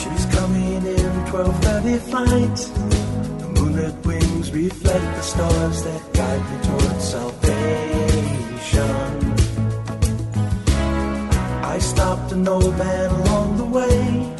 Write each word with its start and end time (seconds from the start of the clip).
She's 0.00 0.24
coming 0.36 0.82
in 0.98 1.12
12:30 1.32 1.98
flight. 2.10 2.58
The 3.40 3.48
moonlit 3.54 3.96
wings 4.06 4.46
reflect 4.52 5.08
the 5.16 5.22
stars 5.22 5.78
that 5.86 6.02
guide 6.18 6.44
me 6.50 6.56
towards 6.68 7.04
salvation. 7.14 8.96
I 11.74 11.78
stopped 11.78 12.32
an 12.32 12.48
old 12.48 12.74
man 12.78 13.10
along 13.20 13.48
the 13.62 13.68
way 13.78 14.36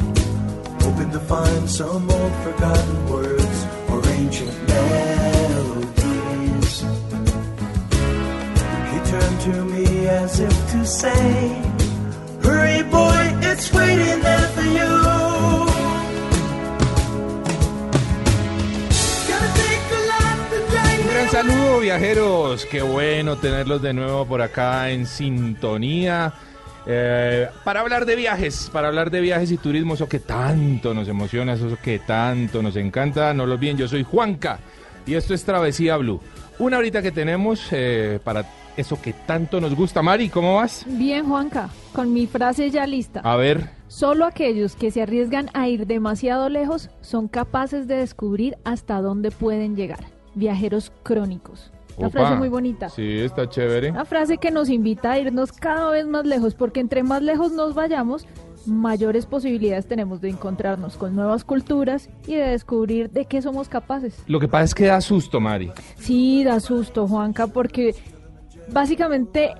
hoping 0.97 1.11
to 1.11 1.19
find 1.19 1.69
some 1.69 2.09
old 2.09 2.33
forgotten 2.43 3.09
words 3.09 3.65
or 3.91 3.99
ancient 4.07 4.55
melodies. 4.67 5.91
He 8.91 8.97
turned 9.11 9.39
to 9.41 9.55
me 9.65 10.07
as 10.07 10.39
if 10.39 10.71
to 10.71 10.85
say, 10.85 11.66
Hurry, 12.57 12.81
boy, 12.89 13.37
it's 13.41 13.71
waiting 13.71 14.19
there 14.21 14.47
for 14.55 14.63
you. 14.63 14.89
Gonna 19.27 19.51
take 19.53 19.85
a 19.93 20.01
lot 20.09 20.37
to 20.49 20.57
drag 20.71 20.99
Un 21.01 21.07
gran 21.07 21.29
saludo 21.29 21.79
viajeros, 21.81 22.65
qué 22.65 22.81
bueno 22.81 23.35
tenerlos 23.37 23.81
de 23.83 23.93
nuevo 23.93 24.25
por 24.25 24.41
acá 24.41 24.89
en 24.89 25.05
sintonía. 25.05 26.33
eh, 26.87 27.47
para 27.63 27.81
hablar 27.81 28.05
de 28.05 28.15
viajes, 28.15 28.69
para 28.73 28.87
hablar 28.87 29.11
de 29.11 29.21
viajes 29.21 29.51
y 29.51 29.57
turismo, 29.57 29.93
eso 29.93 30.09
que 30.09 30.19
tanto 30.19 30.93
nos 30.95 31.07
emociona, 31.07 31.53
eso 31.53 31.77
que 31.83 31.99
tanto 31.99 32.63
nos 32.63 32.75
encanta. 32.75 33.33
No 33.35 33.45
lo 33.45 33.53
olviden, 33.53 33.77
yo 33.77 33.87
soy 33.87 34.03
Juanca 34.03 34.57
y 35.05 35.13
esto 35.13 35.33
es 35.35 35.43
Travesía 35.43 35.97
Blue. 35.97 36.19
Una 36.59 36.79
horita 36.79 37.03
que 37.03 37.11
tenemos 37.11 37.67
eh, 37.71 38.19
para 38.23 38.43
eso 38.77 39.01
que 39.01 39.13
tanto 39.13 39.59
nos 39.59 39.75
gusta. 39.75 40.01
Mari, 40.01 40.29
¿cómo 40.29 40.55
vas? 40.55 40.85
Bien, 40.87 41.25
Juanca, 41.25 41.69
con 41.93 42.13
mi 42.13 42.27
frase 42.27 42.69
ya 42.71 42.87
lista. 42.87 43.19
A 43.23 43.35
ver, 43.35 43.77
Solo 43.87 44.25
aquellos 44.25 44.75
que 44.75 44.91
se 44.91 45.01
arriesgan 45.01 45.49
a 45.53 45.69
ir 45.69 45.87
demasiado 45.87 46.49
lejos 46.49 46.89
son 46.99 47.29
capaces 47.29 47.87
de 47.87 47.95
descubrir 47.95 48.57
hasta 48.65 49.01
dónde 49.01 49.31
pueden 49.31 49.77
llegar. 49.77 50.05
Viajeros 50.35 50.91
crónicos. 51.03 51.71
Una 51.95 52.09
opa. 52.09 52.19
frase 52.19 52.35
muy 52.35 52.49
bonita. 52.49 52.89
Sí, 52.89 53.19
está 53.19 53.49
chévere. 53.49 53.91
Una 53.91 54.03
frase 54.05 54.37
que 54.37 54.51
nos 54.51 54.69
invita 54.69 55.11
a 55.13 55.19
irnos 55.19 55.53
cada 55.53 55.89
vez 55.89 56.05
más 56.05 56.25
lejos, 56.25 56.53
porque 56.53 56.81
entre 56.81 57.01
más 57.01 57.21
lejos 57.21 57.53
nos 57.53 57.73
vayamos, 57.75 58.27
mayores 58.65 59.25
posibilidades 59.25 59.87
tenemos 59.87 60.19
de 60.19 60.29
encontrarnos 60.29 60.97
con 60.97 61.15
nuevas 61.15 61.45
culturas 61.45 62.09
y 62.27 62.35
de 62.35 62.49
descubrir 62.49 63.09
de 63.09 63.25
qué 63.25 63.41
somos 63.41 63.69
capaces. 63.69 64.21
Lo 64.27 64.39
que 64.41 64.49
pasa 64.49 64.65
es 64.65 64.75
que 64.75 64.85
da 64.87 64.99
susto, 64.99 65.39
Mari. 65.39 65.71
Sí, 65.95 66.43
da 66.43 66.59
susto, 66.59 67.07
Juanca, 67.07 67.47
porque 67.47 67.95
básicamente 68.71 69.51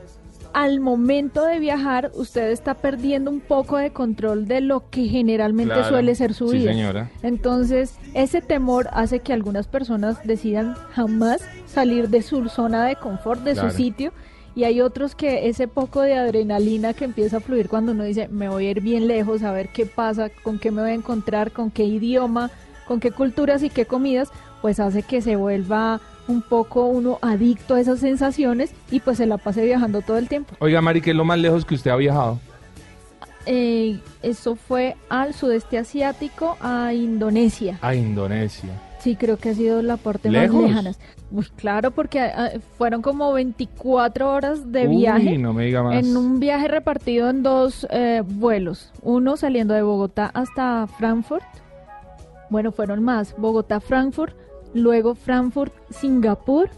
al 0.53 0.79
momento 0.79 1.45
de 1.45 1.59
viajar 1.59 2.11
usted 2.15 2.49
está 2.51 2.73
perdiendo 2.73 3.29
un 3.29 3.41
poco 3.41 3.77
de 3.77 3.91
control 3.91 4.47
de 4.47 4.61
lo 4.61 4.89
que 4.89 5.05
generalmente 5.07 5.73
Claro. 5.73 5.89
suele 5.89 6.15
ser 6.15 6.33
su 6.33 6.49
Sí, 6.49 6.59
vida. 6.59 6.71
señora. 6.71 7.11
Entonces, 7.21 7.95
ese 8.13 8.41
temor 8.41 8.89
hace 8.93 9.19
que 9.19 9.33
algunas 9.33 9.67
personas 9.67 10.17
decidan 10.25 10.73
jamás 10.91 11.41
salir 11.67 12.09
de 12.09 12.21
su 12.23 12.47
zona 12.49 12.85
de 12.85 12.95
confort, 12.95 13.43
de 13.43 13.53
Claro. 13.53 13.69
su 13.69 13.77
sitio. 13.77 14.13
Y 14.55 14.63
hay 14.63 14.81
otros 14.81 15.13
que 15.13 15.47
ese 15.49 15.67
poco 15.67 16.01
de 16.01 16.15
adrenalina 16.15 16.93
que 16.93 17.05
empieza 17.05 17.37
a 17.37 17.39
fluir 17.41 17.69
cuando 17.69 17.91
uno 17.91 18.03
dice, 18.03 18.27
me 18.29 18.49
voy 18.49 18.65
a 18.65 18.71
ir 18.71 18.81
bien 18.81 19.07
lejos, 19.07 19.43
a 19.43 19.51
ver 19.51 19.69
qué 19.69 19.85
pasa, 19.85 20.29
con 20.41 20.57
qué 20.57 20.71
me 20.71 20.81
voy 20.81 20.91
a 20.91 20.95
encontrar, 20.95 21.51
con 21.51 21.69
qué 21.69 21.83
idioma, 21.83 22.49
con 22.87 22.99
qué 22.99 23.11
culturas 23.11 23.61
y 23.61 23.69
qué 23.69 23.85
comidas, 23.85 24.31
pues 24.63 24.79
hace 24.79 25.03
que 25.03 25.21
se 25.21 25.35
vuelva 25.35 26.01
un 26.27 26.41
poco 26.41 26.85
uno 26.85 27.19
adicto 27.21 27.75
a 27.75 27.79
esas 27.79 27.99
sensaciones 27.99 28.71
y 28.91 28.99
pues 28.99 29.17
se 29.17 29.25
la 29.25 29.37
pase 29.37 29.63
viajando 29.65 30.01
todo 30.01 30.17
el 30.17 30.27
tiempo. 30.27 30.55
Oiga, 30.59 30.81
Mari, 30.81 31.01
¿qué 31.01 31.11
es 31.11 31.15
lo 31.15 31.25
más 31.25 31.39
lejos 31.39 31.65
que 31.65 31.75
usted 31.75 31.91
ha 31.91 31.95
viajado? 31.95 32.39
Eh, 33.45 33.99
eso 34.23 34.55
fue 34.55 34.97
al 35.09 35.33
sudeste 35.33 35.77
asiático, 35.77 36.57
a 36.59 36.93
Indonesia. 36.93 37.79
A 37.81 37.95
Indonesia. 37.95 38.69
Sí, 38.99 39.15
creo 39.15 39.37
que 39.37 39.49
ha 39.49 39.53
sido 39.53 39.81
la 39.81 39.95
parte 39.95 40.29
¿Lejos? 40.29 40.61
más 40.61 40.69
lejana. 40.69 40.91
Uy, 41.31 41.45
claro, 41.55 41.91
porque 41.91 42.19
ah, 42.19 42.51
fueron 42.77 43.01
como 43.01 43.31
24 43.31 44.29
horas 44.33 44.71
de 44.71 44.87
Uy, 44.87 44.97
viaje. 44.97 45.37
no 45.37 45.53
me 45.53 45.65
diga 45.65 45.83
más. 45.83 45.95
En 45.95 46.17
un 46.17 46.39
viaje 46.41 46.67
repartido 46.67 47.29
en 47.29 47.41
dos 47.43 47.87
eh, 47.89 48.21
vuelos. 48.25 48.91
Uno 49.01 49.37
saliendo 49.37 49.73
de 49.73 49.81
Bogotá 49.81 50.29
hasta 50.33 50.87
Frankfurt. 50.97 51.45
Bueno, 52.49 52.71
fueron 52.71 53.03
más. 53.03 53.35
Bogotá, 53.37 53.79
Frankfurt. 53.79 54.35
Luego 54.73 55.15
Frankfurt, 55.15 55.73
Singapur. 55.89 56.69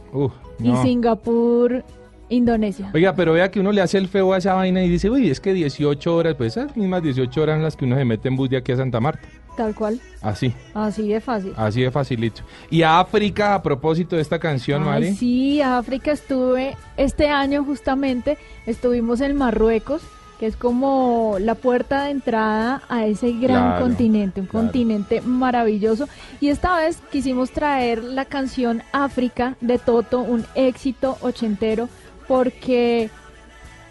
Y. 0.61 0.75
Singapur, 0.83 1.83
Indonesia. 2.29 2.91
Oiga, 2.93 3.15
pero 3.15 3.33
vea 3.33 3.49
que 3.49 3.59
uno 3.59 3.71
le 3.71 3.81
hace 3.81 3.97
el 3.97 4.07
feo 4.07 4.33
a 4.33 4.37
esa 4.37 4.53
vaina 4.53 4.83
y 4.83 4.89
dice, 4.89 5.09
uy, 5.09 5.29
es 5.29 5.39
que 5.39 5.53
18 5.53 6.15
horas, 6.15 6.35
pues 6.35 6.55
esas 6.57 6.75
mismas 6.77 7.01
18 7.01 7.41
horas 7.41 7.57
en 7.57 7.63
las 7.63 7.75
que 7.75 7.85
uno 7.85 7.95
se 7.95 8.05
mete 8.05 8.27
en 8.27 8.35
bus 8.35 8.49
de 8.49 8.57
aquí 8.57 8.71
a 8.71 8.77
Santa 8.77 8.99
Marta. 8.99 9.27
Tal 9.57 9.75
cual. 9.75 9.99
Así, 10.21 10.53
Así 10.73 11.07
de 11.09 11.19
fácil. 11.19 11.53
así 11.57 11.81
de 11.81 11.91
facilito. 11.91 12.43
Y 12.69 12.81
a 12.83 12.99
África, 12.99 13.55
a 13.55 13.61
propósito 13.63 14.15
de 14.15 14.21
esta 14.21 14.39
canción, 14.39 14.83
Ay, 14.83 14.87
Mari. 14.89 15.15
sí, 15.15 15.61
a 15.61 15.77
África 15.79 16.11
estuve 16.11 16.77
este 16.97 17.27
año 17.27 17.63
justamente, 17.65 18.37
estuvimos 18.65 19.19
en 19.21 19.35
Marruecos, 19.35 20.01
que 20.39 20.45
es 20.45 20.55
como 20.55 21.35
la 21.39 21.55
puerta 21.55 22.05
de 22.05 22.11
entrada 22.11 22.81
a 22.87 23.05
ese 23.05 23.33
gran 23.33 23.71
Claro, 23.71 23.81
continente, 23.85 24.39
un 24.39 24.47
claro. 24.47 24.65
continente 24.67 25.21
maravilloso. 25.21 26.07
Y 26.39 26.47
esta 26.47 26.77
vez 26.77 27.01
quisimos 27.11 27.51
traer 27.51 28.03
la 28.03 28.23
canción 28.25 28.81
África 28.93 29.55
de 29.59 29.77
Toto, 29.77 30.21
un 30.21 30.45
éxito 30.55 31.17
ochentero, 31.21 31.89
porque 32.27 33.09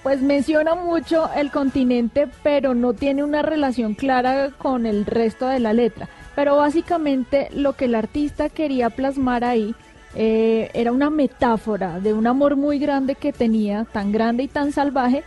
pues 0.02 0.22
menciona 0.22 0.74
mucho 0.74 1.28
el 1.36 1.50
continente, 1.50 2.28
pero 2.42 2.74
no 2.74 2.94
tiene 2.94 3.24
una 3.24 3.42
relación 3.42 3.94
clara 3.94 4.50
con 4.56 4.86
el 4.86 5.04
resto 5.04 5.46
de 5.48 5.58
la 5.60 5.74
letra. 5.74 6.08
Pero 6.34 6.56
básicamente 6.56 7.48
lo 7.52 7.74
que 7.74 7.86
el 7.86 7.94
artista 7.94 8.48
quería 8.48 8.88
plasmar 8.88 9.44
ahí 9.44 9.74
eh, 10.14 10.70
era 10.72 10.92
una 10.92 11.10
metáfora 11.10 12.00
de 12.00 12.14
un 12.14 12.26
amor 12.26 12.56
muy 12.56 12.78
grande 12.78 13.16
que 13.16 13.32
tenía, 13.34 13.84
tan 13.92 14.12
grande 14.12 14.44
y 14.44 14.48
tan 14.48 14.72
salvaje, 14.72 15.24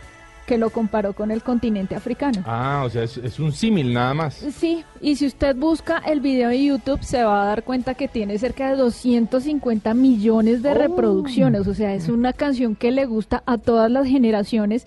que 0.52 0.58
lo 0.58 0.68
comparó 0.68 1.14
con 1.14 1.30
el 1.30 1.42
continente 1.42 1.94
africano. 1.94 2.42
Ah, 2.44 2.82
o 2.84 2.90
sea, 2.90 3.04
es, 3.04 3.16
es 3.16 3.40
un 3.40 3.52
símil 3.52 3.94
nada 3.94 4.12
más. 4.12 4.34
Sí, 4.34 4.84
y 5.00 5.16
si 5.16 5.24
usted 5.24 5.56
busca 5.56 5.96
el 5.96 6.20
video 6.20 6.50
en 6.50 6.62
YouTube 6.66 7.02
se 7.02 7.24
va 7.24 7.44
a 7.44 7.46
dar 7.46 7.62
cuenta 7.64 7.94
que 7.94 8.06
tiene 8.06 8.36
cerca 8.36 8.68
de 8.68 8.76
250 8.76 9.94
millones 9.94 10.62
de 10.62 10.72
Oh. 10.72 10.74
reproducciones, 10.74 11.66
o 11.66 11.72
sea, 11.72 11.94
es 11.94 12.10
una 12.10 12.34
canción 12.34 12.76
que 12.76 12.90
le 12.90 13.06
gusta 13.06 13.42
a 13.46 13.56
todas 13.56 13.90
las 13.90 14.06
generaciones 14.06 14.86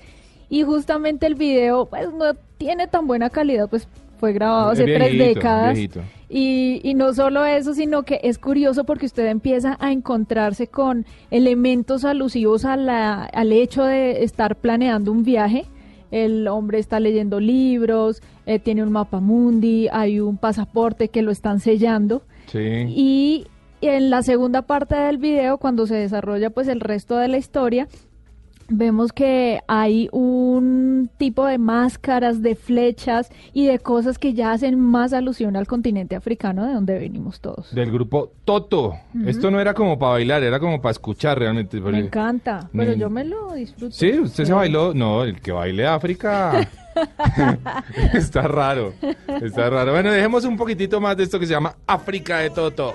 y 0.51 0.61
justamente 0.61 1.25
el 1.25 1.33
video 1.33 1.87
pues 1.87 2.13
no 2.13 2.35
tiene 2.59 2.85
tan 2.87 3.07
buena 3.07 3.31
calidad, 3.31 3.67
pues 3.67 3.87
fue 4.17 4.33
grabado 4.33 4.71
hace 4.71 4.85
tres 4.85 5.17
décadas. 5.17 5.77
Y, 6.27 6.81
y 6.83 6.93
no 6.95 7.13
solo 7.13 7.45
eso, 7.45 7.73
sino 7.73 8.03
que 8.03 8.19
es 8.23 8.39
curioso 8.39 8.83
porque 8.83 9.05
usted 9.05 9.27
empieza 9.27 9.77
a 9.79 9.91
encontrarse 9.91 10.67
con 10.67 11.05
elementos 11.29 12.03
alusivos 12.03 12.65
a 12.65 12.77
la, 12.77 13.25
al 13.25 13.51
hecho 13.51 13.83
de 13.83 14.23
estar 14.23 14.55
planeando 14.55 15.11
un 15.11 15.23
viaje. 15.23 15.65
El 16.11 16.47
hombre 16.47 16.79
está 16.79 16.99
leyendo 16.99 17.39
libros, 17.39 18.21
eh, 18.45 18.59
tiene 18.59 18.83
un 18.83 18.91
mapa 18.91 19.19
mundi, 19.19 19.87
hay 19.91 20.19
un 20.19 20.37
pasaporte 20.37 21.09
que 21.09 21.21
lo 21.21 21.31
están 21.31 21.59
sellando. 21.59 22.23
Sí. 22.47 22.85
Y 22.87 23.47
en 23.81 24.09
la 24.09 24.21
segunda 24.21 24.61
parte 24.63 24.95
del 24.95 25.17
video, 25.17 25.57
cuando 25.57 25.85
se 25.85 25.95
desarrolla 25.95 26.49
pues 26.49 26.67
el 26.67 26.79
resto 26.79 27.17
de 27.17 27.27
la 27.27 27.37
historia, 27.37 27.87
vemos 28.69 29.11
que 29.13 29.59
hay 29.67 30.09
un 30.11 31.09
tipo 31.17 31.45
de 31.45 31.57
máscaras, 31.57 32.41
de 32.41 32.55
flechas 32.55 33.29
y 33.53 33.67
de 33.67 33.79
cosas 33.79 34.17
que 34.17 34.33
ya 34.33 34.51
hacen 34.51 34.79
más 34.79 35.13
alusión 35.13 35.55
al 35.55 35.67
continente 35.67 36.15
africano 36.15 36.65
de 36.65 36.73
donde 36.73 36.97
venimos 36.97 37.39
todos. 37.39 37.73
Del 37.73 37.91
grupo 37.91 38.31
Toto. 38.43 38.95
Esto 39.25 39.51
no 39.51 39.59
era 39.59 39.73
como 39.73 39.97
para 39.99 40.13
bailar, 40.13 40.43
era 40.43 40.59
como 40.59 40.81
para 40.81 40.91
escuchar 40.91 41.37
realmente. 41.39 41.79
Me 41.79 41.99
encanta, 41.99 42.69
pero 42.75 42.93
Ni- 42.93 42.99
yo 42.99 43.09
me 43.09 43.23
lo 43.23 43.53
disfruto. 43.53 43.91
Sí, 43.95 44.19
usted 44.19 44.45
se 44.45 44.53
bailó. 44.53 44.93
No, 44.93 45.23
el 45.23 45.39
que 45.41 45.51
baile 45.51 45.85
África. 45.87 46.67
está 48.13 48.43
raro. 48.43 48.93
Está 49.41 49.69
raro. 49.69 49.91
Bueno, 49.91 50.11
dejemos 50.11 50.45
un 50.45 50.57
poquitito 50.57 50.99
más 51.01 51.17
de 51.17 51.23
esto 51.23 51.39
que 51.39 51.45
se 51.45 51.53
llama 51.53 51.75
África 51.87 52.39
de 52.39 52.49
Toto. 52.49 52.93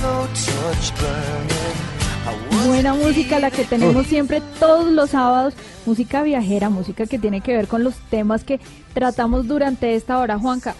Blowtorch 0.00 0.92
burning. 0.98 1.76
I 2.26 2.32
was 2.50 2.66
Buena 2.66 2.94
música 2.94 3.38
la 3.38 3.50
que 3.50 3.64
tenemos 3.64 4.06
siempre 4.06 4.42
todos 4.58 4.92
los 4.92 5.10
sábados, 5.10 5.54
música 5.90 6.22
viajera, 6.22 6.70
música 6.70 7.04
que 7.06 7.18
tiene 7.18 7.40
que 7.40 7.56
ver 7.56 7.66
con 7.66 7.82
los 7.82 7.96
temas 8.10 8.44
que 8.44 8.60
tratamos 8.94 9.48
durante 9.48 9.96
esta 9.96 10.20
hora. 10.20 10.38
Juanca, 10.38 10.76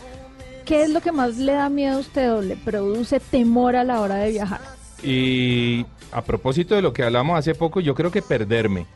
¿qué 0.65 0.85
es 0.85 0.91
lo 0.91 1.01
que 1.01 1.11
más 1.11 1.37
le 1.37 1.51
da 1.51 1.69
miedo 1.69 1.97
a 1.97 1.99
usted 1.99 2.33
o 2.33 2.43
le 2.43 2.55
produce 2.55 3.19
temor 3.19 3.75
a 3.75 3.83
la 3.83 4.01
hora 4.01 4.15
de 4.15 4.31
viajar? 4.31 4.61
Y 5.03 5.85
a 6.13 6.23
propósito 6.23 6.77
de 6.77 6.83
lo 6.83 6.93
que 6.93 7.03
hablamos 7.03 7.37
hace 7.37 7.57
poco, 7.57 7.81
yo 7.81 7.97
creo 7.97 8.13
que 8.13 8.23
perderme. 8.23 8.87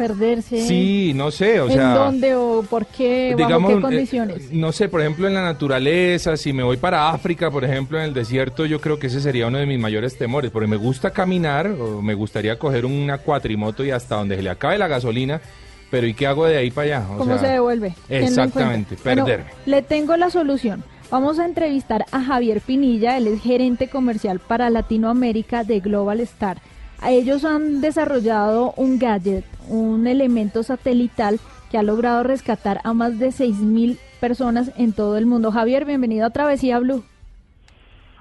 Perderse. 0.00 0.66
Sí, 0.66 1.12
no 1.14 1.30
sé, 1.30 1.60
o 1.60 1.66
¿En 1.66 1.74
sea... 1.74 1.94
dónde 1.94 2.34
o 2.34 2.62
por 2.62 2.86
qué? 2.86 3.36
¿Bajo 3.38 3.66
qué 3.68 3.74
eh, 3.74 3.80
condiciones? 3.82 4.50
no 4.50 4.72
sé, 4.72 4.88
por 4.88 5.02
ejemplo, 5.02 5.28
en 5.28 5.34
la 5.34 5.42
naturaleza, 5.42 6.38
si 6.38 6.54
me 6.54 6.62
voy 6.62 6.78
para 6.78 7.10
África, 7.10 7.50
por 7.50 7.66
ejemplo, 7.66 7.98
en 7.98 8.04
el 8.04 8.14
desierto, 8.14 8.64
yo 8.64 8.80
creo 8.80 8.98
que 8.98 9.08
ese 9.08 9.20
sería 9.20 9.46
uno 9.46 9.58
de 9.58 9.66
mis 9.66 9.78
mayores 9.78 10.16
temores, 10.16 10.50
porque 10.50 10.66
me 10.66 10.76
gusta 10.76 11.10
caminar, 11.10 11.66
o 11.66 12.00
me 12.00 12.14
gustaría 12.14 12.58
coger 12.58 12.86
una 12.86 13.18
cuatrimoto 13.18 13.84
y 13.84 13.90
hasta 13.90 14.14
donde 14.14 14.36
se 14.36 14.42
le 14.42 14.48
acabe 14.48 14.78
la 14.78 14.88
gasolina, 14.88 15.42
pero 15.90 16.06
¿y 16.06 16.14
qué 16.14 16.26
hago 16.26 16.46
de 16.46 16.56
ahí 16.56 16.70
para 16.70 16.96
allá? 16.96 17.06
O 17.10 17.18
¿Cómo 17.18 17.38
sea, 17.38 17.48
se 17.48 17.52
devuelve? 17.52 17.94
¿Quién 18.08 18.22
lo 18.22 18.26
Exactamente? 18.28 18.96
Bueno, 19.04 19.26
perderme. 19.26 19.50
le 19.66 19.82
tengo 19.82 20.16
la 20.16 20.30
solución. 20.30 20.82
Vamos 21.10 21.38
a 21.38 21.44
entrevistar 21.44 22.06
a 22.10 22.22
Javier 22.22 22.62
Pinilla, 22.62 23.18
él 23.18 23.26
es 23.26 23.42
gerente 23.42 23.88
comercial 23.88 24.38
para 24.38 24.70
Latinoamérica 24.70 25.62
de 25.62 25.80
Global 25.80 26.20
Star. 26.20 26.62
A 27.02 27.12
ellos 27.12 27.46
han 27.46 27.80
desarrollado 27.80 28.74
un 28.76 28.98
gadget, 28.98 29.44
un 29.68 30.06
elemento 30.06 30.62
satelital 30.62 31.40
que 31.70 31.78
ha 31.78 31.82
logrado 31.82 32.22
rescatar 32.24 32.80
a 32.84 32.92
más 32.92 33.18
de 33.18 33.28
6.000 33.28 33.98
personas 34.20 34.70
en 34.76 34.92
todo 34.92 35.16
el 35.16 35.24
mundo. 35.24 35.50
Javier, 35.50 35.86
bienvenido 35.86 36.26
a 36.26 36.30
Travesía 36.30 36.78
Blue. 36.78 37.02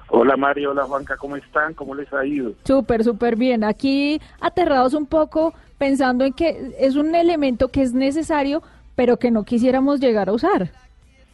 Hola 0.07 0.37
Mario, 0.37 0.71
hola 0.71 0.85
Juanca, 0.85 1.17
¿cómo 1.17 1.35
están? 1.35 1.73
¿Cómo 1.73 1.93
les 1.93 2.11
ha 2.13 2.25
ido? 2.25 2.53
Súper, 2.63 3.03
súper 3.03 3.35
bien. 3.35 3.65
Aquí 3.65 4.21
aterrados 4.39 4.93
un 4.93 5.05
poco 5.05 5.53
pensando 5.77 6.23
en 6.23 6.31
que 6.31 6.73
es 6.79 6.95
un 6.95 7.13
elemento 7.15 7.67
que 7.67 7.81
es 7.81 7.93
necesario, 7.93 8.63
pero 8.95 9.17
que 9.17 9.29
no 9.29 9.43
quisiéramos 9.43 9.99
llegar 9.99 10.29
a 10.29 10.33
usar. 10.33 10.71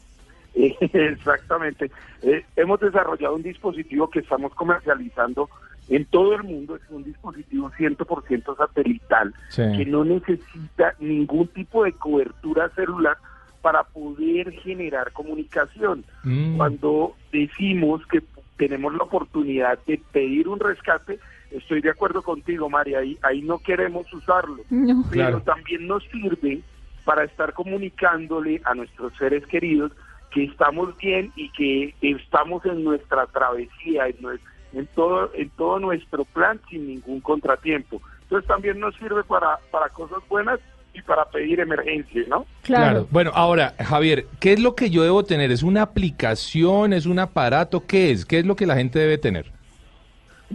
Exactamente. 0.56 1.91
Eh, 2.24 2.44
hemos 2.56 2.80
desarrollado 2.80 3.36
un 3.36 3.44
dispositivo 3.44 4.09
que 4.09 4.19
estamos 4.19 4.53
comercializando 4.56 5.48
en 5.89 6.05
todo 6.05 6.33
el 6.35 6.43
mundo. 6.43 6.75
Es 6.75 6.81
un 6.89 7.03
dispositivo 7.03 7.71
100% 7.77 8.55
satelital 8.57 9.33
Sí. 9.49 9.61
que 9.77 9.85
no 9.85 10.03
necesita 10.03 10.95
ningún 10.99 11.47
tipo 11.49 11.83
de 11.83 11.93
cobertura 11.93 12.69
celular 12.69 13.17
para 13.61 13.83
poder 13.83 14.51
generar 14.61 15.11
comunicación. 15.11 16.03
Mm. 16.23 16.57
Cuando 16.57 17.15
decimos 17.31 18.05
que 18.07 18.21
tenemos 18.57 18.93
la 18.95 19.03
oportunidad 19.03 19.79
de 19.87 19.99
pedir 20.11 20.47
un 20.47 20.59
rescate, 20.59 21.19
estoy 21.51 21.81
de 21.81 21.89
acuerdo 21.89 22.21
contigo, 22.21 22.69
María, 22.69 22.99
ahí, 22.99 23.17
ahí 23.23 23.41
no 23.41 23.59
queremos 23.59 24.11
usarlo. 24.13 24.57
No. 24.69 25.03
pero 25.09 25.11
Claro. 25.11 25.41
también 25.41 25.88
nos 25.88 26.03
sirve 26.05 26.61
para 27.05 27.23
estar 27.23 27.53
comunicándole 27.53 28.61
a 28.65 28.73
nuestros 28.73 29.13
seres 29.17 29.45
queridos 29.47 29.91
que 30.31 30.43
estamos 30.45 30.95
bien 30.97 31.31
y 31.35 31.49
que 31.51 31.93
estamos 32.01 32.65
en 32.65 32.83
nuestra 32.83 33.25
travesía, 33.27 34.07
en, 34.07 34.17
nue- 34.17 34.39
en 34.75 34.88
todo 34.88 35.32
en 35.34 35.50
todo 35.51 35.79
nuestro 35.79 36.25
plan 36.25 36.60
sin 36.70 36.88
ningún 36.88 37.22
contratiempo. 37.22 38.01
Entonces 38.24 38.48
también 38.48 38.79
nos 38.79 38.96
sirve 38.96 39.24
para, 39.24 39.58
para 39.72 39.89
cosas 39.89 40.20
buenas 40.29 40.60
y 40.94 41.01
para 41.01 41.25
pedir 41.25 41.60
emergencia, 41.60 42.24
¿no? 42.27 42.46
Claro. 42.62 43.08
Bueno, 43.12 43.32
ahora, 43.34 43.74
Javier, 43.79 44.25
¿qué 44.39 44.53
es 44.53 44.60
lo 44.60 44.75
que 44.75 44.89
yo 44.89 45.03
debo 45.03 45.24
tener? 45.24 45.51
¿Es 45.51 45.63
una 45.63 45.82
aplicación? 45.82 46.94
¿Es 46.94 47.05
un 47.05 47.20
aparato? 47.20 47.86
¿Qué 47.86 48.12
es? 48.12 48.25
¿Qué 48.25 48.39
es 48.39 48.46
lo 48.46 48.55
que 48.55 48.65
la 48.65 48.75
gente 48.75 49.00
debe 49.00 49.17
tener? 49.17 49.51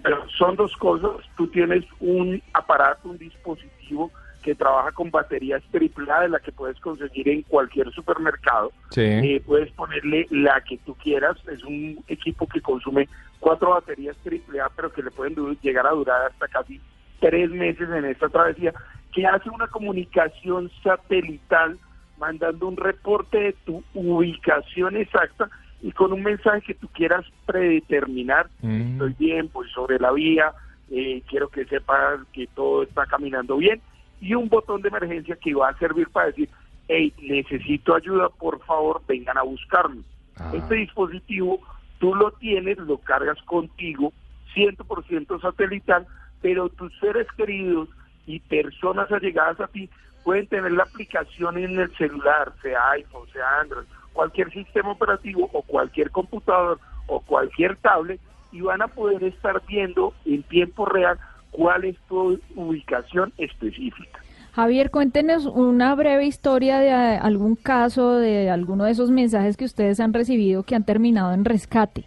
Pero 0.02 0.26
son 0.30 0.56
dos 0.56 0.74
cosas. 0.76 1.10
Tú 1.36 1.46
tienes 1.48 1.84
un 2.00 2.42
aparato, 2.54 3.08
un 3.08 3.18
dispositivo 3.18 4.10
que 4.42 4.54
trabaja 4.54 4.92
con 4.92 5.10
baterías 5.10 5.62
AAA 5.72 6.22
de 6.22 6.28
la 6.30 6.40
que 6.40 6.52
puedes 6.52 6.78
conseguir 6.80 7.28
en 7.28 7.42
cualquier 7.42 7.90
supermercado. 7.92 8.72
Sí. 8.90 9.02
Eh, 9.02 9.42
puedes 9.44 9.70
ponerle 9.72 10.26
la 10.30 10.60
que 10.62 10.78
tú 10.78 10.94
quieras. 10.94 11.36
Es 11.48 11.62
un 11.64 12.02
equipo 12.08 12.46
que 12.46 12.60
consume 12.60 13.08
cuatro 13.38 13.70
baterías 13.70 14.16
AAA, 14.24 14.70
pero 14.74 14.92
que 14.92 15.02
le 15.02 15.10
pueden 15.10 15.34
llegar 15.62 15.86
a 15.86 15.90
durar 15.90 16.26
hasta 16.26 16.48
casi 16.48 16.80
tres 17.20 17.50
meses 17.50 17.88
en 17.90 18.04
esta 18.06 18.28
travesía, 18.28 18.72
que 19.12 19.26
hace 19.26 19.50
una 19.50 19.66
comunicación 19.66 20.70
satelital 20.82 21.78
mandando 22.18 22.68
un 22.68 22.76
reporte 22.76 23.38
de 23.38 23.52
tu 23.64 23.82
ubicación 23.94 24.96
exacta 24.96 25.48
y 25.82 25.92
con 25.92 26.12
un 26.12 26.22
mensaje 26.22 26.62
que 26.62 26.74
tú 26.74 26.88
quieras 26.88 27.24
predeterminar. 27.46 28.48
Mm. 28.62 28.92
Estoy 28.92 29.14
bien, 29.18 29.50
voy 29.52 29.68
sobre 29.70 29.98
la 29.98 30.12
vía, 30.12 30.52
eh, 30.90 31.22
quiero 31.28 31.48
que 31.48 31.64
sepas 31.66 32.20
que 32.32 32.46
todo 32.48 32.82
está 32.82 33.06
caminando 33.06 33.56
bien 33.56 33.80
y 34.20 34.34
un 34.34 34.48
botón 34.48 34.82
de 34.82 34.88
emergencia 34.88 35.36
que 35.36 35.54
va 35.54 35.70
a 35.70 35.78
servir 35.78 36.08
para 36.10 36.26
decir, 36.26 36.48
hey, 36.88 37.12
necesito 37.22 37.94
ayuda, 37.94 38.28
por 38.28 38.60
favor, 38.64 39.02
vengan 39.06 39.38
a 39.38 39.42
buscarme. 39.42 40.02
Ah. 40.36 40.50
Este 40.54 40.74
dispositivo 40.76 41.60
tú 41.98 42.14
lo 42.14 42.32
tienes, 42.32 42.78
lo 42.78 42.98
cargas 42.98 43.40
contigo, 43.42 44.12
100% 44.54 45.40
satelital, 45.40 46.06
pero 46.42 46.68
tus 46.70 46.92
seres 46.98 47.26
queridos 47.36 47.88
y 48.26 48.40
personas 48.40 49.10
allegadas 49.12 49.60
a 49.60 49.68
ti 49.68 49.88
pueden 50.24 50.46
tener 50.46 50.72
la 50.72 50.84
aplicación 50.84 51.58
en 51.58 51.78
el 51.78 51.96
celular, 51.96 52.52
sea 52.62 52.90
iPhone, 52.90 53.28
sea 53.32 53.60
Android, 53.60 53.86
cualquier 54.12 54.52
sistema 54.52 54.92
operativo 54.92 55.48
o 55.52 55.62
cualquier 55.62 56.10
computador 56.10 56.78
o 57.06 57.20
cualquier 57.20 57.76
tablet 57.76 58.20
y 58.52 58.60
van 58.60 58.82
a 58.82 58.88
poder 58.88 59.22
estar 59.24 59.62
viendo 59.66 60.12
en 60.24 60.42
tiempo 60.44 60.84
real 60.84 61.18
cuál 61.50 61.84
es 61.84 61.96
tu 62.08 62.38
ubicación 62.56 63.32
específica. 63.38 64.20
Javier, 64.52 64.90
cuéntenos 64.90 65.46
una 65.46 65.94
breve 65.94 66.26
historia 66.26 66.78
de 66.80 66.88
eh, 66.88 67.18
algún 67.22 67.54
caso, 67.54 68.16
de 68.16 68.50
alguno 68.50 68.84
de 68.84 68.90
esos 68.92 69.10
mensajes 69.10 69.56
que 69.56 69.64
ustedes 69.64 70.00
han 70.00 70.12
recibido 70.12 70.64
que 70.64 70.74
han 70.74 70.84
terminado 70.84 71.32
en 71.32 71.44
rescate. 71.44 72.04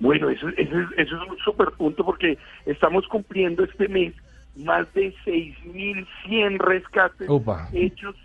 Bueno, 0.00 0.30
eso, 0.30 0.48
eso, 0.56 0.78
es- 0.80 0.88
eso 0.96 1.16
es 1.22 1.30
un 1.30 1.38
super 1.44 1.70
punto 1.72 2.04
porque 2.04 2.38
estamos 2.66 3.06
cumpliendo 3.08 3.64
este 3.64 3.86
mes 3.88 4.14
más 4.56 4.92
de 4.94 5.14
6.100 5.24 6.58
rescates 6.58 7.28
hechos 7.72 8.16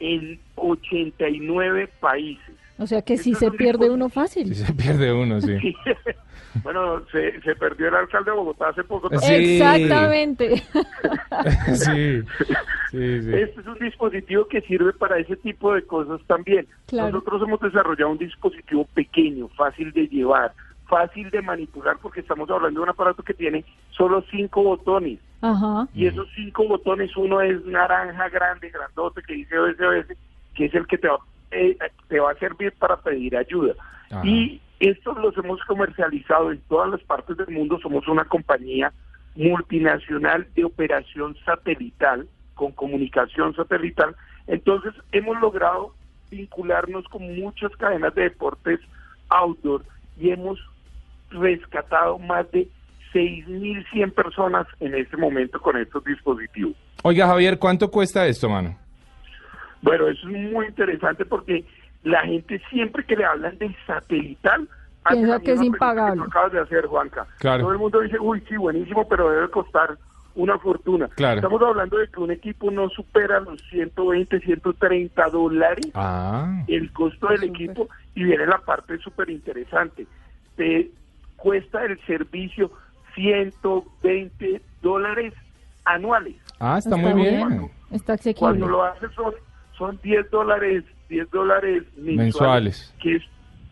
en 0.00 0.38
89 0.56 1.88
países. 2.00 2.54
O 2.78 2.86
sea 2.86 3.02
que 3.02 3.14
es 3.14 3.22
se 3.22 3.50
pierde 3.52 3.90
uno 3.90 4.08
fácil. 4.08 4.54
Si 4.54 4.64
se 4.64 4.72
pierde 4.72 5.12
uno, 5.12 5.40
sí. 5.40 5.58
Sí. 5.60 5.76
bueno, 6.62 7.04
se, 7.12 7.40
se 7.42 7.54
perdió 7.54 7.88
el 7.88 7.94
alcalde 7.94 8.30
de 8.30 8.36
Bogotá 8.36 8.68
hace 8.68 8.82
poco. 8.84 9.08
Sí. 9.20 9.34
Exactamente. 9.34 10.56
sí, 11.74 12.22
sí, 12.90 13.22
sí. 13.22 13.34
Este 13.34 13.60
es 13.60 13.66
un 13.66 13.78
dispositivo 13.78 14.46
que 14.48 14.60
sirve 14.62 14.92
para 14.92 15.18
ese 15.18 15.36
tipo 15.36 15.72
de 15.74 15.82
cosas 15.82 16.20
también. 16.26 16.66
Claro. 16.86 17.12
Nosotros 17.12 17.42
hemos 17.42 17.60
desarrollado 17.60 18.10
un 18.10 18.18
dispositivo 18.18 18.84
pequeño, 18.94 19.48
fácil 19.48 19.92
de 19.92 20.08
llevar, 20.08 20.52
fácil 20.88 21.30
de 21.30 21.42
manipular, 21.42 21.98
porque 22.02 22.20
estamos 22.20 22.50
hablando 22.50 22.80
de 22.80 22.84
un 22.84 22.90
aparato 22.90 23.22
que 23.22 23.34
tiene 23.34 23.64
solo 23.90 24.24
cinco 24.30 24.62
botones. 24.62 25.20
Ajá. 25.42 25.86
Y 25.94 26.06
esos 26.06 26.26
cinco 26.34 26.66
botones, 26.66 27.16
uno 27.16 27.40
es 27.40 27.64
naranja 27.66 28.28
grande, 28.30 28.70
grandote, 28.70 29.22
que 29.22 29.34
dice 29.34 29.58
OSOS, 29.58 30.06
que 30.54 30.64
es 30.66 30.74
el 30.74 30.86
que 30.86 30.98
te 30.98 31.08
va, 31.08 31.18
eh, 31.50 31.76
te 32.08 32.20
va 32.20 32.32
a 32.32 32.38
servir 32.38 32.72
para 32.78 32.96
pedir 32.96 33.36
ayuda. 33.36 33.74
Ajá. 34.10 34.26
Y 34.26 34.60
estos 34.80 35.16
los 35.18 35.36
hemos 35.38 35.62
comercializado 35.64 36.52
en 36.52 36.60
todas 36.68 36.90
las 36.90 37.00
partes 37.02 37.36
del 37.36 37.48
mundo. 37.48 37.78
Somos 37.80 38.06
una 38.08 38.24
compañía 38.24 38.92
multinacional 39.36 40.46
de 40.54 40.64
operación 40.64 41.36
satelital, 41.44 42.28
con 42.54 42.72
comunicación 42.72 43.54
satelital. 43.54 44.14
Entonces, 44.46 44.92
hemos 45.12 45.40
logrado 45.40 45.94
vincularnos 46.30 47.06
con 47.08 47.34
muchas 47.40 47.72
cadenas 47.76 48.14
de 48.14 48.22
deportes 48.22 48.80
outdoor 49.28 49.84
y 50.18 50.30
hemos 50.30 50.58
rescatado 51.30 52.18
más 52.18 52.50
de 52.52 52.68
6.100 53.12 54.12
personas 54.12 54.66
en 54.80 54.94
este 54.94 55.16
momento 55.16 55.60
con 55.60 55.76
estos 55.76 56.04
dispositivos. 56.04 56.74
Oiga, 57.02 57.26
Javier, 57.26 57.58
¿cuánto 57.58 57.90
cuesta 57.90 58.26
esto, 58.26 58.48
mano? 58.48 58.76
Bueno, 59.84 60.08
eso 60.08 60.28
es 60.28 60.50
muy 60.52 60.66
interesante 60.66 61.24
porque 61.26 61.64
la 62.02 62.20
gente 62.22 62.60
siempre 62.70 63.04
que 63.04 63.16
le 63.16 63.24
hablan 63.24 63.56
del 63.58 63.76
satelital 63.86 64.66
hace 65.04 65.16
Piensa 65.18 65.40
que 65.40 65.52
es 65.52 65.62
impagable. 65.62 66.22
tú 66.22 66.28
acabas 66.28 66.52
de 66.52 66.60
hacer, 66.60 66.86
Juanca. 66.86 67.26
Claro. 67.38 67.60
Todo 67.64 67.72
el 67.72 67.78
mundo 67.78 68.00
dice, 68.00 68.18
uy, 68.18 68.42
sí, 68.48 68.56
buenísimo, 68.56 69.06
pero 69.06 69.28
debe 69.30 69.50
costar 69.50 69.98
una 70.34 70.58
fortuna. 70.58 71.08
Claro. 71.08 71.36
Estamos 71.36 71.60
hablando 71.62 71.98
de 71.98 72.08
que 72.08 72.18
un 72.18 72.30
equipo 72.30 72.70
no 72.70 72.88
supera 72.88 73.40
los 73.40 73.60
120, 73.68 74.40
130 74.40 75.28
dólares 75.28 75.86
Ah, 75.94 76.64
el 76.66 76.90
costo 76.92 77.28
del 77.28 77.44
equipo 77.44 77.88
y 78.14 78.24
viene 78.24 78.46
la 78.46 78.58
parte 78.58 78.96
súper 78.98 79.28
interesante. 79.30 80.06
Te 80.56 80.90
cuesta 81.36 81.84
el 81.84 82.00
servicio 82.06 82.70
120 83.14 84.60
dólares 84.82 85.34
anuales. 85.84 86.36
ah 86.58 86.78
está, 86.78 86.96
muy 86.96 87.12
bien. 87.12 87.70
Está 87.90 88.14
asequible. 88.14 88.40
Cuando 88.40 88.68
lo 88.68 88.82
haces 88.84 89.10
son, 89.12 89.34
son 89.78 89.98
10 90.02 90.30
dólares, 90.30 90.84
10 91.08 91.30
dólares 91.30 91.82
mensuales, 91.96 92.16
Mensuales. 92.16 92.94
que 93.00 93.16
es 93.16 93.22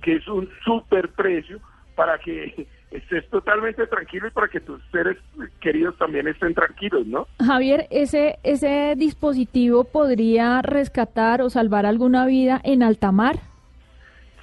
que 0.03 0.17
es 0.17 0.27
un 0.27 0.49
super 0.65 1.09
precio 1.11 1.61
para 1.95 2.19
que 2.19 2.67
estés 2.91 3.29
totalmente 3.31 3.87
tranquilo 3.87 4.27
y 4.27 4.31
para 4.31 4.49
que 4.49 4.61
tus 4.61 4.83
seres 4.91 5.17
queridos 5.61 5.97
también 5.97 6.27
estén 6.29 6.55
tranquilos, 6.55 7.07
¿no? 7.07 7.27
Javier, 7.45 7.87
ese, 7.91 8.39
ese 8.43 8.95
dispositivo 8.97 9.85
podría 9.85 10.61
rescatar 10.61 11.41
o 11.41 11.51
salvar 11.51 11.87
alguna 11.87 12.27
vida 12.27 12.61
en 12.65 12.83
alta 12.83 13.13
mar. 13.13 13.39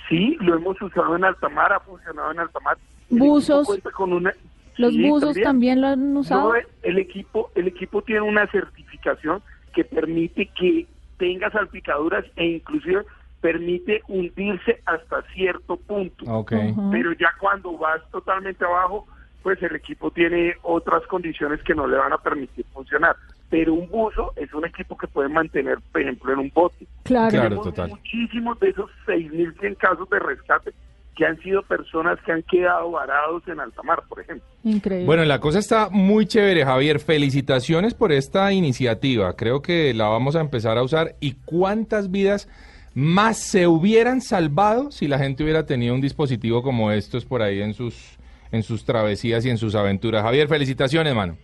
Sí, 0.07 0.37
lo 0.39 0.55
hemos 0.55 0.81
usado 0.81 1.15
en 1.15 1.23
alta 1.25 1.49
mar, 1.49 1.71
ha 1.73 1.79
funcionado 1.81 2.31
en 2.31 2.39
alta 2.39 2.59
mar. 2.61 2.77
Buzos. 3.09 3.67
con 3.93 4.13
una- 4.13 4.33
Los 4.77 4.93
Sí, 4.93 5.07
buzos 5.09 5.35
también. 5.43 5.81
lo 5.81 5.87
han 5.87 6.15
usado. 6.17 6.53
No, 6.53 6.59
el 6.83 6.97
equipo, 6.97 7.51
el 7.55 7.67
equipo 7.67 8.01
tiene 8.01 8.21
una 8.21 8.47
certificación 8.47 9.41
que 9.73 9.83
permite 9.83 10.47
que 10.57 10.87
tenga 11.19 11.51
salpicaduras 11.51 12.25
e 12.35 12.45
inclusive 12.45 13.05
permite 13.41 14.01
hundirse 14.07 14.81
hasta 14.85 15.21
cierto 15.33 15.77
punto. 15.77 16.25
Ok. 16.25 16.53
Ajá. 16.53 16.89
Pero 16.91 17.13
ya 17.13 17.29
cuando 17.39 17.77
vas 17.77 18.01
totalmente 18.09 18.65
abajo, 18.65 19.05
pues 19.43 19.61
el 19.61 19.75
equipo 19.75 20.09
tiene 20.11 20.55
otras 20.63 21.05
condiciones 21.07 21.61
que 21.63 21.75
no 21.75 21.87
le 21.87 21.97
van 21.97 22.13
a 22.13 22.17
permitir 22.17 22.65
funcionar. 22.73 23.15
Pero 23.49 23.73
un 23.73 23.87
buzo 23.87 24.33
es 24.35 24.53
un 24.53 24.65
equipo 24.65 24.97
que 24.97 25.07
puede 25.07 25.29
mantener, 25.29 25.79
por 25.91 26.01
ejemplo, 26.01 26.33
en 26.33 26.39
un 26.39 26.51
bote. 26.53 26.87
Claro. 27.03 27.29
Claro. 27.29 27.49
Tenemos 27.49 27.65
total. 27.65 27.89
muchísimos 27.89 28.59
de 28.59 28.69
esos 28.69 28.89
6.100 29.05 29.77
casos 29.77 30.09
de 30.09 30.19
rescate 30.19 30.73
que 31.19 31.25
han 31.25 31.37
sido 31.41 31.61
personas 31.63 32.17
que 32.25 32.31
han 32.31 32.43
quedado 32.43 32.91
varados 32.91 33.45
en 33.49 33.59
alta 33.59 33.83
mar, 33.83 34.03
por 34.07 34.21
ejemplo. 34.21 34.47
Increíble. 34.63 35.05
Bueno, 35.05 35.25
la 35.25 35.41
cosa 35.41 35.59
está 35.59 35.89
muy 35.89 36.25
chévere, 36.25 36.63
Javier. 36.63 37.01
Felicitaciones 37.01 37.93
por 37.93 38.13
esta 38.13 38.53
iniciativa. 38.53 39.35
Creo 39.35 39.61
que 39.61 39.93
la 39.93 40.07
vamos 40.07 40.37
a 40.37 40.39
empezar 40.39 40.77
a 40.77 40.81
usar. 40.81 41.15
¿Y 41.19 41.33
cuántas 41.43 42.09
vidas 42.09 42.47
más 42.95 43.37
se 43.37 43.67
hubieran 43.67 44.21
salvado 44.21 44.91
si 44.91 45.09
la 45.09 45.19
gente 45.19 45.43
hubiera 45.43 45.65
tenido 45.65 45.93
un 45.93 45.99
dispositivo 45.99 46.63
como 46.63 46.89
estos 46.89 47.25
por 47.25 47.41
ahí 47.41 47.61
en 47.61 47.73
sus, 47.73 48.17
en 48.53 48.63
sus 48.63 48.85
travesías 48.85 49.45
y 49.45 49.49
en 49.49 49.57
sus 49.57 49.75
aventuras? 49.75 50.23
Javier, 50.23 50.47
felicitaciones, 50.47 51.13
mano. 51.13 51.35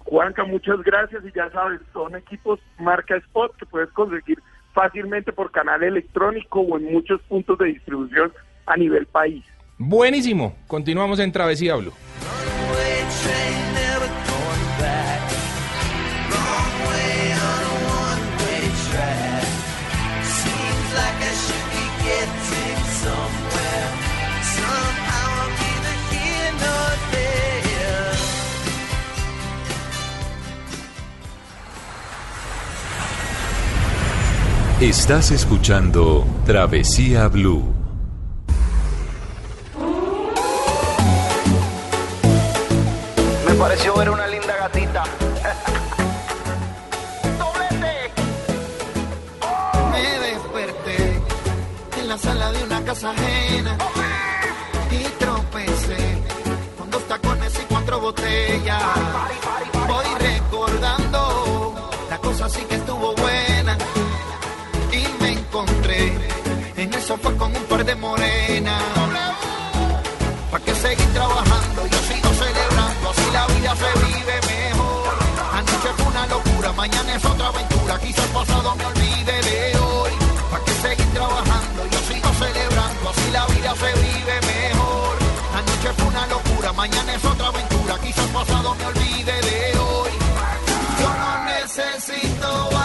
Juanca, 0.00 0.44
muchas 0.44 0.82
gracias 0.82 1.24
y 1.24 1.32
ya 1.34 1.50
sabes, 1.50 1.80
son 1.94 2.14
equipos 2.14 2.60
marca 2.78 3.16
Spot 3.16 3.56
que 3.56 3.64
puedes 3.64 3.88
conseguir 3.92 4.38
fácilmente 4.74 5.32
por 5.32 5.50
canal 5.50 5.82
electrónico 5.82 6.60
o 6.60 6.76
en 6.76 6.92
muchos 6.92 7.22
puntos 7.22 7.56
de 7.58 7.68
distribución 7.68 8.32
a 8.68 8.76
nivel 8.76 9.06
país. 9.06 9.44
Buenísimo. 9.78 10.54
Continuamos 10.66 11.18
en 11.20 11.32
Travesía 11.32 11.76
Blue. 11.76 11.92
Runaway 12.20 13.00
train 13.22 13.74
never 13.74 14.08
going 14.26 14.58
pareció 43.68 43.94
ver 43.96 44.08
una 44.08 44.26
linda 44.26 44.56
gatita. 44.56 45.04
¡Doblete! 47.38 48.12
Me 49.92 50.18
desperté 50.20 51.22
en 52.00 52.08
la 52.08 52.16
sala 52.16 52.50
de 52.52 52.64
una 52.64 52.82
casa 52.82 53.10
ajena 53.10 53.76
y 54.90 55.02
tropecé 55.22 56.22
con 56.78 56.90
dos 56.90 57.02
tacones 57.08 57.60
y 57.62 57.64
cuatro 57.64 58.00
botellas. 58.00 58.82
Voy 59.86 60.06
recordando, 60.18 61.90
la 62.08 62.18
cosa 62.18 62.48
sí 62.48 62.62
que 62.62 62.76
estuvo 62.76 63.14
buena 63.16 63.76
y 64.90 65.22
me 65.22 65.32
encontré 65.32 66.16
en 66.74 66.94
el 66.94 67.02
sofá 67.02 67.32
con 67.32 67.54
un 67.54 67.64
par 67.64 67.84
de 67.84 67.94
morenas. 67.96 68.82
¿Para 70.50 70.64
qué 70.64 70.74
seguir 70.74 71.12
trabajando? 71.12 71.67
Vida 73.68 73.76
se 73.76 73.98
vive 74.06 74.40
mejor. 74.46 75.18
Anoche 75.52 75.88
fue 75.96 76.06
una 76.06 76.26
locura, 76.26 76.72
mañana 76.72 77.14
es 77.14 77.24
otra 77.24 77.48
aventura. 77.48 77.98
Quizá 77.98 78.24
el 78.24 78.30
pasado 78.30 78.74
me 78.76 78.86
olvide 78.86 79.42
de 79.42 79.78
hoy. 79.78 80.10
¿Para 80.50 80.64
qué 80.64 80.72
seguir 80.72 81.06
trabajando? 81.12 81.86
Yo 81.90 81.98
sigo 81.98 82.32
celebrando, 82.32 83.10
así 83.10 83.30
la 83.30 83.46
vida 83.46 83.74
se 83.76 83.92
vive 84.00 84.40
mejor. 84.40 85.16
Anoche 85.52 85.92
fue 85.98 86.06
una 86.06 86.26
locura, 86.28 86.72
mañana 86.72 87.14
es 87.14 87.24
otra 87.24 87.48
aventura. 87.48 87.98
Quizá 87.98 88.24
el 88.24 88.30
pasado 88.30 88.74
me 88.74 88.86
olvide 88.86 89.32
de 89.42 89.78
hoy. 89.78 90.10
Yo 91.00 91.08
no 91.08 91.44
necesito 91.44 92.77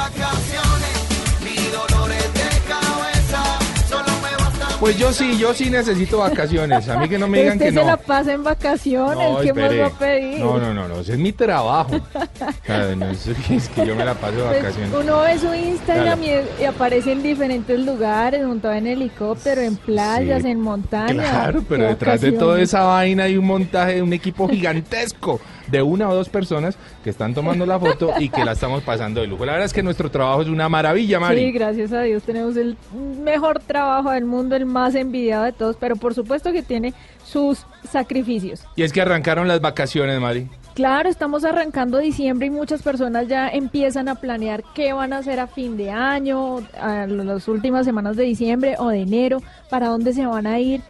Pues 4.84 4.98
yo 4.98 5.14
sí, 5.14 5.38
yo 5.38 5.54
sí 5.54 5.70
necesito 5.70 6.18
vacaciones. 6.18 6.90
A 6.90 6.98
mí 7.00 7.08
que 7.08 7.18
no 7.18 7.26
me 7.30 7.38
digan 7.40 7.54
Usted 7.54 7.68
que 7.68 7.72
se 7.74 7.80
no. 7.80 7.86
la 7.88 7.96
pasa 7.96 8.34
en 8.34 8.44
vacaciones, 8.44 9.32
No, 9.32 9.40
¿qué 9.40 9.54
más 9.54 9.72
va 9.80 9.86
a 9.86 9.90
pedir? 9.92 10.40
No, 10.42 10.60
no, 10.60 10.74
no, 10.74 10.90
no, 10.90 11.00
ese 11.00 11.14
es 11.14 11.18
mi 11.20 11.32
trabajo. 11.32 11.92
Claro, 12.66 12.94
no, 12.98 13.10
es, 13.10 13.28
es 13.28 13.70
que 13.70 13.86
yo 13.86 13.96
me 13.96 14.04
la 14.04 14.14
paso 14.14 14.36
de 14.36 14.44
Pues, 14.44 14.62
vacaciones. 14.64 14.94
uno 15.02 15.22
ve 15.22 15.40
su 15.40 15.54
Instagram 15.54 16.20
Claro. 16.20 16.44
y, 16.60 16.62
y 16.64 16.66
aparece 16.66 17.14
en 17.14 17.24
diferentes 17.24 17.80
lugares, 17.80 18.46
montado 18.46 18.74
en 18.74 18.88
helicóptero, 18.88 19.62
en 19.62 19.78
playas, 19.78 20.42
Sí. 20.44 20.50
en 20.50 20.60
montaña. 20.60 21.14
Claro, 21.14 21.64
pero 21.70 21.88
detrás 21.88 22.20
de 22.20 22.34
toda 22.34 22.60
esa 22.60 22.82
vaina 22.84 23.24
hay 23.24 23.38
un 23.38 23.46
montaje 23.46 23.96
de 23.96 24.02
un 24.02 24.12
equipo 24.12 24.50
gigantesco. 24.50 25.40
De 25.68 25.82
una 25.82 26.10
o 26.10 26.16
dos 26.16 26.30
personas 26.30 26.78
que 27.04 27.10
están 27.10 27.34
tomando 27.34 27.66
la 27.66 27.80
foto 27.80 28.14
y 28.20 28.30
que 28.30 28.44
la 28.44 28.54
estamos 28.54 28.84
pasando 28.84 29.22
de 29.22 29.28
lujo. 29.28 29.46
La 29.46 29.54
verdad 29.54 29.66
es 29.66 29.74
que 29.74 29.84
nuestro 29.84 30.10
trabajo 30.12 30.42
es 30.42 30.48
una 30.48 30.70
maravilla, 30.70 31.20
Mari. 31.20 31.40
Sí, 31.40 31.52
gracias 31.52 31.94
a 31.94 32.02
Dios 32.02 32.24
tenemos 32.24 32.56
el 32.58 32.78
mejor 33.24 33.60
trabajo 33.60 34.12
del 34.12 34.26
mundo, 34.26 34.56
el 34.56 34.66
más 34.66 34.96
envidiado 34.96 35.44
de 35.44 35.52
todos, 35.52 35.76
pero 35.80 35.96
por 35.96 36.14
supuesto 36.14 36.52
que 36.52 36.64
tiene 36.64 36.94
sus 37.24 37.66
sacrificios. 37.90 38.64
Y 38.76 38.84
es 38.84 38.94
que 38.94 39.02
arrancaron 39.02 39.48
las 39.48 39.62
vacaciones, 39.62 40.20
Mari. 40.20 40.50
Claro, 40.74 41.08
estamos 41.08 41.46
arrancando 41.46 42.00
diciembre 42.00 42.48
y 42.48 42.50
muchas 42.50 42.82
personas 42.82 43.28
ya 43.28 43.48
empiezan 43.48 44.10
a 44.10 44.16
planear 44.16 44.64
qué 44.74 44.92
van 44.92 45.14
a 45.14 45.20
hacer 45.20 45.40
a 45.40 45.46
fin 45.46 45.78
de 45.78 45.92
año, 45.92 46.62
a 46.80 47.06
las 47.06 47.48
últimas 47.48 47.86
semanas 47.86 48.16
de 48.16 48.24
diciembre 48.24 48.76
o 48.80 48.90
de 48.90 49.02
enero, 49.02 49.38
para 49.70 49.90
dónde 49.90 50.14
se 50.14 50.26
van 50.26 50.48
a 50.48 50.60
ir, 50.60 50.82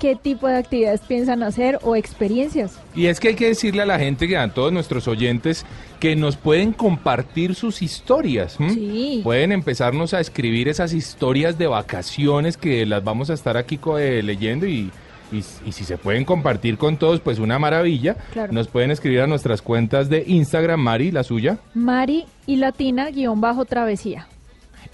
qué 0.00 0.16
tipo 0.16 0.48
de 0.48 0.56
actividades 0.56 1.02
piensan 1.02 1.44
hacer 1.44 1.78
o 1.82 1.94
experiencias. 1.94 2.80
Y 2.96 3.06
es 3.06 3.20
que 3.20 3.28
hay 3.28 3.34
que 3.34 3.48
decirle 3.48 3.82
a 3.82 3.86
la 3.86 3.98
gente, 3.98 4.26
que 4.26 4.36
a 4.36 4.48
todos 4.52 4.72
nuestros 4.72 5.06
oyentes, 5.06 5.64
que 6.00 6.16
nos 6.16 6.36
pueden 6.36 6.72
compartir 6.72 7.54
sus 7.54 7.82
historias. 7.82 8.56
Sí. 8.58 9.20
Pueden 9.22 9.52
empezarnos 9.52 10.14
a 10.14 10.20
escribir 10.20 10.68
esas 10.68 10.94
historias 10.94 11.58
de 11.58 11.66
vacaciones 11.66 12.56
que 12.56 12.86
las 12.86 13.04
vamos 13.04 13.30
a 13.30 13.34
estar 13.34 13.58
aquí 13.58 13.78
eh, 13.98 14.22
leyendo 14.24 14.66
y, 14.66 14.90
y, 15.30 15.44
y 15.66 15.72
si 15.72 15.84
se 15.84 15.98
pueden 15.98 16.24
compartir 16.24 16.78
con 16.78 16.96
todos, 16.96 17.20
pues 17.20 17.38
una 17.38 17.58
maravilla. 17.58 18.16
Claro. 18.32 18.52
Nos 18.54 18.68
pueden 18.68 18.90
escribir 18.90 19.20
a 19.20 19.26
nuestras 19.26 19.60
cuentas 19.60 20.08
de 20.08 20.24
Instagram, 20.26 20.80
Mari, 20.80 21.10
la 21.10 21.22
suya, 21.22 21.58
Mari 21.74 22.24
y 22.46 22.56
Latina 22.56 23.10
guion 23.10 23.40
bajo 23.40 23.66
travesía. 23.66 24.26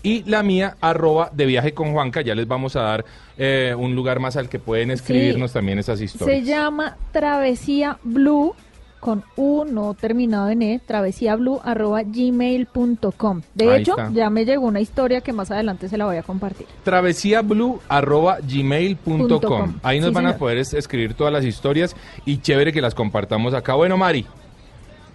Y 0.07 0.23
la 0.25 0.43
mía, 0.43 0.77
arroba 0.81 1.31
de 1.33 1.47
viaje 1.47 1.73
con 1.75 1.93
Juanca. 1.93 2.21
Ya 2.21 2.35
les 2.35 2.47
vamos 2.47 2.77
a 2.77 2.83
dar 2.83 3.05
eh, 3.39 3.75
un 3.77 3.95
lugar 3.95 4.21
más 4.21 4.37
al 4.37 4.49
que 4.49 4.59
pueden 4.59 4.91
escribirnos 4.91 5.53
también 5.53 5.79
esas 5.79 6.01
historias. 6.01 6.39
Se 6.39 6.45
llama 6.45 6.97
Travesía 7.13 7.99
Blue 8.05 8.55
con 9.01 9.23
U 9.37 9.65
no 9.65 9.95
terminado 9.95 10.49
en 10.51 10.63
E, 10.63 10.81
travesía 10.85 11.37
blue 11.37 11.61
arroba 11.63 12.03
gmail.com. 12.03 13.43
De 13.55 13.71
Ahí 13.71 13.83
hecho, 13.83 13.93
está. 13.93 14.11
ya 14.13 14.31
me 14.31 14.45
llegó 14.45 14.67
una 14.67 14.81
historia 14.81 15.21
que 15.21 15.33
más 15.33 15.51
adelante 15.51 15.89
se 15.89 15.97
la 15.99 16.07
voy 16.07 16.17
a 16.17 16.23
compartir. 16.25 16.67
travesiablue.gmail.com. 16.83 19.19
Punto 19.19 19.41
com. 19.41 19.75
Ahí 19.83 20.01
nos 20.01 20.09
Sí, 20.11 20.15
van 20.15 20.27
a 20.27 20.37
poder 20.37 20.59
es- 20.59 20.75
escribir 20.75 21.15
todas 21.15 21.33
las 21.33 21.45
historias 21.45 21.95
y 22.25 22.39
chévere 22.39 22.73
que 22.73 22.81
las 22.81 22.95
compartamos 22.95 23.55
acá. 23.55 23.75
Bueno, 23.75 23.97
Mari, 23.97 24.27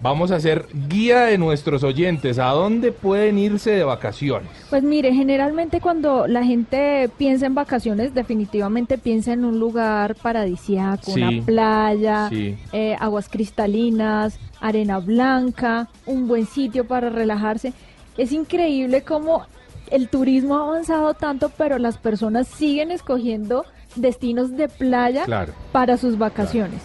vamos 0.02 0.30
a 0.32 0.36
hacer 0.36 0.66
guía 0.88 1.20
de 1.22 1.38
nuestros 1.38 1.82
oyentes. 1.84 2.38
¿A 2.38 2.48
dónde 2.48 2.92
pueden 2.92 3.38
irse 3.38 3.70
de 3.70 3.84
vacaciones? 3.84 4.50
Pues 4.68 4.82
mire, 4.82 5.14
generalmente 5.14 5.80
cuando 5.80 6.26
la 6.26 6.44
gente 6.44 7.08
piensa 7.16 7.46
en 7.46 7.54
vacaciones, 7.54 8.12
definitivamente 8.14 8.98
piensa 8.98 9.32
en 9.32 9.44
un 9.44 9.58
lugar 9.60 10.14
paradisíaco, 10.16 11.10
Sí, 11.12 11.22
una 11.22 11.44
playa, 11.46 12.28
sí. 12.28 12.56
eh, 12.72 12.96
aguas 12.98 13.28
cristalinas, 13.28 14.38
arena 14.60 14.98
blanca, 14.98 15.88
un 16.06 16.28
buen 16.28 16.46
sitio 16.46 16.86
para 16.86 17.08
relajarse. 17.08 17.72
Es 18.18 18.32
increíble 18.32 19.02
cómo 19.02 19.46
el 19.90 20.08
turismo 20.08 20.56
ha 20.56 20.62
avanzado 20.68 21.14
tanto, 21.14 21.50
pero 21.56 21.78
las 21.78 21.96
personas 21.98 22.48
siguen 22.48 22.90
escogiendo 22.90 23.64
destinos 23.94 24.56
de 24.56 24.68
playa 24.68 25.24
Claro. 25.24 25.52
para 25.70 25.96
sus 25.96 26.16
vacaciones. 26.18 26.80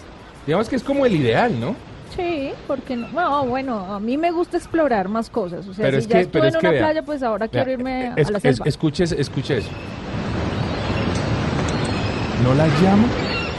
Digamos 0.46 0.68
que 0.68 0.76
es 0.76 0.82
como 0.84 1.04
el 1.06 1.14
ideal, 1.16 1.58
¿no? 1.58 1.74
Sí, 2.18 2.50
porque 2.66 2.96
no? 2.96 3.06
No, 3.12 3.46
bueno, 3.46 3.78
a 3.94 4.00
mí 4.00 4.16
me 4.16 4.32
gusta 4.32 4.56
explorar 4.56 5.08
más 5.08 5.30
cosas. 5.30 5.68
O 5.68 5.72
sea, 5.74 5.84
Pero 5.84 5.98
si 5.98 6.02
es 6.02 6.08
ya 6.08 6.14
que- 6.16 6.20
estuve 6.22 6.40
pero 6.40 6.44
en 6.44 6.48
es 6.48 6.60
que 6.60 6.66
una 6.66 6.70
vea, 6.72 6.80
playa, 6.82 7.02
pues 7.04 7.22
ahora 7.22 7.46
Vea, 7.46 7.62
quiero 7.64 7.78
irme 7.78 8.12
es- 8.16 8.28
a 8.28 8.32
la 8.32 8.40
selva. 8.40 8.64
escuche, 8.66 9.04
escuche 9.04 9.58
eso. 9.58 9.70
¿No 12.42 12.54
la 12.54 12.66
llama? 12.82 13.06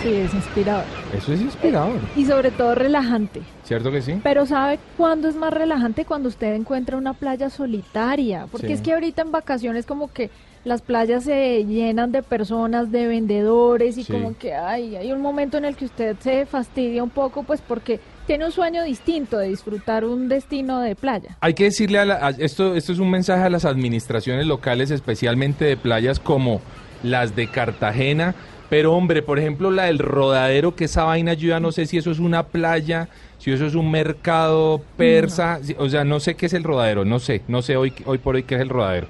Sí, 0.01 0.13
es 0.13 0.33
inspirador. 0.33 0.85
Eso 1.17 1.33
es 1.33 1.41
inspirador. 1.41 1.99
Y 2.15 2.25
sobre 2.25 2.51
todo 2.51 2.73
relajante. 2.75 3.41
¿Cierto 3.63 3.91
que 3.91 4.01
sí? 4.01 4.19
Pero 4.23 4.45
¿sabe 4.45 4.79
cuándo 4.97 5.27
es 5.27 5.35
más 5.35 5.53
relajante? 5.53 6.05
Cuando 6.05 6.29
usted 6.29 6.53
encuentra 6.53 6.95
una 6.97 7.13
playa 7.13 7.49
solitaria. 7.49 8.47
Porque 8.51 8.67
Sí. 8.67 8.73
es 8.73 8.81
que 8.81 8.93
ahorita 8.93 9.21
en 9.23 9.31
vacaciones 9.31 9.85
como 9.85 10.11
que 10.11 10.29
las 10.63 10.81
playas 10.81 11.23
se 11.25 11.65
llenan 11.65 12.11
de 12.11 12.23
personas, 12.23 12.91
de 12.91 13.07
vendedores 13.07 13.97
y 13.97 14.03
Sí. 14.03 14.11
como 14.11 14.37
que 14.37 14.53
ay, 14.53 14.95
hay 14.95 15.11
un 15.11 15.21
momento 15.21 15.57
en 15.57 15.65
el 15.65 15.75
que 15.75 15.85
usted 15.85 16.15
se 16.19 16.45
fastidia 16.45 17.03
un 17.03 17.09
poco 17.09 17.43
pues 17.43 17.61
porque 17.61 17.99
tiene 18.29 18.45
un 18.45 18.51
sueño 18.51 18.83
distinto 18.83 19.39
de 19.39 19.47
disfrutar 19.47 20.05
un 20.05 20.29
destino 20.29 20.81
de 20.81 20.95
playa. 20.95 21.35
Hay 21.41 21.55
que 21.55 21.63
decirle 21.63 21.97
a, 21.97 22.05
la- 22.05 22.27
a- 22.27 22.29
esto, 22.29 22.75
esto 22.75 22.91
es 22.93 22.99
un 22.99 23.09
mensaje 23.09 23.41
a 23.41 23.49
las 23.49 23.65
administraciones 23.65 24.45
locales, 24.45 24.91
especialmente 24.91 25.65
de 25.65 25.75
playas 25.77 26.19
como 26.19 26.61
las 27.01 27.35
de 27.35 27.47
Cartagena. 27.47 28.35
Pero 28.69 28.93
hombre, 28.93 29.23
por 29.23 29.39
ejemplo, 29.39 29.71
la 29.71 29.85
del 29.85 29.97
rodadero, 29.97 30.75
que 30.75 30.83
esa 30.85 31.05
vaina 31.05 31.33
yo 31.33 31.47
ya 31.49 31.59
no 31.59 31.71
sé 31.71 31.87
si 31.87 31.97
eso 31.97 32.11
es 32.11 32.19
una 32.19 32.43
playa, 32.43 33.09
si 33.39 33.51
eso 33.51 33.65
es 33.65 33.73
un 33.73 33.89
mercado 33.89 34.79
persa, 34.95 35.57
si- 35.63 35.75
o 35.79 35.89
sea, 35.89 36.03
no 36.03 36.19
sé 36.19 36.35
qué 36.35 36.45
es 36.45 36.53
el 36.53 36.63
rodadero, 36.63 37.05
no 37.05 37.17
sé, 37.17 37.41
no 37.47 37.63
sé 37.63 37.77
hoy, 37.77 37.93
hoy 38.05 38.19
por 38.19 38.35
hoy 38.35 38.43
qué 38.43 38.53
es 38.53 38.61
el 38.61 38.69
rodadero. 38.69 39.07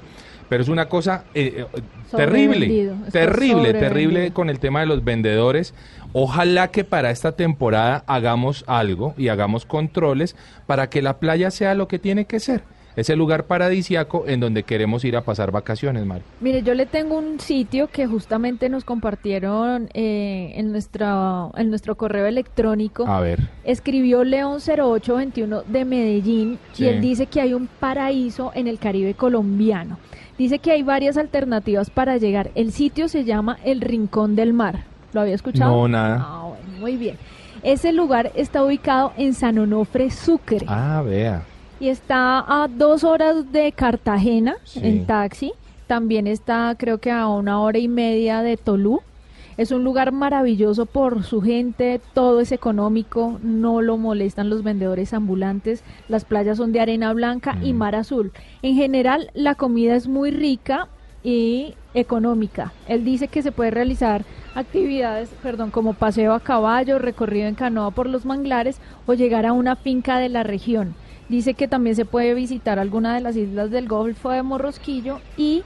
Pero 0.48 0.63
es 0.63 0.70
una 0.70 0.86
cosa 0.88 1.26
eh, 1.36 1.65
eh, 1.76 1.82
terrible, 2.17 2.91
terrible, 3.12 3.74
terrible 3.74 4.32
con 4.32 4.50
el 4.50 4.60
tema 4.60 4.82
de 4.82 4.86
los 4.86 5.04
vendedores. 5.04 5.74
Ojalá 6.13 6.69
que 6.69 6.84
para 6.84 7.12
esta 7.12 7.34
temporada 7.34 8.04
hagamos 8.08 8.63
algo 8.67 9.13
y 9.17 9.28
hagamos 9.28 9.65
controles 9.65 10.36
para 10.65 10.89
que 10.89 11.02
la 11.02 11.19
playa 11.19 11.52
sea 11.52 11.76
lo 11.76 11.88
que 11.88 12.00
tiene 12.00 12.26
que 12.26 12.39
ser. 12.39 12.63
Ese 12.95 13.15
lugar 13.15 13.45
paradisiaco 13.45 14.26
en 14.28 14.41
donde 14.41 14.63
queremos 14.63 15.06
ir 15.06 15.15
a 15.15 15.22
pasar 15.22 15.52
vacaciones, 15.52 16.06
Mari. 16.06 16.24
Mire, 16.41 16.63
yo 16.63 16.74
le 16.74 16.86
tengo 16.86 17.17
un 17.17 17.39
sitio 17.39 17.88
que 17.88 18.08
justamente 18.08 18.67
nos 18.67 18.84
compartieron 18.84 19.89
eh, 19.93 20.52
en, 20.56 20.72
nuestra, 20.72 21.48
en 21.56 21.69
nuestro 21.69 21.95
correo 21.95 22.26
electrónico. 22.26 23.08
A 23.08 23.22
ver. 23.22 23.39
Escribió 23.63 24.24
León 24.26 24.60
0821 24.60 25.62
de 25.67 25.86
Medellín 25.86 26.60
Sí. 26.74 26.84
y 26.84 26.88
él 26.88 27.00
dice 27.00 27.28
que 27.28 27.39
hay 27.39 27.54
un 27.54 27.67
paraíso 27.67 28.52
en 28.54 28.67
el 28.67 28.80
Caribe 28.80 29.13
colombiano. 29.13 29.98
Dice 30.39 30.58
que 30.60 30.71
hay 30.71 30.82
varias 30.84 31.17
alternativas 31.17 31.89
para 31.91 32.15
llegar. 32.17 32.49
El 32.56 32.71
sitio 32.71 33.10
se 33.10 33.25
llama 33.25 33.58
El 33.63 33.82
Rincón 33.82 34.36
del 34.38 34.54
Mar. 34.54 34.86
¿Lo 35.13 35.19
había 35.21 35.36
escuchado? 35.36 35.69
No, 35.71 35.88
nada. 35.89 36.25
Ah, 36.28 36.45
bueno, 36.47 36.80
muy 36.80 36.95
bien. 36.95 37.17
Ese 37.62 37.91
lugar 37.91 38.32
está 38.36 38.63
ubicado 38.63 39.12
en 39.17 39.34
San 39.34 39.60
Onofre, 39.60 40.10
Sucre. 40.12 40.65
Ah, 40.67 41.04
vea. 41.06 41.43
Y 41.82 41.89
está 41.89 42.39
a 42.47 42.69
dos 42.69 43.04
horas 43.04 43.52
de 43.52 43.71
Cartagena 43.73 44.56
Sí. 44.63 44.80
en 44.82 45.06
taxi. 45.06 45.52
También 45.88 46.25
está 46.25 46.73
creo 46.78 46.99
que 46.99 47.12
a 47.12 47.28
una 47.28 47.60
hora 47.60 47.80
y 47.80 47.89
media 47.89 48.41
de 48.41 48.56
Tolú. 48.56 49.02
Es 49.60 49.72
un 49.72 49.84
lugar 49.84 50.13
maravilloso 50.13 50.86
por 50.86 51.26
su 51.26 51.41
gente, 51.41 52.00
todo 52.13 52.39
es 52.39 52.54
económico, 52.54 53.39
no 53.43 53.82
lo 53.82 53.98
molestan 53.98 54.50
los 54.50 54.63
vendedores 54.63 55.13
ambulantes, 55.13 55.84
las 56.08 56.24
playas 56.24 56.56
son 56.56 56.72
de 56.72 56.80
arena 56.80 57.12
blanca 57.12 57.58
y 57.62 57.74
Mm. 57.74 57.78
mar 57.78 57.95
azul. 57.95 58.32
En 58.62 58.76
general 58.76 59.32
la 59.34 59.56
comida 59.56 59.98
es 59.98 60.08
muy 60.08 60.32
rica 60.32 60.88
y 61.26 61.74
económica. 61.93 62.72
Él 62.88 63.04
dice 63.04 63.28
que 63.28 63.41
se 63.41 63.52
puede 63.52 63.72
realizar 63.72 64.24
actividades, 64.56 65.28
perdón, 65.43 65.72
como 65.72 65.91
paseo 65.93 66.32
a 66.32 66.39
caballo, 66.39 66.98
recorrido 66.98 67.50
en 67.50 67.56
canoa 67.56 67.91
por 67.91 68.08
los 68.08 68.24
manglares 68.26 68.80
o 69.08 69.13
llegar 69.13 69.45
a 69.45 69.52
una 69.52 69.76
finca 69.76 70.19
de 70.19 70.30
la 70.30 70.43
región. 70.43 70.95
Dice 71.28 71.54
que 71.54 71.67
también 71.67 71.98
se 71.98 72.06
puede 72.06 72.34
visitar 72.34 72.80
alguna 72.80 73.13
de 73.13 73.19
las 73.19 73.36
islas 73.36 73.72
del 73.72 73.89
Golfo 73.89 74.30
de 74.30 74.41
Morrosquillo 74.41 75.19
y 75.36 75.63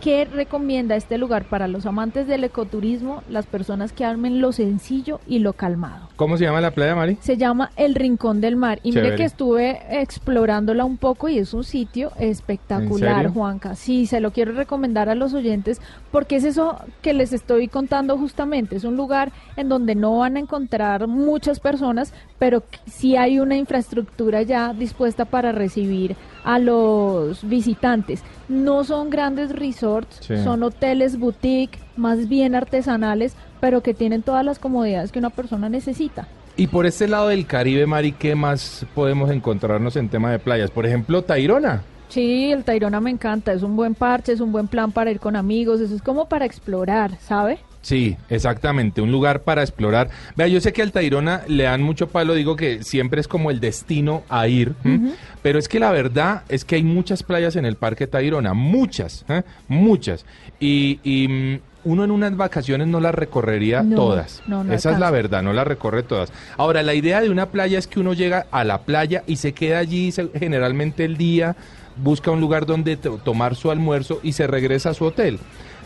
que 0.00 0.24
recomienda 0.24 0.96
este 0.96 1.18
lugar 1.18 1.44
para 1.44 1.68
los 1.68 1.84
amantes 1.84 2.26
del 2.26 2.44
ecoturismo, 2.44 3.22
las 3.28 3.46
personas 3.46 3.92
que 3.92 4.04
amen 4.04 4.40
lo 4.40 4.52
sencillo 4.52 5.20
y 5.26 5.40
lo 5.40 5.52
calmado. 5.52 6.08
¿Cómo 6.16 6.36
se 6.36 6.44
llama 6.44 6.60
la 6.60 6.70
playa, 6.70 6.94
Mari? 6.94 7.18
Se 7.20 7.36
llama 7.36 7.70
El 7.76 7.94
Rincón 7.94 8.40
del 8.40 8.56
Mar 8.56 8.80
y 8.82 8.92
mire 8.92 9.14
que 9.14 9.24
estuve 9.24 9.80
explorándola 10.00 10.84
un 10.84 10.96
poco 10.96 11.28
y 11.28 11.38
es 11.38 11.54
un 11.54 11.64
sitio 11.64 12.12
espectacular? 12.18 13.28
Juanca. 13.28 13.74
Sí, 13.74 14.06
se 14.06 14.20
lo 14.20 14.32
quiero 14.32 14.52
recomendar 14.52 15.08
a 15.08 15.14
los 15.14 15.34
oyentes 15.34 15.80
porque 16.10 16.36
es 16.36 16.44
eso 16.44 16.78
que 17.02 17.12
les 17.12 17.32
estoy 17.32 17.68
contando 17.68 18.16
justamente. 18.16 18.76
Es 18.76 18.84
un 18.84 18.96
lugar 18.96 19.32
en 19.56 19.68
donde 19.68 19.94
no 19.94 20.18
van 20.18 20.36
a 20.36 20.40
encontrar 20.40 21.06
muchas 21.06 21.60
personas, 21.60 22.14
pero 22.38 22.62
sí 22.86 23.16
hay 23.16 23.38
una 23.38 23.56
infraestructura 23.56 24.42
ya 24.42 24.72
dispuesta 24.72 25.26
para 25.26 25.52
recibir 25.52 26.16
a 26.44 26.58
los 26.58 27.46
visitantes. 27.48 28.22
No 28.48 28.84
son 28.84 29.10
grandes 29.10 29.50
resorts, 29.52 30.18
Sí. 30.20 30.36
son 30.42 30.62
hoteles 30.62 31.18
boutique, 31.18 31.78
más 31.96 32.28
bien 32.28 32.54
artesanales, 32.54 33.34
pero 33.60 33.82
que 33.82 33.94
tienen 33.94 34.22
todas 34.22 34.44
las 34.44 34.58
comodidades 34.58 35.12
que 35.12 35.18
una 35.18 35.30
persona 35.30 35.68
necesita. 35.68 36.26
Y 36.56 36.66
por 36.66 36.84
este 36.86 37.08
lado 37.08 37.28
del 37.28 37.46
Caribe, 37.46 37.86
Mari, 37.86 38.12
¿qué 38.12 38.34
más 38.34 38.84
podemos 38.94 39.30
encontrarnos 39.30 39.96
en 39.96 40.08
tema 40.08 40.30
de 40.30 40.38
playas? 40.38 40.70
Por 40.70 40.84
ejemplo, 40.86 41.22
Tairona. 41.22 41.82
Sí, 42.08 42.50
el 42.50 42.64
Tairona 42.64 43.00
me 43.00 43.10
encanta, 43.10 43.52
es 43.52 43.62
un 43.62 43.76
buen 43.76 43.94
parche, 43.94 44.32
es 44.32 44.40
un 44.40 44.50
buen 44.50 44.66
plan 44.66 44.90
para 44.90 45.10
ir 45.12 45.20
con 45.20 45.36
amigos, 45.36 45.80
eso 45.80 45.94
es 45.94 46.02
como 46.02 46.28
para 46.28 46.44
explorar, 46.44 47.12
¿sabe? 47.20 47.60
Sí, 47.82 48.16
exactamente, 48.28 49.00
un 49.00 49.10
lugar 49.10 49.42
para 49.42 49.62
explorar. 49.62 50.10
Vea, 50.36 50.46
yo 50.48 50.60
sé 50.60 50.72
que 50.72 50.82
al 50.82 50.92
Tairona 50.92 51.42
le 51.48 51.62
dan 51.64 51.82
mucho 51.82 52.08
palo, 52.08 52.34
digo 52.34 52.54
que 52.54 52.82
siempre 52.84 53.20
es 53.22 53.26
como 53.28 53.50
el 53.50 53.58
destino 53.58 54.22
a 54.28 54.46
ir, 54.48 54.74
¿m? 54.84 55.12
pero 55.42 55.58
es 55.58 55.66
que 55.66 55.80
la 55.80 55.90
verdad 55.90 56.42
es 56.50 56.66
que 56.66 56.74
hay 56.74 56.82
muchas 56.82 57.22
playas 57.22 57.56
en 57.56 57.64
el 57.64 57.76
Parque 57.76 58.06
Tairona, 58.06 58.52
muchas, 58.52 59.24
¿eh? 59.30 59.42
muchas. 59.68 60.26
Y, 60.60 61.00
y, 61.02 61.28
mm, 61.28 61.58
uno 61.84 62.04
en 62.04 62.10
unas 62.10 62.36
vacaciones 62.36 62.86
no 62.88 63.00
las 63.00 63.14
recorrería 63.14 63.82
No, 63.82 63.96
todas. 63.96 64.42
no, 64.46 64.62
no 64.62 64.74
Esa 64.74 64.92
es 64.92 64.98
la 64.98 65.10
verdad, 65.10 65.42
no 65.42 65.54
las 65.54 65.66
recorre 65.66 66.02
todas. 66.02 66.30
Ahora, 66.58 66.82
la 66.82 66.92
idea 66.92 67.22
de 67.22 67.30
una 67.30 67.46
playa 67.46 67.78
es 67.78 67.86
que 67.86 67.98
uno 68.00 68.12
llega 68.12 68.44
a 68.50 68.64
la 68.64 68.82
playa 68.82 69.24
y 69.26 69.36
se 69.36 69.54
queda 69.54 69.78
allí 69.78 70.12
generalmente 70.38 71.06
el 71.06 71.16
día, 71.16 71.56
busca 71.96 72.30
un 72.30 72.40
lugar 72.42 72.66
donde 72.66 72.98
to- 72.98 73.16
tomar 73.24 73.56
su 73.56 73.70
almuerzo 73.70 74.20
y 74.22 74.32
se 74.34 74.46
regresa 74.46 74.90
a 74.90 74.94
su 74.94 75.06
hotel. 75.06 75.38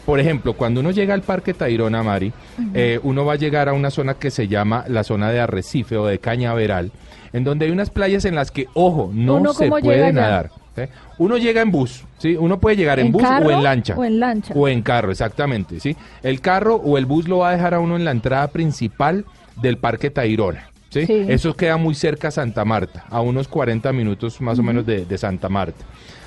Por 0.05 0.21
ejemplo, 0.21 0.53
cuando 0.53 0.81
uno 0.81 0.91
llega 0.91 1.15
al 1.15 1.23
Parque 1.23 1.55
Tayrona, 1.55 2.03
Mari, 2.03 2.33
eh, 2.75 3.01
uno 3.03 3.25
va 3.25 3.35
a 3.35 3.37
llegar 3.37 3.69
a 3.69 3.73
una 3.73 3.91
zona 3.91 4.15
que 4.15 4.31
se 4.31 4.49
llama 4.49 4.85
la 4.89 5.03
zona 5.03 5.31
de 5.31 5.41
Arrecife 5.41 5.97
o 5.97 6.07
de 6.07 6.19
Cañaveral, 6.19 6.93
en 7.33 7.45
donde 7.45 7.67
hay 7.67 7.71
unas 7.71 7.91
playas 7.91 8.25
en 8.27 8.35
las 8.35 8.51
que, 8.51 8.69
ojo, 8.75 9.11
no 9.15 9.37
¿Uno 9.37 9.55
se 9.55 9.69
puede 9.69 10.13
nadar. 10.13 10.51
¿sí? 10.77 10.83
Uno 11.19 11.39
llega 11.39 11.63
en 11.63 11.71
bus, 11.71 12.05
¿sí? 12.19 12.37
Uno 12.37 12.61
puede 12.61 12.77
llegar 12.77 12.99
en, 12.99 13.07
¿En 13.07 13.13
bus 13.13 13.23
carro 13.23 13.47
o 13.47 13.51
en 13.51 13.63
lancha. 13.63 13.95
o 13.97 14.05
en 14.05 14.21
lancha? 14.21 14.55
O 14.55 14.69
en 14.69 14.83
carro, 14.83 15.11
exactamente, 15.11 15.81
¿sí? 15.81 15.97
El 16.23 16.41
carro 16.41 16.77
o 16.77 16.99
el 16.99 17.07
bus 17.07 17.27
lo 17.27 17.39
va 17.39 17.49
a 17.49 17.53
dejar 17.53 17.75
a 17.75 17.81
uno 17.81 17.97
en 17.97 18.05
la 18.05 18.11
entrada 18.11 18.49
principal 18.49 19.25
del 19.63 19.79
Parque 19.79 20.11
Tayrona, 20.11 20.69
¿sí? 20.91 21.07
Sí. 21.07 21.25
Eso 21.29 21.55
queda 21.55 21.79
muy 21.79 21.95
cerca 21.95 22.29
a 22.29 22.31
Santa 22.31 22.65
Marta, 22.67 23.07
a 23.09 23.23
unos 23.23 23.49
40 23.49 23.91
minutos 23.95 24.41
más 24.43 24.59
o 24.59 24.63
menos 24.63 24.85
de, 24.85 25.07
de 25.07 25.19
Santa 25.19 25.49
Marta. 25.49 25.85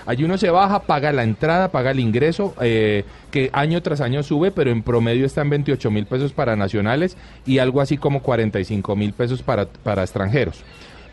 Allí 0.07 0.23
uno 0.23 0.37
se 0.39 0.49
baja, 0.49 0.79
paga 0.83 1.11
la 1.11 1.23
entrada, 1.23 1.69
paga 1.69 1.91
el 1.91 1.99
ingreso, 1.99 2.55
eh, 2.61 3.03
que 3.29 3.49
año 3.53 3.81
tras 3.83 4.01
año 4.01 4.23
sube, 4.23 4.49
pero 4.51 4.71
en 4.71 4.81
promedio 4.81 5.25
está 5.25 5.41
en 5.41 5.51
28 5.51 5.91
mil 5.91 6.05
pesos 6.07 6.33
para 6.33 6.55
nacionales 6.55 7.17
y 7.45 7.59
algo 7.59 7.81
así 7.81 7.97
como 7.97 8.21
45 8.23 8.95
mil 8.95 9.13
pesos 9.13 9.43
para, 9.43 9.65
para 9.67 10.01
extranjeros. 10.03 10.63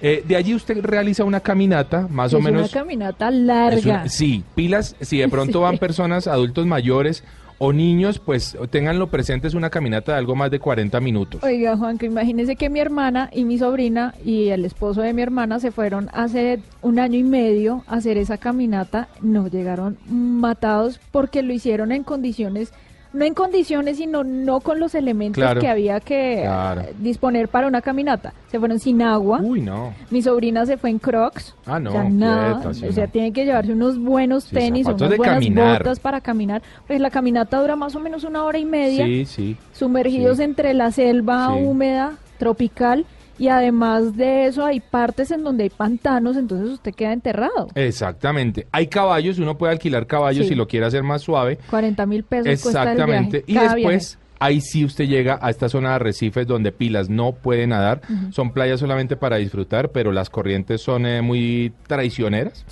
Eh, 0.01 0.23
de 0.27 0.37
allí 0.37 0.55
usted 0.55 0.81
realiza 0.83 1.25
una 1.25 1.41
caminata, 1.41 2.07
más 2.11 2.35
o 2.35 2.41
menos... 2.41 2.71
una 2.73 2.81
caminata 2.83 3.31
larga. 3.31 3.81
Una- 4.03 4.09
sí, 4.09 4.45
pilas, 4.55 4.97
si 5.01 5.19
de 5.19 5.29
pronto 5.31 5.59
Sí. 5.59 5.63
van 5.65 5.79
personas, 5.79 6.27
adultos 6.27 6.67
mayores 6.67 7.25
o 7.59 7.73
niños, 7.73 8.19
pues 8.19 8.57
tenganlo 8.71 9.09
presente, 9.09 9.49
es 9.49 9.55
una 9.55 9.71
caminata 9.71 10.13
de 10.13 10.19
algo 10.19 10.35
más 10.35 10.51
de 10.51 10.59
40 10.59 11.01
minutos. 11.01 11.43
Oiga, 11.43 11.77
Juanca, 11.77 12.07
imagínese 12.07 12.57
que 12.57 12.71
mi 12.71 12.81
hermana 12.81 13.31
y 13.33 13.45
mi 13.45 13.59
sobrina 13.59 14.15
y 14.25 14.49
el 14.49 14.65
esposo 14.65 15.01
de 15.03 15.13
mi 15.13 15.23
hermana 15.23 15.61
se 15.61 15.71
fueron 15.71 16.09
hace 16.13 16.61
un 16.83 16.99
año 16.99 17.19
y 17.19 17.23
medio 17.23 17.85
a 17.87 17.97
hacer 17.97 18.19
esa 18.19 18.39
caminata. 18.39 19.09
No 19.21 19.49
llegaron 19.49 19.99
matados 20.09 21.01
porque 21.11 21.43
lo 21.43 21.53
hicieron 21.53 21.93
en 21.93 22.05
condiciones, 22.05 22.73
no 23.15 23.25
en 23.25 23.33
condiciones, 23.33 23.97
sino 23.97 24.23
no 24.25 24.61
con 24.61 24.79
los 24.79 24.95
elementos 24.95 25.41
Claro. 25.43 25.61
que 25.61 25.69
había 25.69 26.01
que 26.01 26.41
Claro. 26.43 26.83
eh, 26.83 26.95
disponer 26.99 27.49
para 27.49 27.67
una 27.67 27.81
caminata. 27.81 28.35
Se 28.51 28.59
fueron 28.59 28.79
sin 28.79 29.01
agua. 29.01 29.41
Uy, 29.43 29.61
no. 29.63 29.95
Mi 30.11 30.21
sobrina 30.21 30.67
se 30.67 30.77
fue 30.77 30.91
en 30.91 30.99
Crocs. 30.99 31.55
Ah, 31.65 31.79
no, 31.81 31.91
O 31.91 31.93
sea, 31.93 32.05
nada. 32.05 32.75
sí, 32.75 32.87
o 32.87 32.93
sea, 32.93 33.07
no. 33.07 33.11
tiene 33.13 33.33
que 33.33 33.45
llevarse 33.47 33.73
unos 33.73 33.99
buenos 33.99 34.45
Sí, 34.45 34.57
tenis, 34.57 34.87
unas 34.87 34.99
buenas 35.17 35.35
caminar. 35.37 35.79
botas 35.79 36.01
para 36.01 36.21
caminar. 36.21 36.61
Pues 36.87 37.01
la 37.01 37.11
caminata 37.11 37.59
dura 37.61 37.77
más 37.77 37.95
o 37.97 38.01
menos 38.01 38.25
una 38.25 38.45
hora 38.45 38.59
y 38.59 38.65
media 38.65 39.05
Sí, 39.07 39.25
sí. 39.25 39.57
sumergidos 39.73 40.37
Sí. 40.39 40.43
entre 40.43 40.75
la 40.75 40.91
selva 40.91 41.55
húmeda, 41.55 42.15
tropical, 42.39 43.07
y 43.39 43.49
además 43.49 44.17
de 44.17 44.47
eso 44.47 44.65
hay 44.65 44.81
partes 44.81 45.31
en 45.31 45.43
donde 45.45 45.65
hay 45.65 45.71
pantanos, 45.71 46.37
entonces 46.37 46.69
usted 46.71 46.95
queda 46.95 47.13
enterrado. 47.13 47.69
Exactamente. 47.75 48.67
Hay 48.73 48.87
caballos, 48.89 49.39
uno 49.39 49.57
puede 49.59 49.73
alquilar 49.73 50.07
caballos 50.07 50.45
Sí. 50.45 50.51
si 50.51 50.55
lo 50.55 50.67
quiere 50.69 50.87
hacer 50.87 51.03
más 51.03 51.23
suave. 51.23 51.59
40 51.71 52.07
mil 52.07 52.23
pesos 52.25 52.63
cuesta 52.63 52.83
el 52.83 52.89
Exactamente. 52.91 53.45
viaje, 53.47 53.67
Y 53.67 53.75
después, 53.75 54.19
ahí 54.39 54.61
sí 54.61 54.85
usted 54.85 55.07
llega 55.07 55.39
a 55.41 55.51
esta 55.51 55.69
zona 55.69 55.91
de 55.91 55.95
arrecifes 55.97 56.47
donde 56.47 56.73
pilas 56.73 57.09
no 57.09 57.33
puede 57.33 57.67
nadar. 57.67 58.01
Son 58.31 58.53
playas 58.53 58.81
solamente 58.81 59.17
para 59.17 59.37
disfrutar, 59.37 59.91
pero 59.91 60.13
las 60.13 60.31
corrientes 60.31 60.81
son 60.81 61.07
eh, 61.07 61.23
muy 61.23 61.73
traicioneras. 61.87 62.65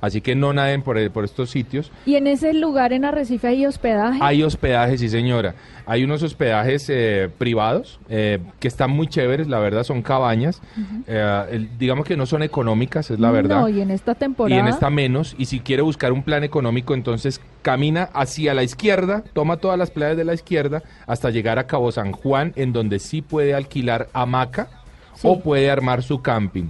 Así 0.00 0.20
que 0.20 0.34
no 0.34 0.52
naden 0.52 0.82
por, 0.82 1.10
por 1.10 1.24
estos 1.24 1.50
sitios. 1.50 1.90
Y 2.04 2.16
en 2.16 2.26
ese 2.26 2.52
lugar 2.54 2.92
en 2.92 3.04
Arrecife 3.04 3.48
hay 3.48 3.66
hospedaje. 3.66 4.18
Hay 4.22 4.42
hospedajes, 4.42 5.00
sí 5.00 5.08
señora. 5.08 5.54
Hay 5.88 6.02
unos 6.02 6.22
hospedajes 6.22 6.86
eh, 6.90 7.30
privados 7.38 8.00
eh, 8.08 8.40
que 8.58 8.66
están 8.66 8.90
muy 8.90 9.06
chéveres, 9.06 9.46
la 9.46 9.60
verdad 9.60 9.84
son 9.84 10.02
cabañas. 10.02 10.60
Eh, 11.06 11.44
el- 11.52 11.78
digamos 11.78 12.04
que 12.06 12.16
no 12.16 12.26
son 12.26 12.42
económicas, 12.42 13.10
es 13.10 13.20
la 13.20 13.30
verdad. 13.30 13.60
No, 13.60 13.68
y 13.68 13.80
en 13.80 13.90
esta 13.92 14.12
y 14.12 14.16
temporada. 14.16 14.60
en 14.60 14.66
esta 14.68 14.90
menos. 14.90 15.36
Y 15.38 15.44
si 15.46 15.60
quiere 15.60 15.82
buscar 15.82 16.12
un 16.12 16.22
plan 16.24 16.42
económico, 16.44 16.94
entonces 16.94 17.40
camina 17.62 18.08
hacia 18.14 18.54
la 18.54 18.62
izquierda, 18.64 19.22
toma 19.32 19.56
todas 19.58 19.78
las 19.78 19.90
playas 19.90 20.16
de 20.16 20.24
la 20.24 20.34
izquierda 20.34 20.82
hasta 21.06 21.30
llegar 21.30 21.58
a 21.58 21.66
Cabo 21.66 21.92
San 21.92 22.12
Juan, 22.12 22.52
en 22.56 22.72
donde 22.72 22.98
sí 22.98 23.22
puede 23.22 23.54
alquilar 23.54 24.08
hamaca 24.12 24.68
Sí. 25.14 25.28
o 25.28 25.40
puede 25.40 25.70
armar 25.70 26.02
su 26.02 26.20
camping. 26.20 26.66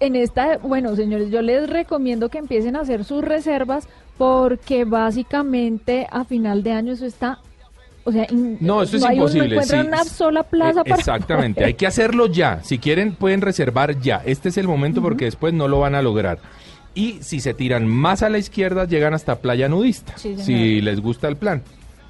En 0.00 0.16
esta, 0.16 0.58
bueno, 0.58 0.94
señores, 0.96 1.30
yo 1.30 1.42
les 1.42 1.68
recomiendo 1.68 2.28
que 2.28 2.38
empiecen 2.38 2.76
a 2.76 2.80
hacer 2.80 3.04
sus 3.04 3.22
reservas 3.24 3.88
porque 4.18 4.84
básicamente 4.84 6.06
a 6.10 6.24
final 6.24 6.62
de 6.62 6.72
año 6.72 6.92
eso 6.92 7.06
está, 7.06 7.38
o 8.04 8.12
sea, 8.12 8.26
No, 8.30 8.82
eso 8.82 8.96
es 8.96 9.02
un- 9.02 9.12
imposible. 9.12 9.48
No 9.48 9.54
encuentran 9.54 9.82
sí. 9.82 9.88
una 9.88 10.04
sola 10.04 10.42
plaza 10.42 10.80
Eh, 10.80 10.84
para 10.90 10.96
Exactamente, 10.96 11.54
poder- 11.56 11.66
hay 11.68 11.74
que 11.74 11.86
hacerlo 11.86 12.26
ya. 12.26 12.62
Si 12.62 12.78
quieren, 12.78 13.14
pueden 13.14 13.40
reservar 13.40 13.98
ya. 14.00 14.22
Este 14.24 14.50
es 14.50 14.58
el 14.58 14.68
momento 14.68 15.00
porque 15.02 15.24
después 15.24 15.54
no 15.54 15.66
lo 15.68 15.80
van 15.80 15.94
a 15.94 16.02
lograr. 16.02 16.38
Y 16.94 17.18
si 17.22 17.40
se 17.40 17.54
tiran 17.54 17.86
más 17.88 18.22
a 18.22 18.28
la 18.28 18.38
izquierda, 18.38 18.84
llegan 18.86 19.14
hasta 19.14 19.36
Playa 19.40 19.68
Nudista. 19.68 20.16
Sí, 20.16 20.36
si 20.38 20.80
les 20.80 21.00
gusta 21.00 21.26
el 21.28 21.36
plan. 21.36 21.62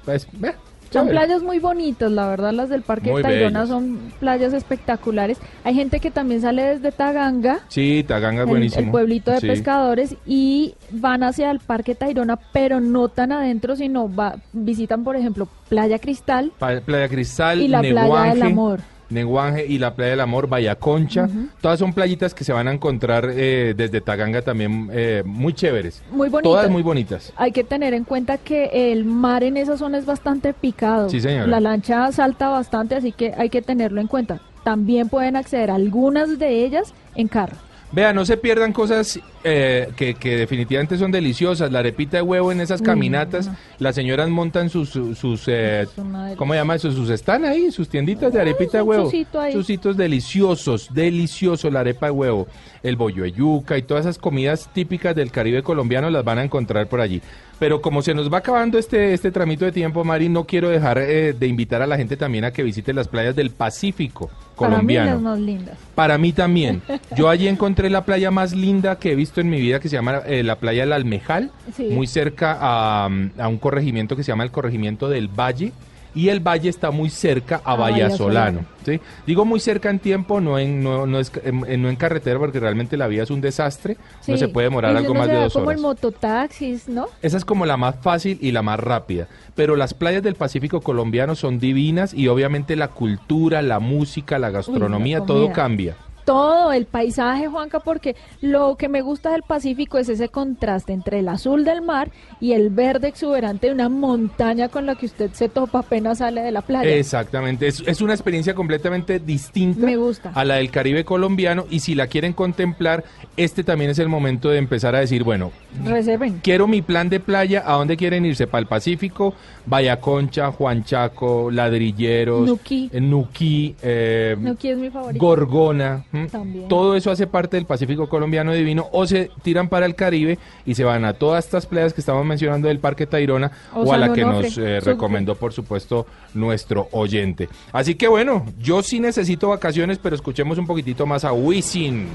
Pues, 0.03 0.27
ve, 0.33 0.53
Son 0.91 1.07
playas 1.09 1.43
muy 1.43 1.59
bonitas, 1.59 2.11
la 2.11 2.27
verdad, 2.29 2.53
las 2.53 2.69
del 2.69 2.81
Parque 2.81 3.11
Muy 3.11 3.21
Tayrona 3.21 3.65
son 3.65 3.99
playas 4.19 4.53
espectaculares. 4.53 5.37
Hay 5.63 5.73
gente 5.75 5.99
que 5.99 6.11
también 6.11 6.41
sale 6.41 6.63
desde 6.63 6.91
Taganga, 6.91 7.59
Sí, 7.67 8.05
Taganga 8.07 8.43
es 8.43 8.47
buenísimo. 8.49 8.85
el 8.85 8.91
pueblito 8.91 9.31
de 9.31 9.39
Sí. 9.41 9.47
pescadores, 9.47 10.15
y 10.25 10.75
van 10.91 11.23
hacia 11.23 11.51
el 11.51 11.59
Parque 11.59 11.95
Tayrona, 11.95 12.37
pero 12.53 12.79
no 12.79 13.09
tan 13.09 13.31
adentro, 13.31 13.75
sino 13.75 14.13
va, 14.13 14.35
visitan, 14.53 15.03
por 15.03 15.15
ejemplo, 15.15 15.47
Playa 15.69 15.99
Cristal 15.99 16.51
Pa- 16.59 16.79
Playa 16.79 17.09
Cristal, 17.09 17.61
y 17.61 17.67
la 17.67 17.81
Playa 17.81 18.33
del 18.33 18.43
Amor. 18.43 18.79
Neguanje 19.15 19.65
y 19.65 19.79
la 19.79 19.95
Playa 19.95 20.11
del 20.11 20.21
Amor, 20.21 20.47
Vallaconcha. 20.47 21.27
Todas 21.61 21.79
son 21.79 21.93
playitas 21.93 22.35
que 22.35 22.43
se 22.43 22.53
van 22.53 22.67
a 22.67 22.71
encontrar 22.71 23.29
eh, 23.33 23.73
desde 23.75 24.01
Taganga 24.01 24.43
también 24.43 24.89
eh, 24.93 25.23
muy 25.25 25.53
chéveres. 25.53 26.03
Muy 26.11 26.29
bonitas. 26.29 26.43
Todas 26.43 26.69
muy 26.69 26.83
bonitas. 26.83 27.33
Hay 27.35 27.51
que 27.51 27.63
tener 27.63 27.93
en 27.93 28.03
cuenta 28.03 28.37
que 28.37 28.91
el 28.91 29.05
mar 29.05 29.43
en 29.43 29.57
esa 29.57 29.77
zona 29.77 29.97
es 29.97 30.05
bastante 30.05 30.53
picado. 30.53 31.09
Sí, 31.09 31.19
señora. 31.19 31.47
La 31.47 31.59
lancha 31.59 32.11
salta 32.11 32.49
bastante, 32.49 32.95
así 32.95 33.11
que 33.11 33.33
hay 33.35 33.49
que 33.49 33.61
tenerlo 33.61 33.99
en 33.99 34.07
cuenta. 34.07 34.39
También 34.63 35.09
pueden 35.09 35.35
acceder 35.35 35.71
a 35.71 35.75
algunas 35.75 36.37
de 36.37 36.65
ellas 36.65 36.93
en 37.15 37.27
carro. 37.27 37.55
Vea, 37.91 38.13
no 38.13 38.25
se 38.25 38.35
pierdan 38.35 38.73
cosas 38.73 39.19
eh, 39.47 39.89
que, 39.95 40.15
que 40.15 40.37
definitivamente 40.37 40.97
son 40.97 41.11
deliciosas. 41.11 41.71
La 41.71 41.79
arepita 41.79 42.17
de 42.17 42.23
huevo 42.23 42.51
en 42.51 42.61
esas 42.61 42.81
Uy, 42.81 42.85
caminatas, 42.87 43.49
las 43.77 43.93
señoras 43.93 44.27
montan 44.29 44.69
sus, 44.69 44.89
sus, 44.89 45.17
sus, 45.17 45.43
eh. 45.47 45.87
¿cómo 46.35 46.53
se 46.53 46.59
llama 46.59 46.75
eso? 46.75 46.91
Sus 46.91 47.11
están 47.11 47.45
ahí, 47.45 47.71
sus 47.71 47.87
tienditas 47.87 48.33
de 48.33 48.41
arepita 48.41 48.79
de 48.79 48.83
huevo. 48.83 49.11
ahí. 49.39 49.53
Chusitos 49.53 49.95
deliciosos, 49.95 50.89
delicioso 50.91 51.69
la 51.69 51.81
arepa 51.81 52.07
de 52.07 52.11
huevo, 52.11 52.47
el 52.81 52.95
bollo 52.95 53.23
de 53.23 53.31
yuca 53.31 53.77
y 53.77 53.83
todas 53.83 54.05
esas 54.05 54.17
comidas 54.17 54.67
típicas 54.73 55.15
del 55.15 55.31
Caribe 55.31 55.61
colombiano 55.61 56.09
las 56.09 56.23
van 56.23 56.39
a 56.39 56.43
encontrar 56.43 56.87
por 56.87 56.99
allí. 56.99 57.21
Pero 57.57 57.81
como 57.81 58.01
se 58.01 58.13
nos 58.13 58.31
va 58.31 58.39
acabando 58.39 58.77
este, 58.77 59.13
este 59.13 59.31
tramito 59.31 59.63
de 59.63 59.71
tiempo, 59.71 60.03
Mari, 60.03 60.27
no 60.27 60.43
quiero 60.43 60.67
dejar 60.69 60.97
eh, 60.97 61.33
de 61.33 61.47
invitar 61.47 61.81
a 61.81 61.87
la 61.87 61.95
gente 61.95 62.17
también 62.17 62.43
a 62.43 62.51
que 62.51 62.63
visite 62.63 62.93
las 62.93 63.07
playas 63.07 63.33
del 63.33 63.49
Pacífico 63.49 64.29
colombiano. 64.55 65.11
Para 65.11 65.17
mí 65.17 65.23
las 65.23 65.37
más 65.37 65.39
lindas. 65.39 65.77
Para 65.95 66.17
mí 66.17 66.33
también. 66.33 66.81
Yo 67.15 67.29
allí 67.29 67.47
encontré 67.47 67.89
la 67.89 68.03
playa 68.03 68.29
más 68.29 68.53
linda 68.53 68.97
que 68.97 69.13
he 69.13 69.15
visto 69.15 69.34
en 69.41 69.49
mi 69.49 69.59
vida, 69.61 69.79
que 69.79 69.89
se 69.89 69.95
llama 69.95 70.21
eh, 70.25 70.43
la 70.43 70.57
playa 70.57 70.81
del 70.83 70.93
Almejal, 70.93 71.51
Sí. 71.75 71.89
muy 71.91 72.07
cerca 72.07 72.57
a, 72.59 73.05
a 73.05 73.47
un 73.47 73.57
corregimiento 73.57 74.15
que 74.15 74.23
se 74.23 74.31
llama 74.31 74.43
el 74.43 74.51
corregimiento 74.51 75.09
del 75.09 75.27
Valle. 75.27 75.71
Y 76.17 76.29
el 76.29 76.39
valle 76.39 76.69
está 76.69 76.91
muy 76.91 77.09
cerca 77.09 77.59
a 77.65 77.73
A 77.73 77.75
Vallasolano. 77.75 78.59
Vallasolano. 78.61 78.65
¿sí? 78.85 79.01
Digo 79.27 79.43
muy 79.43 79.59
cerca 79.59 79.89
en 79.89 79.99
tiempo, 79.99 80.39
no 80.39 80.57
en, 80.57 80.81
no, 80.81 81.05
no 81.05 81.19
es, 81.19 81.29
en, 81.43 81.65
en- 81.69 81.81
no 81.81 81.89
en 81.89 81.97
carretera, 81.97 82.39
porque 82.39 82.57
realmente 82.57 82.95
la 82.95 83.07
vía 83.07 83.23
es 83.23 83.31
un 83.31 83.41
desastre. 83.41 83.97
No 84.25 84.37
se 84.37 84.47
puede 84.47 84.67
demorar 84.67 84.95
algo 84.95 85.13
más 85.13 85.27
de 85.27 85.33
dos 85.35 85.51
como 85.51 85.65
horas. 85.65 85.75
el 85.77 85.81
mototaxis, 85.81 86.87
¿no? 86.87 87.07
Esa 87.21 87.35
es 87.35 87.43
como 87.43 87.65
la 87.65 87.75
más 87.75 87.95
fácil 88.01 88.37
y 88.39 88.53
la 88.53 88.61
más 88.61 88.79
rápida. 88.79 89.27
Pero 89.55 89.75
las 89.75 89.93
playas 89.93 90.23
del 90.23 90.35
Pacífico 90.35 90.79
colombiano 90.79 91.35
son 91.35 91.59
divinas 91.59 92.13
y 92.13 92.29
obviamente 92.29 92.77
la 92.77 92.87
cultura, 92.87 93.61
la 93.61 93.79
música, 93.79 94.39
la 94.39 94.51
gastronomía, 94.51 95.19
todo 95.25 95.51
cambia. 95.51 95.97
Todo 96.25 96.73
el 96.73 96.85
paisaje, 96.85 97.47
Juanca, 97.47 97.79
porque 97.79 98.15
lo 98.41 98.75
que 98.75 98.89
me 98.89 99.01
gusta 99.01 99.31
del 99.31 99.43
Pacífico 99.43 99.97
es 99.99 100.09
ese 100.09 100.29
contraste 100.29 100.91
entre 100.91 101.19
el 101.19 101.29
azul 101.29 101.63
del 101.63 101.81
mar 101.81 102.09
y 102.41 102.53
el 102.53 102.69
verde 102.71 103.07
exuberante 103.07 103.67
de 103.67 103.73
una 103.73 103.89
montaña 103.89 104.69
con 104.69 104.85
la 104.85 104.95
que 104.95 105.05
usted 105.05 105.31
se 105.33 105.47
topa 105.49 105.79
apenas 105.79 106.17
sale 106.17 106.41
de 106.41 106.51
la 106.51 106.61
playa. 106.61 106.89
Exactamente, 106.89 107.67
es, 107.67 107.83
es 107.85 108.01
una 108.01 108.13
experiencia 108.13 108.53
completamente 108.55 109.19
distinta 109.19 109.85
Me 109.85 109.95
gusta. 109.97 110.31
a 110.33 110.43
la 110.43 110.55
del 110.55 110.71
Caribe 110.71 111.05
colombiano 111.05 111.65
y 111.69 111.79
si 111.81 111.93
la 111.95 112.07
quieren 112.07 112.33
contemplar, 112.33 113.03
este 113.37 113.63
también 113.63 113.91
es 113.91 113.99
el 113.99 114.09
momento 114.09 114.49
de 114.49 114.57
empezar 114.57 114.95
a 114.95 114.99
decir, 115.01 115.23
bueno, 115.23 115.51
Reserven. 115.85 116.39
quiero 116.41 116.67
mi 116.67 116.81
plan 116.81 117.07
de 117.09 117.19
playa, 117.19 117.63
¿a 117.65 117.73
dónde 117.73 117.97
quieren 117.97 118.25
irse? 118.25 118.47
¿Para 118.47 118.61
el 118.61 118.67
Pacífico? 118.67 119.33
Vallaconcha, 119.67 120.51
Juan 120.51 120.83
Chaco, 120.83 121.51
Ladrilleros, 121.51 122.47
Nuquí. 122.47 122.89
eh, 122.93 123.01
Nuquí, 123.01 123.75
eh, 123.81 124.35
Nuquí 124.39 124.69
es 124.69 124.77
mi 124.77 124.89
favorito. 124.89 125.23
Gorgona. 125.23 126.05
También. 126.31 126.67
Todo 126.67 126.95
eso 126.95 127.11
hace 127.11 127.27
parte 127.27 127.57
del 127.57 127.65
Pacífico 127.65 128.09
colombiano 128.09 128.53
divino 128.53 128.87
o 128.91 129.05
se 129.05 129.31
tiran 129.43 129.69
para 129.69 129.85
el 129.85 129.95
Caribe 129.95 130.39
y 130.65 130.75
se 130.75 130.83
van 130.83 131.05
a 131.05 131.13
todas 131.13 131.45
estas 131.45 131.65
playas 131.65 131.93
que 131.93 132.01
estamos 132.01 132.25
mencionando 132.25 132.67
del 132.67 132.79
Parque 132.79 133.05
Tayrona 133.05 133.51
O 133.73 133.81
o, 133.81 133.93
a 133.93 133.97
la 133.97 134.13
que 134.13 134.23
nos 134.23 134.57
eh, 134.57 134.79
recomendó, 134.79 135.35
por 135.35 135.53
supuesto, 135.53 136.05
nuestro 136.33 136.87
oyente. 136.91 137.49
Así 137.71 137.95
que 137.95 138.07
bueno, 138.07 138.45
yo 138.59 138.81
sí 138.81 138.99
necesito 138.99 139.49
vacaciones, 139.49 139.99
pero 139.99 140.15
escuchemos 140.15 140.57
un 140.57 140.67
poquitito 140.67 141.05
más 141.05 141.23
a 141.23 141.33
Wisin. 141.33 142.07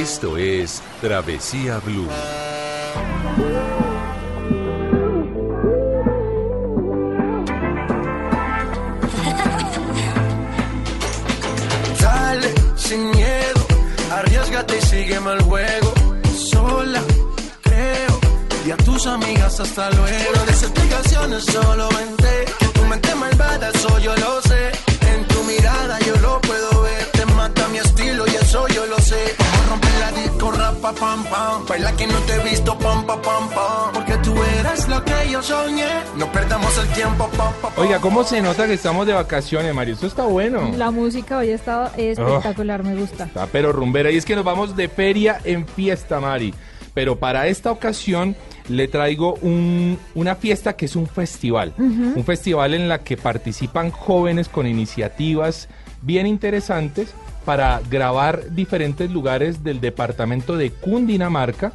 Esto 0.00 0.38
es 0.38 0.80
Travesía 1.02 1.78
Blue. 1.80 2.08
Dale, 12.00 12.54
sin 12.76 13.10
miedo, 13.10 13.66
arriesgate 14.10 14.78
y 14.78 14.80
sígueme 14.80 15.32
el 15.34 15.42
juego. 15.42 15.92
Sola, 16.50 17.02
creo, 17.60 18.20
y 18.66 18.70
a 18.70 18.78
tus 18.78 19.06
amigas 19.06 19.60
hasta 19.60 19.90
luego. 19.90 20.44
De 20.46 20.50
explicaciones 20.50 21.44
solo 21.44 21.90
vente, 21.90 22.46
que 22.58 22.66
tu 22.68 22.86
mente 22.86 23.14
malvada, 23.16 23.68
eso 23.68 23.98
yo 23.98 24.16
lo 24.16 24.40
sé. 24.40 24.79
Eso 28.66 28.74
yo 28.74 28.86
lo 28.86 28.98
sé. 28.98 29.16
Vamos 29.38 29.58
a 29.66 29.68
romper 29.70 29.90
la 30.00 30.12
disco, 30.12 30.50
rapa, 30.52 30.92
pam, 30.92 31.24
pam. 31.24 31.66
Baila 31.68 31.92
que 31.96 32.06
no 32.06 32.18
te 32.20 32.34
he 32.34 32.38
visto, 32.50 32.78
pam, 32.78 33.04
pam, 33.06 33.20
pam, 33.22 33.48
pam. 33.50 33.92
Porque 33.94 34.16
tú 34.18 34.34
eres 34.58 34.88
lo 34.88 35.04
que 35.04 35.12
yo 35.30 35.42
soñé. 35.42 35.86
No 36.16 36.30
perdamos 36.32 36.76
el 36.78 36.88
tiempo, 36.88 37.28
pam, 37.36 37.52
pam, 37.60 37.72
pam. 37.74 37.84
Oiga, 37.84 38.00
¿cómo 38.00 38.24
se 38.24 38.40
nota 38.40 38.66
que 38.66 38.74
estamos 38.74 39.06
de 39.06 39.12
vacaciones, 39.12 39.74
Mario? 39.74 39.94
Esto 39.94 40.06
está 40.06 40.24
bueno. 40.24 40.70
La 40.76 40.90
música 40.90 41.38
hoy 41.38 41.50
estaba 41.50 41.88
espectacular, 41.96 42.82
me 42.82 42.94
gusta. 42.96 43.24
Está 43.24 43.46
pero 43.46 43.72
rumbera. 43.72 44.10
Y 44.10 44.16
es 44.16 44.24
que 44.24 44.36
nos 44.36 44.44
vamos 44.44 44.76
de 44.76 44.88
feria 44.88 45.40
en 45.44 45.66
fiesta, 45.66 46.20
Mari. 46.20 46.54
Pero 46.92 47.18
para 47.20 47.46
esta 47.46 47.70
ocasión 47.70 48.34
le 48.68 48.88
traigo 48.88 49.34
un- 49.42 49.96
una 50.14 50.34
fiesta 50.34 50.72
que 50.74 50.86
es 50.86 50.96
un 50.96 51.06
festival. 51.06 51.72
Un 51.78 52.24
festival 52.24 52.74
en 52.74 52.88
la 52.88 52.98
que 52.98 53.16
participan 53.16 53.90
jóvenes 53.90 54.48
con 54.48 54.66
iniciativas 54.66 55.68
bien 56.02 56.26
interesantes 56.26 57.14
para 57.44 57.80
grabar 57.90 58.50
diferentes 58.50 59.10
lugares 59.10 59.64
del 59.64 59.80
departamento 59.80 60.56
de 60.56 60.70
Cundinamarca 60.70 61.72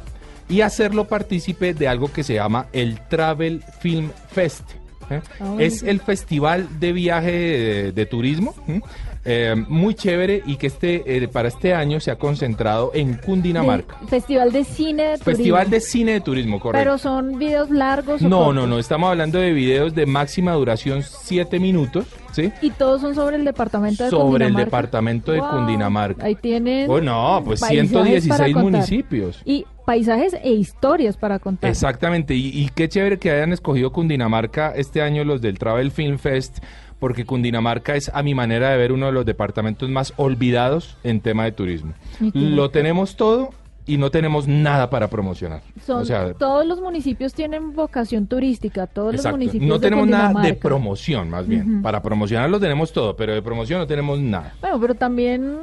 y 0.48 0.60
hacerlo 0.60 1.06
partícipe 1.06 1.74
de 1.74 1.88
algo 1.88 2.12
que 2.12 2.22
se 2.22 2.34
llama 2.34 2.66
el 2.72 3.00
Travel 3.08 3.62
Film 3.80 4.10
Fest. 4.30 4.62
¿eh? 5.10 5.20
Ah, 5.40 5.56
es 5.58 5.82
el 5.82 6.00
festival 6.00 6.80
de 6.80 6.92
viaje 6.92 7.32
de, 7.32 7.92
de 7.92 8.06
turismo, 8.06 8.54
¿m? 8.68 8.82
Eh, 9.28 9.56
muy 9.68 9.96
chévere 9.96 10.40
y 10.46 10.54
que 10.54 10.68
este 10.68 11.16
eh, 11.16 11.26
para 11.26 11.48
este 11.48 11.74
año 11.74 11.98
se 11.98 12.12
ha 12.12 12.16
concentrado 12.16 12.92
en 12.94 13.14
Cundinamarca. 13.14 13.98
Festival 14.06 14.52
de 14.52 14.62
cine 14.62 15.02
de 15.02 15.08
turismo. 15.18 15.24
Festival 15.24 15.70
de 15.70 15.80
cine 15.80 16.12
de 16.12 16.20
turismo, 16.20 16.60
correcto. 16.60 16.78
Pero 16.80 16.96
son 16.96 17.36
videos 17.36 17.68
largos. 17.68 18.22
o 18.22 18.28
no, 18.28 18.36
cortos? 18.36 18.54
no, 18.54 18.66
no, 18.68 18.78
estamos 18.78 19.10
hablando 19.10 19.40
de 19.40 19.52
videos 19.52 19.96
de 19.96 20.06
máxima 20.06 20.52
duración 20.52 21.02
7 21.02 21.58
minutos, 21.58 22.06
¿sí? 22.36 22.52
Y 22.62 22.70
todos 22.70 23.00
son 23.00 23.14
sobre 23.14 23.36
el 23.36 23.44
departamento 23.44 24.04
de 24.04 24.10
Sobre 24.10 24.44
el 24.44 24.52
Cundinamarca. 24.52 24.64
departamento 24.64 25.32
de 25.32 25.40
Wow, 25.40 25.50
Cundinamarca. 25.50 26.24
Ahí 26.26 26.34
tienen. 26.36 26.90
Oh, 26.90 27.00
no, 27.00 27.42
pues 27.44 27.60
paisajes 27.60 27.90
116 27.90 28.28
para 28.28 28.52
contar. 28.52 28.62
municipios. 28.64 29.42
Y 29.44 29.66
paisajes 29.84 30.34
e 30.42 30.52
historias 30.52 31.16
para 31.16 31.38
contar. 31.38 31.70
Exactamente, 31.70 32.34
y, 32.34 32.48
y 32.48 32.68
qué 32.74 32.88
chévere 32.88 33.18
que 33.18 33.30
hayan 33.30 33.52
escogido 33.52 33.90
Cundinamarca 33.92 34.72
este 34.76 35.02
año 35.02 35.24
los 35.24 35.40
del 35.40 35.58
Travel 35.58 35.90
Film 35.90 36.18
Fest, 36.18 36.58
porque 36.98 37.24
Cundinamarca 37.24 37.94
es, 37.94 38.10
a 38.14 38.22
mi 38.22 38.34
manera 38.34 38.70
de 38.70 38.76
ver, 38.78 38.92
uno 38.92 39.06
de 39.06 39.12
los 39.12 39.26
departamentos 39.26 39.88
más 39.90 40.12
olvidados 40.16 40.96
en 41.04 41.20
tema 41.20 41.44
de 41.44 41.52
turismo. 41.52 41.92
Lo 42.32 42.70
tenemos 42.70 43.16
todo 43.16 43.50
y 43.86 43.98
no 43.98 44.10
tenemos 44.10 44.48
nada 44.48 44.90
para 44.90 45.08
promocionar. 45.08 45.62
Son, 45.84 46.02
o 46.02 46.04
sea, 46.04 46.34
todos 46.34 46.66
los 46.66 46.80
municipios 46.80 47.32
tienen 47.32 47.72
vocación 47.72 48.26
turística, 48.26 48.86
todos 48.86 49.14
los 49.14 49.26
municipios 49.26 49.68
No 49.68 49.78
de 49.78 49.80
tenemos 49.80 50.08
nada 50.08 50.42
de 50.42 50.54
promoción, 50.54 51.30
más 51.30 51.46
bien. 51.46 51.74
Ujú. 51.76 51.82
Para 51.82 52.02
promocionar 52.02 52.50
lo 52.50 52.58
tenemos 52.58 52.92
todo, 52.92 53.16
pero 53.16 53.32
de 53.32 53.42
promoción 53.42 53.78
no 53.78 53.86
tenemos 53.86 54.18
nada. 54.18 54.54
Bueno, 54.60 54.80
pero 54.80 54.94
también 54.94 55.56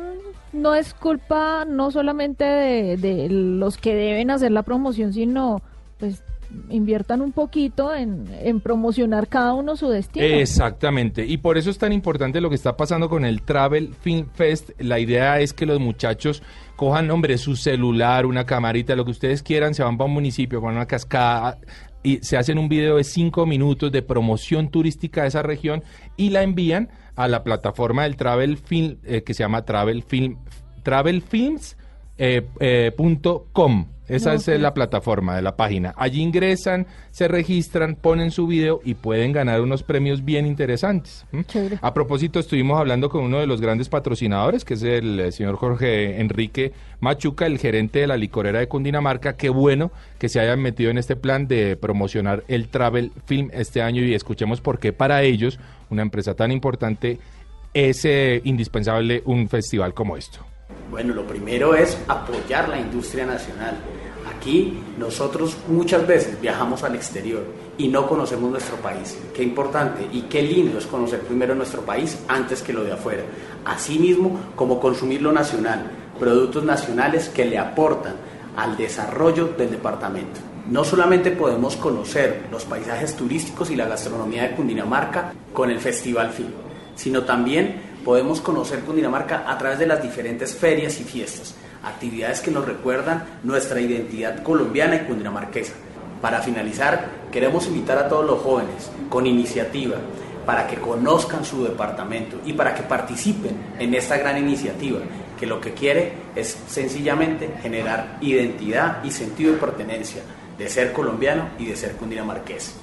no 0.54 0.74
es 0.74 0.94
culpa 0.94 1.66
no 1.66 1.92
solamente 1.92 2.46
de, 2.46 2.98
de 2.98 3.28
los 3.30 3.78
que 3.78 3.94
deben 3.94 4.32
hacer 4.32 4.52
la 4.52 4.64
promoción, 4.64 5.12
sino 5.14 5.62
pues 6.00 6.24
inviertan 6.70 7.22
un 7.22 7.32
poquito 7.32 7.94
en, 7.94 8.60
promocionar 8.62 9.28
cada 9.28 9.54
uno 9.54 9.76
su 9.76 9.90
destino. 9.90 10.26
Exactamente, 10.26 11.26
y 11.26 11.38
por 11.38 11.58
eso 11.58 11.70
es 11.70 11.78
tan 11.78 11.94
importante 11.94 12.42
lo 12.42 12.50
que 12.50 12.56
está 12.56 12.78
pasando 12.78 13.10
con 13.10 13.26
el 13.26 13.42
Travel 13.42 13.94
Film 13.94 14.28
Fest. 14.34 14.72
La 14.80 15.00
idea 15.00 15.40
es 15.40 15.54
que 15.54 15.66
los 15.66 15.80
muchachos 15.80 16.44
cojan, 16.76 17.10
hombre, 17.12 17.38
su 17.38 17.56
celular, 17.56 18.26
una 18.26 18.46
camarita, 18.46 18.96
lo 18.96 19.06
que 19.06 19.12
ustedes 19.12 19.44
quieran, 19.44 19.74
se 19.74 19.84
van 19.84 19.98
para 19.98 20.08
un 20.08 20.14
municipio, 20.14 20.62
para 20.62 20.74
una 20.74 20.86
cascada 20.86 21.60
y 22.04 22.18
se 22.18 22.38
hacen 22.38 22.58
un 22.58 22.68
video 22.68 22.98
de 22.98 23.06
cinco 23.06 23.46
minutos 23.46 23.92
de 23.92 24.02
promoción 24.02 24.70
turística 24.70 25.22
de 25.22 25.30
esa 25.30 25.42
región 25.42 25.84
y 26.18 26.32
la 26.32 26.44
envían 26.44 26.90
a 27.16 27.28
la 27.28 27.44
plataforma 27.44 28.04
del 28.04 28.18
Travel 28.18 28.58
Film 28.58 28.98
eh, 29.06 29.24
que 29.24 29.34
se 29.34 29.44
llama 29.44 29.64
Travel 29.64 30.04
Film 30.04 30.38
travelfilms 30.84 31.78
eh, 32.18 32.48
eh, 32.60 32.92
punto 32.96 33.48
com. 33.52 33.88
Esa 34.06 34.34
es 34.34 34.50
eh, 34.50 34.60
la 34.60 34.74
plataforma 34.74 35.34
de 35.36 35.42
la 35.42 35.56
página. 35.56 35.94
Allí 35.96 36.22
ingresan, 36.22 36.88
se 37.12 37.30
registran, 37.30 37.96
ponen 37.96 38.32
su 38.32 38.48
video 38.48 38.82
y 38.84 38.96
pueden 38.96 39.32
ganar 39.32 39.62
unos 39.62 39.82
premios 39.82 40.26
bien 40.26 40.46
interesantes. 40.46 41.26
¿m? 41.32 41.46
Chévere. 41.46 41.80
A 41.82 41.94
propósito, 41.94 42.40
estuvimos 42.40 42.78
hablando 42.78 43.10
con 43.10 43.24
uno 43.24 43.40
de 43.40 43.48
los 43.48 43.62
grandes 43.62 43.88
patrocinadores, 43.88 44.66
que 44.66 44.74
es 44.74 44.84
el, 44.84 45.20
eh, 45.22 45.32
señor 45.32 45.56
Jorge 45.56 46.20
Enrique 46.20 46.74
Machuca, 47.00 47.46
el 47.46 47.58
gerente 47.58 48.00
de 48.00 48.08
la 48.08 48.18
licorera 48.18 48.60
de 48.60 48.68
Cundinamarca. 48.68 49.38
Qué 49.38 49.50
bueno 49.50 49.92
que 50.20 50.28
se 50.28 50.42
hayan 50.42 50.60
metido 50.60 50.92
en 50.92 50.98
este 50.98 51.16
plan 51.16 51.48
de 51.48 51.78
promocionar 51.78 52.44
el 52.50 52.68
Travel 52.68 53.14
Film 53.26 53.52
este 53.54 53.82
año 53.82 54.04
y 54.04 54.14
escuchemos 54.14 54.60
por 54.60 54.80
qué 54.80 54.92
para 54.92 55.24
ellos, 55.24 55.60
una 55.90 56.02
empresa 56.02 56.36
tan 56.36 56.52
importante, 56.52 57.20
es 57.74 58.04
eh, 58.04 58.42
indispensable 58.44 59.24
un 59.26 59.48
festival 59.48 59.94
como 59.94 60.18
esto. 60.18 60.46
Bueno, 60.90 61.14
lo 61.14 61.26
primero 61.26 61.76
es 61.76 61.98
apoyar 62.08 62.70
la 62.70 62.80
industria 62.80 63.26
nacional. 63.26 63.78
Aquí 64.38 64.80
nosotros 64.98 65.58
muchas 65.68 66.06
veces 66.06 66.40
viajamos 66.40 66.84
al 66.84 66.96
exterior 66.96 67.44
y 67.78 67.88
no 67.88 68.08
conocemos 68.08 68.52
nuestro 68.52 68.78
país. 68.78 69.18
Qué 69.34 69.44
importante 69.44 70.08
y 70.12 70.22
qué 70.24 70.42
lindo 70.42 70.78
es 70.78 70.86
conocer 70.86 71.22
primero 71.22 71.56
nuestro 71.56 71.82
país 71.82 72.20
antes 72.28 72.62
que 72.62 72.74
lo 72.74 72.84
de 72.84 72.94
afuera. 72.94 73.24
Asimismo, 73.66 74.40
como 74.56 74.80
consumir 74.80 75.22
lo 75.22 75.32
nacional, 75.32 75.92
productos 76.20 76.64
nacionales 76.64 77.30
que 77.30 77.46
le 77.46 77.58
aportan 77.58 78.16
al 78.56 78.78
desarrollo 78.78 79.48
del 79.58 79.72
departamento. 79.72 80.40
No 80.70 80.84
solamente 80.84 81.32
podemos 81.32 81.76
conocer 81.76 82.44
los 82.52 82.64
paisajes 82.64 83.16
turísticos 83.16 83.70
y 83.70 83.76
la 83.76 83.88
gastronomía 83.88 84.44
de 84.44 84.56
Cundinamarca 84.56 85.34
con 85.52 85.70
el 85.70 85.80
Festival 85.80 86.30
Film, 86.30 86.52
sino 86.96 87.24
también 87.24 87.93
podemos 88.04 88.42
conocer 88.42 88.82
Cundinamarca 88.82 89.46
a 89.48 89.58
través 89.58 89.80
de 89.80 89.88
las 89.88 90.02
diferentes 90.02 90.56
ferias 90.56 91.00
y 91.00 91.04
fiestas, 91.04 91.56
actividades 91.84 92.42
que 92.42 92.52
nos 92.52 92.66
recuerdan 92.66 93.24
nuestra 93.44 93.80
identidad 93.82 94.44
colombiana 94.44 94.96
y 94.96 95.00
cundinamarquesa. 95.00 95.74
Para 96.22 96.42
finalizar, 96.42 97.10
queremos 97.32 97.68
invitar 97.68 97.98
a 97.98 98.08
todos 98.08 98.26
los 98.26 98.42
jóvenes 98.42 98.90
con 99.10 99.28
iniciativa 99.28 99.98
para 100.46 100.68
que 100.68 100.78
conozcan 100.78 101.46
su 101.46 101.64
departamento 101.64 102.38
y 102.46 102.54
para 102.54 102.74
que 102.76 102.84
participen 102.84 103.58
en 103.80 103.94
esta 103.94 104.18
gran 104.18 104.38
iniciativa 104.38 105.00
que 105.40 105.46
lo 105.46 105.60
que 105.60 105.74
quiere 105.74 106.14
es 106.36 106.58
sencillamente 106.68 107.50
generar 107.62 108.18
identidad 108.22 109.04
y 109.04 109.12
sentido 109.12 109.54
de 109.54 109.58
pertenencia, 109.58 110.22
de 110.58 110.70
ser 110.70 110.94
colombiano 110.94 111.50
y 111.60 111.66
de 111.66 111.76
ser 111.76 111.94
cundinamarqués. 111.94 112.76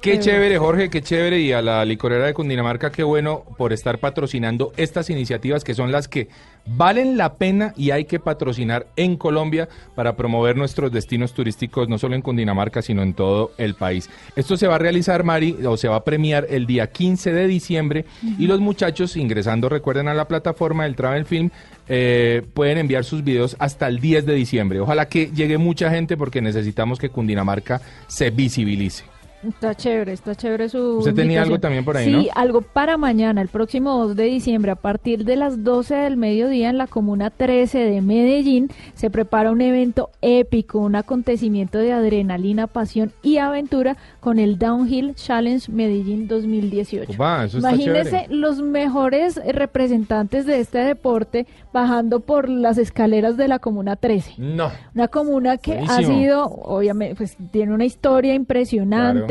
Qué 0.00 0.20
chévere, 0.20 0.58
Jorge, 0.58 0.90
qué 0.90 1.02
chévere. 1.02 1.40
Y 1.40 1.50
a 1.50 1.60
la 1.60 1.84
licorera 1.84 2.26
de 2.26 2.32
Cundinamarca, 2.32 2.92
qué 2.92 3.02
bueno 3.02 3.42
por 3.56 3.72
estar 3.72 3.98
patrocinando 3.98 4.72
estas 4.76 5.10
iniciativas 5.10 5.64
que 5.64 5.74
son 5.74 5.90
las 5.90 6.06
que 6.06 6.28
valen 6.66 7.16
la 7.16 7.34
pena 7.34 7.74
y 7.76 7.90
hay 7.90 8.04
que 8.04 8.20
patrocinar 8.20 8.86
en 8.94 9.16
Colombia 9.16 9.68
para 9.96 10.14
promover 10.14 10.56
nuestros 10.56 10.92
destinos 10.92 11.34
turísticos, 11.34 11.88
no 11.88 11.98
solo 11.98 12.14
en 12.14 12.22
Cundinamarca, 12.22 12.80
sino 12.80 13.02
en 13.02 13.12
todo 13.12 13.50
el 13.58 13.74
país. 13.74 14.08
Esto 14.36 14.56
se 14.56 14.68
va 14.68 14.76
a 14.76 14.78
realizar, 14.78 15.24
Mari, 15.24 15.56
o 15.66 15.76
se 15.76 15.88
va 15.88 15.96
a 15.96 16.04
premiar 16.04 16.46
el 16.48 16.66
día 16.66 16.92
15 16.92 17.32
de 17.32 17.48
diciembre 17.48 18.04
y 18.38 18.46
los 18.46 18.60
muchachos 18.60 19.16
ingresando, 19.16 19.68
recuerden, 19.68 20.06
a 20.06 20.14
la 20.14 20.28
plataforma 20.28 20.84
del 20.84 20.94
Travel 20.94 21.24
Film, 21.24 21.50
eh, 21.88 22.42
pueden 22.54 22.78
enviar 22.78 23.02
sus 23.02 23.24
videos 23.24 23.56
hasta 23.58 23.88
el 23.88 23.98
10 23.98 24.26
de 24.26 24.34
diciembre. 24.34 24.78
Ojalá 24.78 25.08
que 25.08 25.32
llegue 25.32 25.58
mucha 25.58 25.90
gente 25.90 26.16
porque 26.16 26.40
necesitamos 26.40 27.00
que 27.00 27.08
Cundinamarca 27.08 27.80
se 28.06 28.30
visibilice. 28.30 29.17
Está 29.46 29.74
chévere, 29.74 30.12
está 30.12 30.34
chévere 30.34 30.68
su. 30.68 30.98
Usted 30.98 31.14
tenía 31.14 31.42
algo 31.42 31.60
también 31.60 31.84
por 31.84 31.96
ahí, 31.96 32.06
sí, 32.06 32.10
¿no? 32.10 32.24
algo 32.34 32.62
para 32.62 32.96
mañana, 32.96 33.40
el 33.40 33.48
próximo 33.48 33.96
2 33.96 34.16
de 34.16 34.24
diciembre, 34.24 34.72
a 34.72 34.76
partir 34.76 35.24
de 35.24 35.36
las 35.36 35.62
12 35.62 35.94
del 35.94 36.16
mediodía 36.16 36.70
en 36.70 36.78
la 36.78 36.88
comuna 36.88 37.30
13 37.30 37.78
de 37.78 38.00
Medellín, 38.00 38.68
se 38.94 39.10
prepara 39.10 39.52
un 39.52 39.60
evento 39.60 40.10
épico, 40.22 40.80
un 40.80 40.96
acontecimiento 40.96 41.78
de 41.78 41.92
adrenalina, 41.92 42.66
pasión 42.66 43.12
y 43.22 43.38
aventura 43.38 43.96
con 44.20 44.38
el 44.40 44.58
Downhill 44.58 45.14
Challenge 45.14 45.70
Medellín 45.70 46.26
2018. 46.26 47.12
Opa, 47.12 47.44
eso 47.44 47.58
está 47.58 47.70
Imagínese 47.70 48.10
chévere. 48.10 48.34
los 48.34 48.60
mejores 48.60 49.40
representantes 49.54 50.46
de 50.46 50.58
este 50.60 50.78
deporte 50.78 51.46
bajando 51.72 52.20
por 52.20 52.48
las 52.48 52.78
escaleras 52.78 53.36
de 53.36 53.46
la 53.46 53.58
comuna 53.60 53.96
13. 53.96 54.34
No. 54.38 54.70
Una 54.94 55.08
comuna 55.08 55.58
que 55.58 55.78
ha 55.78 55.98
sido, 55.98 56.44
obviamente, 56.46 57.14
pues 57.14 57.36
tiene 57.52 57.72
una 57.72 57.84
historia 57.84 58.34
impresionante, 58.34 59.27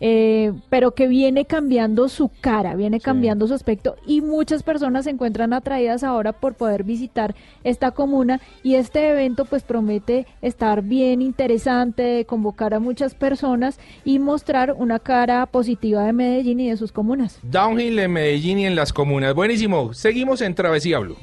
eh, 0.00 0.52
pero 0.68 0.92
que 0.92 1.08
viene 1.08 1.46
cambiando 1.46 2.08
su 2.08 2.30
cara, 2.40 2.74
viene 2.74 3.00
cambiando 3.00 3.46
su 3.46 3.54
aspecto 3.54 3.96
y 4.06 4.20
muchas 4.20 4.62
personas 4.62 5.04
se 5.04 5.10
encuentran 5.10 5.52
atraídas 5.52 6.04
ahora 6.04 6.32
por 6.32 6.54
poder 6.54 6.84
visitar 6.84 7.34
esta 7.64 7.92
comuna 7.92 8.40
y 8.62 8.74
este 8.74 9.08
evento 9.08 9.44
pues 9.44 9.62
promete 9.62 10.26
estar 10.42 10.82
bien 10.82 11.22
interesante, 11.22 12.26
convocar 12.26 12.74
a 12.74 12.80
muchas 12.80 13.14
personas 13.14 13.78
y 14.04 14.18
mostrar 14.18 14.72
una 14.72 14.98
cara 14.98 15.46
positiva 15.46 16.04
de 16.04 16.12
Medellín 16.12 16.60
y 16.60 16.70
de 16.70 16.76
sus 16.76 16.92
comunas. 16.92 17.38
Downhill 17.42 17.98
en 17.98 18.12
Medellín 18.12 18.58
y 18.58 18.66
en 18.66 18.76
las 18.76 18.92
comunas. 18.92 19.34
Buenísimo. 19.34 19.94
Seguimos 19.94 20.40
en 20.42 20.54
Travesía 20.54 20.98
Blue. 20.98 21.16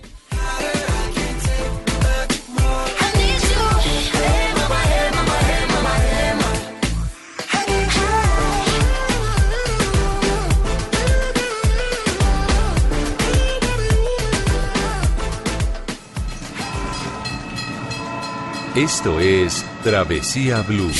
Esto 18.75 19.19
es 19.19 19.63
Travesía 19.83 20.63
Blue. 20.63 20.91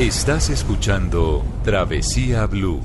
Estás 0.00 0.50
escuchando 0.50 1.44
Travesía 1.62 2.46
Blue. 2.46 2.82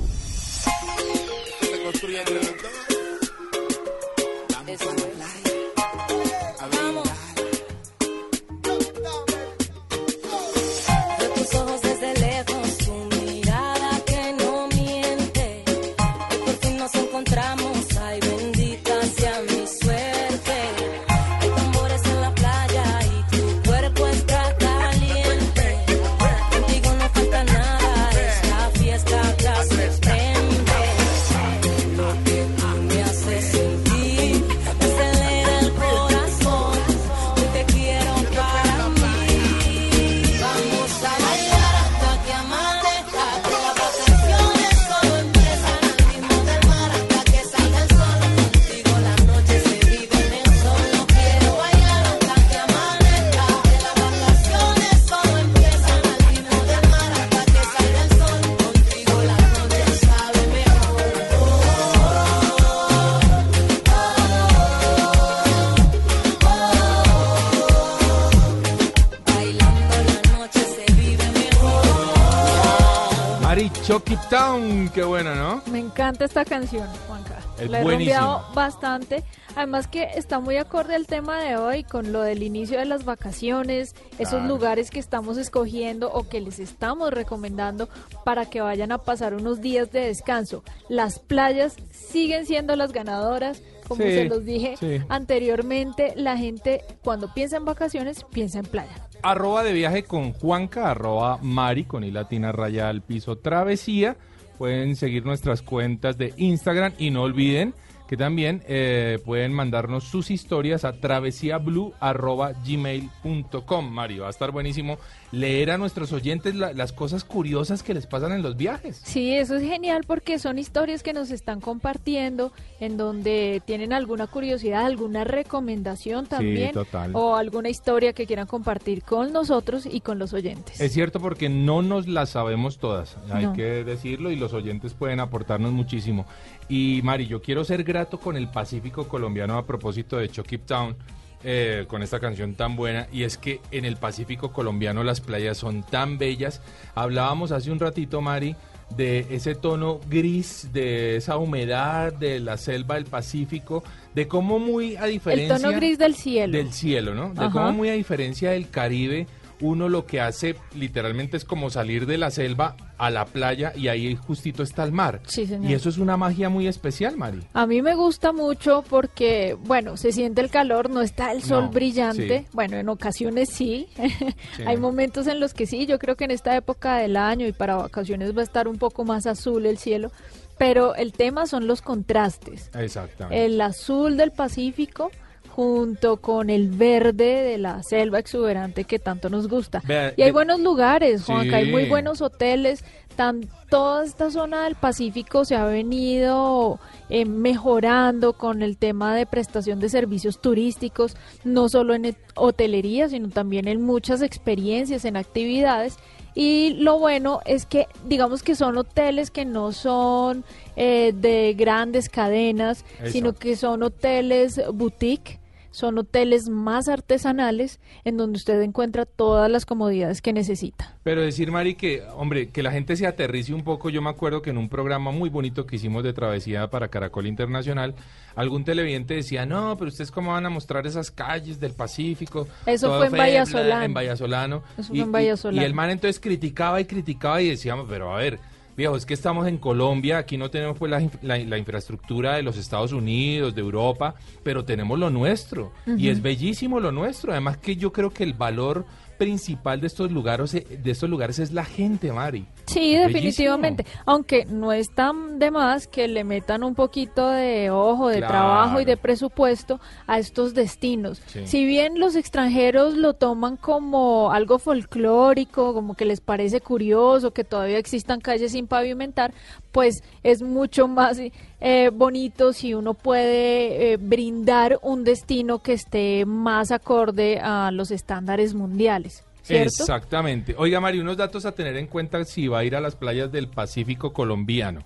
Town. 74.86 74.88
Qué 74.94 75.02
bueno, 75.04 75.34
¿no? 75.34 75.62
Me 75.70 75.78
encanta 75.78 76.24
esta 76.24 76.44
canción, 76.44 76.86
Juanca. 77.06 77.38
Es 77.58 77.68
La 77.70 77.80
he 77.80 77.84
rumbeado 77.84 78.44
bastante. 78.54 79.22
Además 79.56 79.88
que 79.88 80.04
está 80.14 80.38
muy 80.40 80.56
acorde 80.56 80.94
al 80.94 81.06
tema 81.06 81.42
de 81.42 81.56
hoy 81.56 81.82
con 81.84 82.12
lo 82.12 82.22
del 82.22 82.42
inicio 82.42 82.78
de 82.78 82.84
las 82.84 83.04
vacaciones, 83.04 83.94
esos 84.18 84.34
Claro. 84.40 84.46
lugares 84.48 84.90
que 84.90 85.00
estamos 85.00 85.36
escogiendo 85.38 86.10
o 86.12 86.28
que 86.28 86.40
les 86.40 86.58
estamos 86.60 87.10
recomendando 87.12 87.88
para 88.24 88.46
que 88.48 88.60
vayan 88.60 88.92
a 88.92 88.98
pasar 88.98 89.34
unos 89.34 89.60
días 89.60 89.90
de 89.90 90.00
descanso. 90.06 90.62
Las 90.88 91.18
playas 91.18 91.76
siguen 91.90 92.46
siendo 92.46 92.76
las 92.76 92.92
ganadoras. 92.92 93.62
Como 93.88 94.04
Sí, 94.04 94.10
se 94.10 94.24
los 94.26 94.44
dije 94.44 94.76
sí. 94.78 95.00
anteriormente, 95.08 96.12
la 96.14 96.36
gente 96.36 96.84
cuando 97.02 97.34
piensa 97.34 97.56
en 97.56 97.64
vacaciones 97.64 98.24
piensa 98.32 98.60
en 98.60 98.66
playa. 98.66 99.08
Arroba 99.22 99.64
de 99.64 99.72
viaje 99.72 100.04
con 100.04 100.32
Juanca, 100.32 100.92
arroba 100.92 101.38
Mari 101.42 101.84
con 101.84 102.04
i 102.04 102.12
latina 102.12 102.52
raya 102.52 102.88
al 102.88 103.02
piso 103.02 103.36
travesía. 103.38 104.16
Pueden 104.60 104.94
seguir 104.94 105.24
nuestras 105.24 105.62
cuentas 105.62 106.18
de 106.18 106.34
Instagram 106.36 106.92
y 106.98 107.08
no 107.08 107.22
olviden 107.22 107.72
que 108.10 108.16
también 108.16 108.60
eh, 108.66 109.20
pueden 109.24 109.52
mandarnos 109.52 110.02
sus 110.02 110.32
historias 110.32 110.84
a 110.84 110.94
travesiablue.gmail.com. 110.94 113.88
Mario, 113.88 114.22
va 114.22 114.26
a 114.26 114.30
estar 114.30 114.50
buenísimo 114.50 114.98
leer 115.30 115.70
a 115.70 115.78
nuestros 115.78 116.12
oyentes 116.12 116.56
la- 116.56 116.72
las 116.72 116.92
cosas 116.92 117.22
curiosas 117.22 117.84
que 117.84 117.94
les 117.94 118.06
pasan 118.06 118.32
en 118.32 118.42
los 118.42 118.56
viajes. 118.56 119.00
Sí, 119.04 119.32
eso 119.36 119.54
es 119.54 119.62
genial 119.62 120.02
porque 120.08 120.40
son 120.40 120.58
historias 120.58 121.04
que 121.04 121.12
nos 121.12 121.30
están 121.30 121.60
compartiendo 121.60 122.50
en 122.80 122.96
donde 122.96 123.62
tienen 123.64 123.92
alguna 123.92 124.26
curiosidad, 124.26 124.86
alguna 124.86 125.22
recomendación 125.22 126.26
también 126.26 126.72
total. 126.72 127.12
o 127.14 127.36
alguna 127.36 127.68
historia 127.68 128.12
que 128.12 128.26
quieran 128.26 128.48
compartir 128.48 129.04
con 129.04 129.32
nosotros 129.32 129.86
y 129.86 130.00
con 130.00 130.18
los 130.18 130.32
oyentes. 130.32 130.80
Es 130.80 130.92
cierto 130.92 131.20
porque 131.20 131.48
no 131.48 131.80
nos 131.82 132.08
las 132.08 132.30
sabemos 132.30 132.78
todas, 132.78 133.16
hay 133.32 133.46
No. 133.46 133.52
que 133.52 133.84
decirlo 133.84 134.32
y 134.32 134.36
los 134.36 134.52
oyentes 134.52 134.94
pueden 134.94 135.20
aportarnos 135.20 135.70
muchísimo. 135.70 136.26
Y 136.70 137.00
Mari, 137.02 137.26
yo 137.26 137.42
quiero 137.42 137.64
ser 137.64 137.82
grato 137.84 138.18
con 138.18 138.36
el 138.36 138.48
Pacífico 138.48 139.06
colombiano 139.08 139.58
a 139.58 139.66
propósito 139.66 140.16
de 140.16 140.28
Chucky 140.30 140.58
Town. 140.58 140.96
eh, 141.42 141.86
con 141.88 142.02
esta 142.02 142.20
canción 142.20 142.52
tan 142.54 142.76
buena 142.76 143.06
y 143.10 143.22
es 143.22 143.38
que 143.38 143.60
en 143.70 143.86
el 143.86 143.96
Pacífico 143.96 144.52
colombiano 144.52 145.02
las 145.02 145.22
playas 145.22 145.56
son 145.56 145.82
tan 145.82 146.18
bellas. 146.18 146.60
Hablábamos 146.94 147.50
hace 147.50 147.70
un 147.70 147.78
ratito, 147.80 148.20
Mari, 148.20 148.56
de 148.94 149.26
ese 149.30 149.54
tono 149.54 150.00
gris, 150.10 150.68
de 150.74 151.16
esa 151.16 151.38
humedad 151.38 152.12
de 152.12 152.40
la 152.40 152.58
selva 152.58 152.96
del 152.96 153.06
Pacífico, 153.06 153.82
de 154.14 154.28
cómo 154.28 154.58
muy 154.58 154.96
a 154.96 155.06
El 155.06 155.12
diferencia 155.12 155.56
tono 155.58 155.72
gris 155.76 155.96
del 155.98 156.14
cielo. 156.14 156.52
del 156.58 156.72
cielo, 156.74 157.14
¿no? 157.14 157.32
De 157.32 157.40
Ajá. 157.40 157.50
cómo 157.52 157.72
muy 157.72 157.88
a 157.88 157.94
diferencia 157.94 158.50
del 158.50 158.68
Caribe, 158.68 159.26
uno 159.60 159.88
lo 159.88 160.06
que 160.06 160.20
hace 160.20 160.56
literalmente 160.74 161.36
es 161.36 161.44
como 161.44 161.70
salir 161.70 162.06
de 162.06 162.18
la 162.18 162.30
selva 162.30 162.76
a 162.98 163.10
la 163.10 163.24
playa 163.24 163.72
y 163.76 163.88
ahí 163.88 164.14
justito 164.16 164.62
está 164.62 164.84
el 164.84 164.92
mar. 164.92 165.20
Sí, 165.26 165.46
señor. 165.46 165.70
Y 165.70 165.74
eso 165.74 165.88
es 165.88 165.98
una 165.98 166.16
magia 166.16 166.48
muy 166.48 166.66
especial, 166.66 167.16
Mari. 167.16 167.40
A 167.54 167.66
mí 167.66 167.80
me 167.82 167.94
gusta 167.94 168.32
mucho 168.32 168.84
porque, 168.88 169.56
bueno, 169.64 169.96
se 169.96 170.12
siente 170.12 170.40
el 170.40 170.50
calor, 170.50 170.90
no 170.90 171.00
está 171.00 171.32
el 171.32 171.42
sol 171.42 171.64
No, 171.64 171.70
brillante. 171.70 172.40
sí. 172.40 172.46
Bueno, 172.52 172.76
en 172.76 172.88
ocasiones 172.88 173.48
sí. 173.50 173.88
Sí. 174.56 174.62
Hay 174.66 174.76
momentos 174.76 175.26
en 175.26 175.40
los 175.40 175.54
que 175.54 175.66
sí. 175.66 175.86
Yo 175.86 175.98
creo 175.98 176.16
que 176.16 176.24
en 176.24 176.30
esta 176.30 176.56
época 176.56 176.96
del 176.96 177.16
año 177.16 177.46
y 177.46 177.52
para 177.52 177.76
vacaciones 177.76 178.36
va 178.36 178.40
a 178.40 178.44
estar 178.44 178.68
un 178.68 178.78
poco 178.78 179.04
más 179.04 179.26
azul 179.26 179.64
el 179.66 179.78
cielo. 179.78 180.10
Pero 180.58 180.94
el 180.94 181.12
tema 181.12 181.46
son 181.46 181.66
los 181.66 181.80
contrastes. 181.80 182.70
Exactamente. 182.74 183.44
El 183.46 183.60
azul 183.60 184.16
del 184.16 184.30
Pacífico 184.32 185.10
junto 185.50 186.16
con 186.18 186.48
el 186.50 186.70
verde 186.70 187.42
de 187.42 187.58
la 187.58 187.82
selva 187.82 188.18
exuberante 188.18 188.84
que 188.84 188.98
tanto 188.98 189.28
nos 189.28 189.48
gusta. 189.48 189.82
Vea, 189.86 190.14
y 190.16 190.22
hay 190.22 190.28
de- 190.28 190.32
buenos 190.32 190.60
lugares, 190.60 191.24
Juanca, 191.24 191.56
hay 191.56 191.70
muy 191.70 191.86
buenos 191.88 192.20
hoteles. 192.22 192.84
Tan, 193.16 193.40
toda 193.68 194.04
esta 194.04 194.30
zona 194.30 194.64
del 194.64 194.76
Pacífico 194.76 195.44
se 195.44 195.54
ha 195.56 195.64
venido 195.66 196.78
eh, 197.10 197.26
mejorando 197.26 198.32
con 198.34 198.62
el 198.62 198.78
tema 198.78 199.14
de 199.14 199.26
prestación 199.26 199.80
de 199.80 199.88
servicios 199.90 200.40
turísticos, 200.40 201.16
no 201.44 201.68
solo 201.68 201.92
en 201.94 202.16
hotelería, 202.36 203.08
sino 203.08 203.28
también 203.28 203.68
en 203.68 203.82
muchas 203.82 204.22
experiencias, 204.22 205.04
en 205.04 205.16
actividades. 205.16 205.98
Y 206.34 206.74
lo 206.78 206.98
bueno 207.00 207.40
es 207.44 207.66
que, 207.66 207.88
digamos 208.06 208.42
que 208.44 208.54
son 208.54 208.78
hoteles 208.78 209.30
que 209.32 209.44
no 209.44 209.72
son 209.72 210.44
eh, 210.76 211.12
de 211.14 211.54
grandes 211.58 212.08
cadenas, 212.08 212.84
Eso. 213.02 213.12
sino 213.12 213.32
que 213.34 213.56
son 213.56 213.82
hoteles 213.82 214.60
boutique, 214.72 215.39
son 215.70 215.98
hoteles 215.98 216.48
más 216.48 216.88
artesanales 216.88 217.80
en 218.04 218.16
donde 218.16 218.36
usted 218.36 218.60
encuentra 218.62 219.04
todas 219.06 219.50
las 219.50 219.66
comodidades 219.66 220.20
que 220.22 220.32
necesita. 220.32 220.96
Pero 221.02 221.20
decir, 221.22 221.50
Mari, 221.50 221.74
que, 221.74 222.02
hombre, 222.16 222.48
que 222.50 222.62
la 222.62 222.70
gente 222.72 222.96
se 222.96 223.06
aterrice 223.06 223.54
un 223.54 223.62
poco. 223.64 223.90
Yo 223.90 224.02
me 224.02 224.10
acuerdo 224.10 224.42
que 224.42 224.50
en 224.50 224.58
un 224.58 224.68
programa 224.68 225.10
muy 225.10 225.28
bonito 225.30 225.66
que 225.66 225.76
hicimos 225.76 226.02
de 226.04 226.12
travesía 226.12 226.68
para 226.70 226.88
Caracol 226.88 227.26
Internacional, 227.26 227.94
algún 228.34 228.64
televidente 228.64 229.14
decía, 229.14 229.46
no, 229.46 229.76
pero 229.76 229.88
ustedes 229.88 230.10
cómo 230.10 230.32
van 230.32 230.46
a 230.46 230.50
mostrar 230.50 230.86
esas 230.86 231.10
calles 231.10 231.60
del 231.60 231.72
Pacífico. 231.72 232.46
Eso 232.66 232.96
fue 232.98 233.06
en 233.06 233.12
Vallasolano. 233.12 233.84
En 233.84 233.94
Vallasolano. 233.94 234.62
Eso 234.78 234.88
fue 234.88 234.96
Y- 234.98 235.00
en 235.00 235.08
y- 235.08 235.12
Vallasolano. 235.12 235.62
Y, 235.62 235.64
el 235.64 235.74
man 235.74 235.90
entonces 235.90 236.20
criticaba 236.20 236.80
y 236.80 236.84
criticaba 236.84 237.40
y 237.42 237.48
decíamos, 237.50 237.86
pero 237.88 238.12
a 238.14 238.18
ver, 238.18 238.38
viejo, 238.76 238.96
es 238.96 239.04
que 239.06 239.14
estamos 239.14 239.46
en 239.46 239.58
Colombia, 239.58 240.18
aquí 240.18 240.36
no 240.36 240.50
tenemos 240.50 240.78
pues 240.78 240.90
la, 240.90 241.00
inf- 241.00 241.18
la- 241.22 241.38
la 241.38 241.58
infraestructura 241.58 242.36
de 242.36 242.42
los 242.42 242.56
Estados 242.56 242.92
Unidos, 242.92 243.54
de 243.54 243.60
Europa, 243.60 244.14
pero 244.42 244.64
tenemos 244.64 244.98
lo 244.98 245.10
nuestro. 245.10 245.72
Y 245.98 246.08
es 246.08 246.22
bellísimo 246.22 246.80
lo 246.80 246.90
nuestro. 246.92 247.32
Además 247.32 247.56
que 247.58 247.76
yo 247.76 247.92
creo 247.92 248.10
que 248.10 248.24
el 248.24 248.34
valor 248.34 248.86
principal 249.20 249.82
de 249.82 249.86
estos 249.86 250.10
lugares 250.10 250.52
de 250.52 250.90
estos 250.90 251.10
lugares 251.10 251.38
es 251.38 251.52
la 251.52 251.66
gente, 251.66 252.10
Mari. 252.10 252.46
Sí, 252.64 252.96
definitivamente. 252.96 253.84
Aunque 254.06 254.46
no 254.46 254.72
es 254.72 254.88
tan 254.94 255.38
de 255.38 255.50
más 255.50 255.86
que 255.86 256.08
le 256.08 256.24
metan 256.24 256.64
un 256.64 256.74
poquito 256.74 257.28
de 257.28 257.70
ojo, 257.70 258.08
de 258.08 258.16
Claro. 258.16 258.32
trabajo 258.32 258.80
y 258.80 258.86
de 258.86 258.96
presupuesto 258.96 259.78
a 260.06 260.18
estos 260.18 260.54
destinos. 260.54 261.20
Sí. 261.26 261.46
Si 261.46 261.66
bien 261.66 262.00
los 262.00 262.16
extranjeros 262.16 262.94
lo 262.94 263.12
toman 263.12 263.58
como 263.58 264.32
algo 264.32 264.58
folclórico, 264.58 265.74
como 265.74 265.94
que 265.94 266.06
les 266.06 266.22
parece 266.22 266.62
curioso 266.62 267.32
que 267.32 267.44
todavía 267.44 267.76
existan 267.76 268.20
calles 268.22 268.52
sin 268.52 268.66
pavimentar, 268.66 269.34
pues 269.72 270.02
es 270.22 270.42
mucho 270.42 270.88
más 270.88 271.18
eh, 271.60 271.90
bonito 271.92 272.52
si 272.52 272.74
uno 272.74 272.94
puede 272.94 273.92
eh, 273.92 273.96
brindar 273.96 274.78
un 274.82 275.04
destino 275.04 275.62
que 275.62 275.74
esté 275.74 276.24
más 276.26 276.70
acorde 276.70 277.38
a 277.40 277.70
los 277.70 277.90
estándares 277.90 278.54
mundiales. 278.54 279.24
¿Cierto? 279.42 279.82
Exactamente. 279.82 280.54
Oiga, 280.58 280.80
Mari, 280.80 281.00
unos 281.00 281.16
datos 281.16 281.44
a 281.46 281.52
tener 281.52 281.76
en 281.76 281.86
cuenta 281.86 282.22
si 282.24 282.46
va 282.46 282.58
a 282.60 282.64
ir 282.64 282.76
a 282.76 282.80
las 282.80 282.94
playas 282.94 283.32
del 283.32 283.48
Pacífico 283.48 284.12
colombiano. 284.12 284.82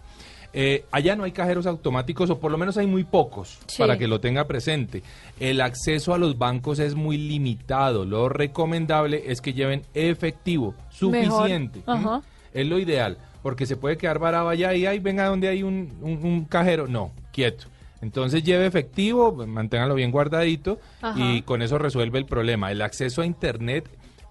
Eh, 0.57 0.85
allá 0.93 1.17
no 1.17 1.25
hay 1.25 1.33
cajeros 1.33 1.67
automáticos, 1.67 2.31
o 2.31 2.39
por 2.39 2.53
lo 2.53 2.57
menos 2.57 2.77
hay 2.77 2.87
muy 2.87 3.03
pocos, 3.03 3.59
Sí. 3.67 3.79
para 3.79 3.99
que 3.99 4.07
lo 4.07 4.21
tenga 4.21 4.47
presente. 4.47 5.03
El 5.41 5.61
acceso 5.61 6.15
a 6.15 6.19
los 6.19 6.39
bancos 6.39 6.79
es 6.79 6.95
muy 6.95 7.19
limitado. 7.19 8.05
Lo 8.05 8.29
recomendable 8.29 9.25
es 9.27 9.41
que 9.41 9.53
lleven 9.53 9.83
efectivo 9.95 10.75
suficiente. 10.91 11.81
Mejor. 11.81 11.97
¿m? 11.97 12.07
Ajá. 12.07 12.23
Es 12.53 12.67
lo 12.69 12.79
ideal, 12.79 13.19
porque 13.45 13.67
se 13.67 13.77
puede 13.77 13.97
quedar 13.99 14.19
varado 14.19 14.49
allá 14.49 14.73
y 14.75 14.87
ahí 14.87 14.99
venga 14.99 15.27
donde 15.27 15.47
hay 15.49 15.63
un, 15.63 15.93
un- 16.01 16.25
un 16.25 16.45
cajero. 16.47 16.89
No, 16.89 17.13
quieto. 17.31 17.67
Entonces 18.01 18.43
lleve 18.43 18.67
efectivo, 18.67 19.33
manténgalo 19.47 19.95
bien 19.95 20.11
guardadito 20.11 20.79
Ajá. 21.03 21.19
y 21.21 21.43
con 21.43 21.61
eso 21.63 21.79
resuelve 21.79 22.19
el 22.19 22.27
problema. 22.27 22.73
El 22.73 22.81
acceso 22.83 23.21
a 23.23 23.27
Internet 23.27 23.89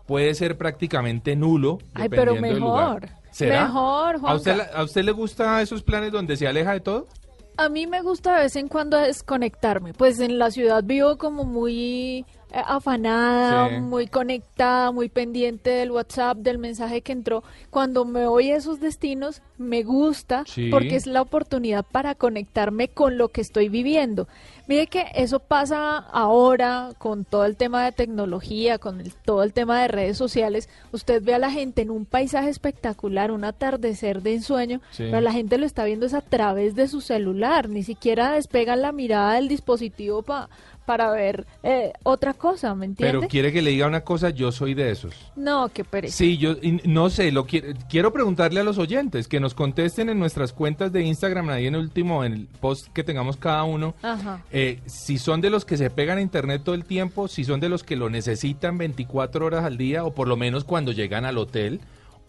puede 0.08 0.34
ser 0.34 0.58
prácticamente 0.58 1.36
nulo. 1.36 1.78
Ay, 1.94 2.10
pero 2.10 2.34
dependiendo 2.34 2.48
del 2.50 2.60
lugar. 2.60 3.02
mejor. 3.02 3.24
¿Será? 3.32 3.66
Mejor, 3.66 4.16
¿A 4.16 4.20
Juanca. 4.20 4.36
usted, 4.36 4.58
la- 4.58 4.64
¿A 4.76 4.84
usted 4.84 5.04
le 5.04 5.12
gusta 5.12 5.62
esos 5.62 5.82
planes 5.84 6.12
donde 6.12 6.36
se 6.38 6.48
aleja 6.48 6.74
de 6.74 6.80
todo? 6.82 7.08
A 7.56 7.70
mí 7.70 7.86
me 7.86 8.02
gusta 8.02 8.36
de 8.36 8.44
vez 8.44 8.56
en 8.56 8.68
cuando 8.68 8.98
desconectarme. 8.98 9.94
Pues 9.94 10.20
en 10.20 10.40
la 10.40 10.50
ciudad 10.50 10.84
vivo 10.84 11.18
como 11.20 11.44
muy 11.44 12.26
afanada, 12.54 13.70
Sí. 13.70 13.76
muy 13.82 14.08
conectada, 14.08 14.92
muy 14.92 15.10
pendiente 15.10 15.70
del 15.72 15.92
WhatsApp, 15.92 16.38
del 16.38 16.58
mensaje 16.58 17.02
que 17.02 17.12
entró. 17.12 17.44
Cuando 17.70 18.06
me 18.06 18.26
voy 18.28 18.52
a 18.52 18.58
esos 18.58 18.80
destinos, 18.80 19.42
me 19.58 19.84
gusta 19.84 20.44
Sí. 20.46 20.70
porque 20.70 20.96
es 20.96 21.08
la 21.08 21.22
oportunidad 21.22 21.86
para 21.92 22.16
conectarme 22.16 22.88
con 22.88 23.18
lo 23.18 23.30
que 23.30 23.42
estoy 23.42 23.70
viviendo. 23.70 24.28
Mire 24.68 24.88
que 24.88 25.06
eso 25.16 25.40
pasa 25.40 25.98
ahora 25.98 26.90
con 26.98 27.26
todo 27.26 27.46
el 27.46 27.58
tema 27.58 27.84
de 27.84 27.92
tecnología, 27.92 28.78
con 28.78 29.02
el- 29.02 29.14
todo 29.14 29.44
el 29.44 29.52
tema 29.54 29.82
de 29.82 29.88
redes 29.90 30.18
sociales. 30.18 30.70
Usted 30.92 31.22
ve 31.22 31.34
a 31.34 31.40
la 31.40 31.52
gente 31.52 31.82
en 31.82 31.90
un 31.92 32.06
paisaje 32.06 32.50
espectacular, 32.50 33.32
un 33.32 33.44
atardecer 33.44 34.22
de 34.22 34.36
ensueño, 34.36 34.80
Sí. 34.92 35.04
pero 35.10 35.22
la 35.22 35.34
gente 35.34 35.58
lo 35.58 35.66
está 35.66 35.84
viendo 35.84 36.06
es 36.06 36.14
a 36.14 36.22
través 36.22 36.76
de 36.76 36.88
su 36.88 37.02
celular, 37.02 37.68
ni 37.70 37.84
siquiera 37.84 38.32
despegan 38.32 38.82
la 38.82 38.92
mirada 38.92 39.34
del 39.36 39.48
dispositivo 39.50 40.22
pa- 40.24 40.50
para 40.86 41.12
ver 41.12 41.46
eh, 41.64 41.94
otra 42.04 42.34
cosa, 42.34 42.76
¿me 42.76 42.86
entiende? 42.86 43.18
Pero 43.20 43.28
quiere 43.30 43.54
que 43.54 43.62
le 43.62 43.70
diga 43.72 43.88
una 43.88 44.02
cosa, 44.04 44.32
yo 44.32 44.52
soy 44.52 44.74
de 44.74 44.92
esos. 44.92 45.16
No, 45.38 45.70
qué 45.70 45.86
pereza. 45.86 46.18
Sí, 46.18 46.38
yo 46.38 46.56
no 46.84 47.10
sé, 47.10 47.32
lo 47.32 47.46
quiero, 47.46 47.70
quiero 47.90 48.12
preguntarle 48.12 48.60
a 48.60 48.64
los 48.66 48.78
oyentes 48.78 49.30
que 49.30 49.40
nos 49.40 49.54
contesten 49.54 50.10
en 50.10 50.20
nuestras 50.20 50.52
cuentas 50.52 50.92
de 50.92 51.02
Instagram, 51.04 51.48
ahí 51.50 51.68
en 51.68 51.76
el 51.76 51.82
último, 51.82 52.26
en 52.26 52.34
el 52.34 52.48
post 52.60 52.88
que 52.94 53.02
tengamos 53.06 53.38
cada 53.38 53.64
uno, 53.64 53.96
Ajá. 54.02 54.44
Eh, 54.54 54.80
si 54.86 55.18
son 55.18 55.42
de 55.42 55.50
los 55.50 55.66
que 55.66 55.76
se 55.78 55.90
pegan 55.90 56.20
a 56.20 56.22
internet 56.22 56.62
todo 56.64 56.76
el 56.76 56.86
tiempo, 56.86 57.28
si 57.28 57.44
son 57.44 57.60
de 57.60 57.68
los 57.70 57.84
que 57.84 57.96
lo 57.98 58.10
necesitan 58.10 58.78
24 58.78 59.46
horas 59.46 59.66
al 59.66 59.78
día 59.78 60.06
o 60.06 60.12
por 60.12 60.28
lo 60.30 60.38
menos 60.38 60.64
cuando 60.64 60.92
llegan 60.94 61.26
al 61.26 61.38
hotel, 61.38 61.82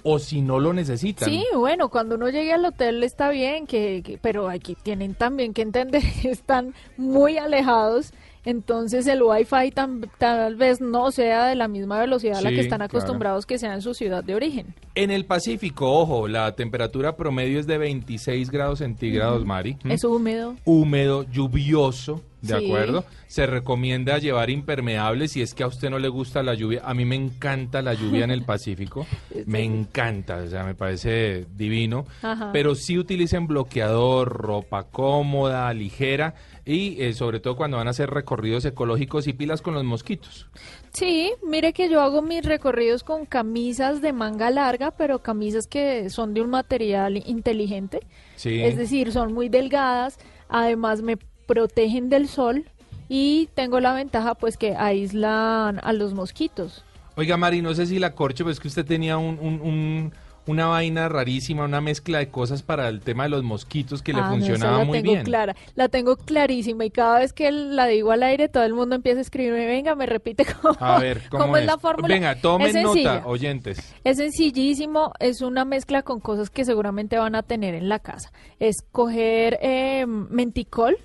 o 0.03 0.19
si 0.19 0.43
no 0.43 0.59
lo 0.59 0.73
necesitan. 0.75 1.31
Sí, 1.31 1.45
bueno, 1.55 1.89
cuando 1.89 2.17
uno 2.17 2.29
llegue 2.29 2.53
al 2.53 2.65
hotel 2.65 3.03
está 3.05 3.31
bien, 3.31 3.67
que, 3.67 4.03
que- 4.05 4.19
pero 4.19 4.49
aquí 4.51 4.75
tienen 4.83 5.15
también 5.15 5.55
que 5.55 5.63
entender 5.63 6.03
que 6.23 6.31
están 6.31 6.75
muy 6.99 7.39
alejados, 7.39 8.13
entonces 8.45 9.07
el 9.07 9.23
wifi 9.23 9.71
tam- 9.73 10.09
tal 10.19 10.57
vez 10.57 10.81
no 10.81 11.11
sea 11.11 11.47
de 11.47 11.55
la 11.55 11.69
misma 11.69 11.99
velocidad 12.01 12.39
a 12.39 12.43
la 12.43 12.51
que 12.51 12.61
están 12.61 12.79
claro. 12.79 12.85
acostumbrados 12.99 13.47
que 13.47 13.59
sea 13.59 13.75
en 13.75 13.83
su 13.83 13.95
ciudad 13.95 14.23
de 14.23 14.35
origen. 14.35 14.75
En 14.95 15.11
el 15.11 15.25
Pacífico, 15.25 15.91
ojo, 15.91 16.29
la 16.29 16.55
temperatura 16.55 17.17
promedio 17.17 17.59
es 17.59 17.67
de 17.67 17.79
26 17.79 18.51
grados 18.51 18.79
centígrados. 18.81 19.45
Mari. 19.45 19.77
Es 19.85 20.05
húmedo. 20.05 20.55
húmedo, 20.65 21.25
lluvioso, 21.25 22.21
¿de 22.47 22.59
Sí. 22.59 22.65
acuerdo? 22.67 23.05
Se 23.27 23.47
recomienda 23.47 24.19
llevar 24.19 24.51
impermeables 24.51 25.33
si 25.33 25.43
es 25.43 25.55
que 25.55 25.63
a 25.63 25.67
usted 25.67 25.91
no 25.91 25.99
le 25.99 26.09
gusta 26.09 26.43
la 26.43 26.55
lluvia. 26.55 26.83
A 26.85 26.95
mí 26.95 27.05
me 27.05 27.17
encanta 27.17 27.83
la 27.83 27.95
lluvia 27.95 28.25
en 28.25 28.31
el 28.31 28.43
Pacífico, 28.47 29.07
me 29.47 29.63
encanta, 29.65 30.37
o 30.37 30.47
sea, 30.47 30.65
me 30.65 30.75
parece 30.75 31.47
divino. 31.57 32.05
Ajá. 32.23 32.51
Pero 32.53 32.75
sí 32.75 32.99
utilicen 32.99 33.47
bloqueador, 33.47 34.29
ropa 34.29 34.85
cómoda, 34.85 35.73
ligera 35.75 36.35
y 36.65 37.01
eh, 37.03 37.13
sobre 37.15 37.41
todo 37.41 37.57
cuando 37.57 37.77
van 37.77 37.89
a 37.89 37.91
hacer 37.91 38.11
recorridos 38.11 38.65
ecológicos 38.65 39.27
y 39.27 39.33
pilas 39.33 39.63
con 39.63 39.75
los 39.75 39.85
mosquitos. 39.85 40.49
Sí, 40.93 41.33
mire 41.43 41.73
que 41.73 41.91
yo 41.91 42.01
hago 42.03 42.23
mis 42.23 42.45
recorridos 42.45 43.03
con 43.03 43.27
camisas 43.27 44.01
de 44.01 44.13
manga 44.13 44.51
larga, 44.51 44.93
pero 44.93 45.19
camisas 45.21 45.67
que 45.67 46.09
son 46.09 46.35
de 46.35 46.41
un 46.41 46.51
material 46.51 47.17
inteligente. 47.27 48.01
Sí. 48.37 48.63
Es 48.63 48.77
decir, 48.77 49.11
son 49.11 49.33
muy 49.33 49.49
delgadas, 49.49 50.19
además 50.49 51.03
me 51.03 51.17
protegen 51.47 52.09
del 52.11 52.29
sol 52.29 52.65
y 53.09 53.49
tengo 53.55 53.81
la 53.81 53.93
ventaja 53.95 54.35
pues 54.35 54.57
que 54.57 54.75
aíslan 54.77 55.81
a 55.83 55.93
los 55.93 56.15
mosquitos. 56.15 56.85
Oiga, 57.17 57.37
Mari, 57.37 57.63
no 57.63 57.75
sé 57.75 57.87
si 57.87 57.99
la 57.99 58.15
corcho, 58.15 58.45
pero 58.45 58.53
es 58.53 58.61
que 58.61 58.69
usted 58.69 58.85
tenía 58.85 59.19
un, 59.19 59.39
un- 59.41 59.61
un- 59.61 60.13
una 60.47 60.67
vaina 60.67 61.09
rarísima, 61.09 61.65
una 61.65 61.81
mezcla 61.81 62.19
de 62.19 62.29
cosas 62.29 62.63
para 62.63 62.89
el 62.91 63.01
tema 63.01 63.23
de 63.23 63.31
los 63.31 63.43
mosquitos 63.43 64.03
que 64.03 64.13
le 64.13 64.19
Ah, 64.19 64.23
no, 64.25 64.29
esa 64.37 64.47
funcionaba 64.47 64.79
la 64.81 64.85
muy 64.85 64.99
tengo 65.01 65.13
bien. 65.13 65.25
clara, 65.25 65.57
la 65.75 65.89
tengo 65.89 66.17
clarísima 66.17 66.85
y 66.85 66.91
cada 66.91 67.21
vez 67.21 67.33
que 67.33 67.51
la 67.51 67.87
digo 67.87 68.11
al 68.11 68.23
aire 68.25 68.51
todo 68.51 68.63
el 68.65 68.75
mundo 68.75 68.95
empieza 68.95 69.21
a 69.21 69.23
escribirme, 69.23 69.65
venga, 69.65 69.95
me 69.95 70.05
repite 70.05 70.45
cómo, 70.61 70.77
A 70.81 70.99
ver, 70.99 71.23
¿cómo, 71.31 71.45
cómo 71.45 71.57
es 71.57 71.65
la 71.65 71.79
fórmula. 71.79 72.13
Venga, 72.15 72.35
tomen 72.35 72.77
Es 72.77 72.83
nota, 72.83 73.23
oyentes. 73.25 73.95
Es 74.05 74.19
sencillísimo, 74.19 75.13
es 75.19 75.41
una 75.41 75.65
mezcla 75.65 76.03
con 76.03 76.21
cosas 76.21 76.51
que 76.51 76.67
seguramente 76.67 77.17
van 77.17 77.37
a 77.37 77.43
tener 77.43 77.75
en 77.75 77.89
la 77.89 78.01
casa. 78.01 78.31
Es 78.61 78.77
coger 78.93 79.59
eh, 79.63 80.05
menticol, 80.07 80.99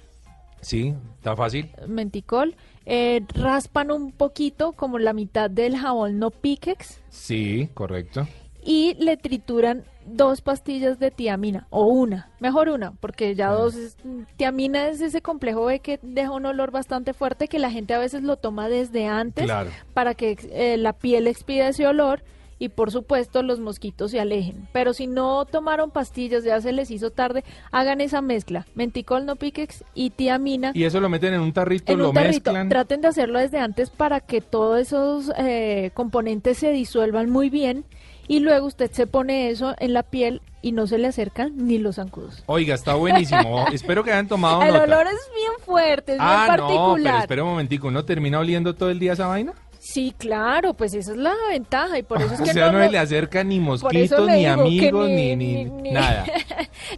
Sí, 0.62 0.93
está 1.18 1.36
fácil. 1.36 1.70
menticol, 1.88 2.55
eh, 2.86 3.22
raspan 3.34 3.91
un 3.91 4.12
poquito 4.12 4.74
como 4.74 4.99
la 4.99 5.14
mitad 5.14 5.49
del 5.49 5.78
jabón 5.78 6.20
no 6.20 6.32
piquex 6.32 7.01
Sí, 7.10 7.70
correcto. 7.74 8.28
y 8.64 8.95
le 8.95 9.16
trituran 9.18 9.84
dos 10.05 10.41
pastillas 10.41 10.97
de 10.99 11.12
tiamina 11.12 11.68
o 11.70 11.86
una, 11.86 12.32
mejor 12.39 12.68
una, 12.70 12.91
porque 12.93 13.36
ya 13.36 13.51
dos 13.51 13.76
es- 13.76 13.97
tiamina 14.38 14.88
es 14.88 15.01
ese 15.01 15.22
complejo 15.22 15.66
B 15.66 15.80
que 15.80 15.99
deja 16.01 16.32
un 16.32 16.45
olor 16.47 16.72
bastante 16.72 17.14
fuerte 17.14 17.47
que 17.47 17.60
la 17.60 17.70
gente 17.72 17.93
a 17.93 17.99
veces 17.99 18.24
lo 18.24 18.36
toma 18.38 18.70
desde 18.70 19.05
antes 19.05 19.45
Claro. 19.45 19.70
para 19.93 20.16
que 20.16 20.36
eh, 20.51 20.78
la 20.78 20.93
piel 20.93 21.28
expida 21.28 21.68
ese 21.70 21.86
olor 21.88 22.24
y 22.60 22.70
por 22.70 22.91
supuesto 22.91 23.41
los 23.41 23.60
mosquitos 23.60 24.12
se 24.12 24.20
alejen. 24.20 24.68
Pero 24.74 24.93
si 24.93 25.07
no 25.07 25.45
tomaron 25.45 25.91
pastillas, 25.91 26.43
ya 26.43 26.60
se 26.62 26.74
les 26.74 26.91
hizo 26.91 27.10
tarde, 27.12 27.43
hagan 27.72 28.01
esa 28.01 28.22
mezcla, 28.22 28.68
menticol, 28.76 29.26
no 29.26 29.38
piquex 29.38 29.84
y 29.95 30.10
tiamina. 30.12 30.72
Y 30.76 30.84
eso 30.84 30.99
lo 30.99 31.10
meten 31.10 31.34
en 31.34 31.41
un 31.41 31.53
tarrito, 31.53 31.91
En 31.91 31.99
lo 31.99 32.10
un 32.10 32.14
tarrito. 32.16 32.51
mezclan. 32.51 32.70
Traten 32.70 33.01
de 33.01 33.07
hacerlo 33.07 33.39
desde 33.39 33.60
antes 33.60 33.89
para 33.89 34.20
que 34.20 34.41
todos 34.41 34.80
esos 34.80 35.32
eh, 35.38 35.91
componentes 35.93 36.57
se 36.57 36.72
disuelvan 36.72 37.30
muy 37.30 37.49
bien 37.49 37.86
y 38.28 38.39
luego 38.41 38.68
usted 38.68 38.91
se 38.91 39.07
pone 39.07 39.49
eso 39.49 39.74
en 39.80 39.93
la 39.93 40.03
piel 40.03 40.41
y 40.62 40.74
no 40.74 40.86
se 40.86 40.97
le 40.97 41.07
acercan 41.07 41.53
ni 41.55 41.78
los 41.78 41.95
zancudos. 41.95 42.43
Oiga, 42.45 42.76
está 42.76 42.93
buenísimo. 42.95 43.66
Espero 43.74 44.03
que 44.03 44.12
hayan 44.12 44.28
tomado 44.28 44.62
El 44.62 44.74
nota. 44.74 44.84
olor 44.84 45.07
es 45.07 45.32
bien 45.34 45.51
fuerte, 45.66 46.14
es 46.14 46.18
ah, 46.22 46.45
bien 46.47 46.57
no, 46.57 46.68
pero 46.68 46.78
particular. 46.86 47.22
espera 47.22 47.43
un 47.43 47.49
momentico. 47.51 47.88
¿Uno 47.88 48.03
termina 48.05 48.39
oliendo 48.39 48.76
todo 48.76 48.89
el 48.89 48.99
día 48.99 49.14
esa 49.14 49.28
vaina? 49.28 49.53
Sí, 49.92 50.14
claro, 50.18 50.76
pues 50.76 50.94
esa 50.94 51.12
es 51.14 51.18
la 51.18 51.34
ventaja 51.50 51.98
y 51.98 52.04
por 52.04 52.22
eso 52.22 52.34
es 52.36 52.40
o 52.42 52.44
que 52.44 52.54
sea, 52.54 52.72
no, 52.72 52.78
le 52.80 52.98
acerca 52.98 53.44
ni 53.44 53.60
mosquitos, 53.60 54.28
ni 54.28 54.46
amigos, 54.46 55.08
ni, 55.10 55.36
ni, 55.36 55.66
ni- 55.66 55.92
nada. 55.92 56.26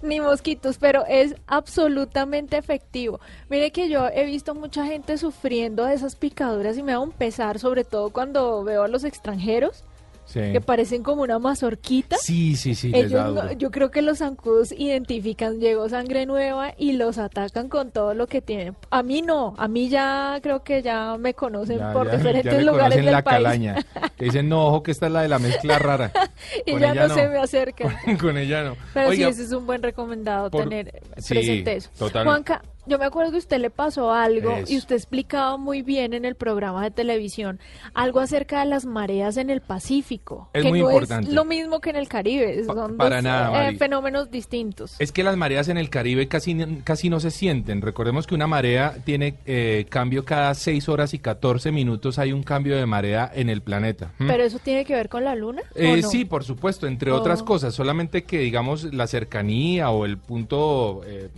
ni 0.02 0.20
mosquitos, 0.20 0.78
pero 0.78 1.06
es 1.08 1.36
absolutamente 1.48 2.58
efectivo. 2.58 3.20
Mire 3.50 3.72
que 3.72 3.88
yo 3.88 4.08
he 4.14 4.26
visto 4.26 4.56
mucha 4.56 4.86
gente 4.86 5.18
sufriendo 5.18 5.86
de 5.86 5.94
esas 5.94 6.16
picaduras 6.18 6.78
y 6.78 6.84
me 6.84 6.92
da 6.92 7.00
un 7.00 7.12
pesar, 7.12 7.60
sobre 7.60 7.84
todo 7.86 8.10
cuando 8.10 8.64
veo 8.64 8.84
a 8.84 8.88
los 8.90 9.04
extranjeros 9.06 9.84
Sí. 10.32 10.40
que 10.54 10.62
parecen 10.62 11.04
como 11.04 11.24
una 11.24 11.40
mazorquita. 11.40 12.16
Sí, 12.18 12.56
sí, 12.56 12.74
sí, 12.76 12.92
Ellos 12.94 13.34
no- 13.34 13.52
yo 13.54 13.70
creo 13.72 13.92
que 13.92 14.02
los 14.02 14.20
zancudos 14.20 14.72
identifican, 14.72 15.60
llegó 15.60 15.90
sangre 15.90 16.26
nueva 16.26 16.74
y 16.78 16.94
los 16.94 17.18
atacan 17.18 17.68
con 17.68 17.92
todo 17.92 18.14
lo 18.14 18.28
que 18.28 18.42
tienen. 18.42 18.76
A 18.92 19.04
mí 19.04 19.22
no, 19.22 19.54
a 19.58 19.68
mí 19.68 19.90
ya 19.90 20.40
creo 20.42 20.64
que 20.64 20.82
ya 20.82 21.18
me 21.18 21.34
conocen 21.34 21.80
Ya- 21.80 21.92
por 21.92 22.08
ya- 22.08 22.16
diferentes 22.18 22.52
ya 22.54 22.60
le 22.60 22.66
lugares 22.66 22.96
del 22.98 23.12
la 23.12 23.24
país. 23.24 23.36
calaña. 23.44 23.76
Te 24.16 24.26
dicen, 24.26 24.48
no, 24.48 24.68
ojo 24.68 24.84
que 24.84 24.92
esta 24.92 25.08
es 25.08 25.12
la 25.12 25.22
de 25.24 25.28
la 25.28 25.40
mezcla 25.40 25.80
rara. 25.80 26.12
y 26.66 26.72
Con 26.72 26.82
ya 26.82 26.94
no, 27.08 27.14
se 27.14 27.28
me 27.28 27.38
acercan. 27.38 27.94
Con 28.22 28.38
ella 28.38 28.64
no. 28.64 28.76
Pero 28.94 29.10
Oiga, 29.10 29.26
sí, 29.28 29.32
ese 29.34 29.44
es 29.44 29.52
un 29.52 29.66
buen 29.66 29.84
recomendado 29.84 30.50
por- 30.50 30.64
tener 30.64 31.02
sí, 31.18 31.34
presente 31.34 31.76
eso. 31.76 31.90
total. 31.98 32.24
Juanca, 32.26 32.62
yo 32.86 32.98
me 33.00 33.06
acuerdo 33.06 33.32
que 33.32 33.38
usted 33.38 33.60
le 33.60 33.70
pasó 33.70 34.12
algo 34.12 34.52
Eso. 34.52 34.74
y 34.74 34.78
usted 34.78 34.96
explicaba 34.96 35.58
muy 35.58 35.82
bien 35.82 36.14
en 36.14 36.26
el 36.26 36.36
programa 36.36 36.84
de 36.84 36.92
televisión 36.92 37.60
algo 37.94 38.20
acerca 38.20 38.60
de 38.62 38.66
las 38.66 38.86
mareas 38.86 39.38
en 39.38 39.50
el 39.50 39.62
Pacífico. 39.62 40.50
Es 40.54 40.64
que 40.64 40.70
muy 40.70 40.80
no 40.82 40.90
importante. 40.90 41.28
es 41.30 41.34
lo 41.34 41.46
mismo 41.46 41.80
que 41.80 41.90
en 41.92 41.96
el 41.96 42.08
Caribe, 42.08 42.64
son 42.66 42.98
para 42.98 43.18
dos 43.18 43.24
nada, 43.24 43.70
eh, 43.70 43.78
fenómenos 43.78 44.32
distintos. 44.32 44.96
Es 45.00 45.12
que 45.12 45.24
las 45.24 45.38
mareas 45.38 45.68
en 45.70 45.78
el 45.78 45.90
Caribe 45.90 46.28
casi, 46.28 46.56
casi 46.84 47.10
no 47.10 47.20
se 47.20 47.32
sienten. 47.32 47.82
Recordemos 47.82 48.28
que 48.28 48.36
una 48.36 48.48
marea 48.48 48.96
tiene 49.04 49.36
eh, 49.46 49.86
cambio 49.90 50.26
cada 50.26 50.54
6 50.54 50.90
horas 50.90 51.14
y 51.14 51.20
14 51.20 51.72
minutos. 51.72 52.20
Hay 52.20 52.32
un 52.34 52.44
cambio 52.44 52.76
de 52.78 52.86
marea 52.86 53.32
en 53.34 53.50
el 53.50 53.62
planeta. 53.62 54.12
¿Mm? 54.20 54.28
¿Pero 54.28 54.44
eso 54.44 54.60
tiene 54.60 54.86
que 54.86 54.94
ver 54.96 55.10
con 55.10 55.24
la 55.24 55.36
luna? 55.36 55.62
¿o 55.76 55.80
Eh, 55.80 56.02
no? 56.02 56.08
Sí, 56.10 56.26
por 56.26 56.44
supuesto, 56.44 56.88
entre 56.88 57.12
otras 57.12 57.42
Oh. 57.42 57.46
cosas. 57.46 57.74
Solamente 57.74 58.24
que, 58.24 58.40
digamos, 58.40 58.94
la 58.94 59.08
cercanía 59.08 59.90
o 59.92 60.06
el 60.06 60.18
punto 60.18 61.02
eh, 61.06 61.30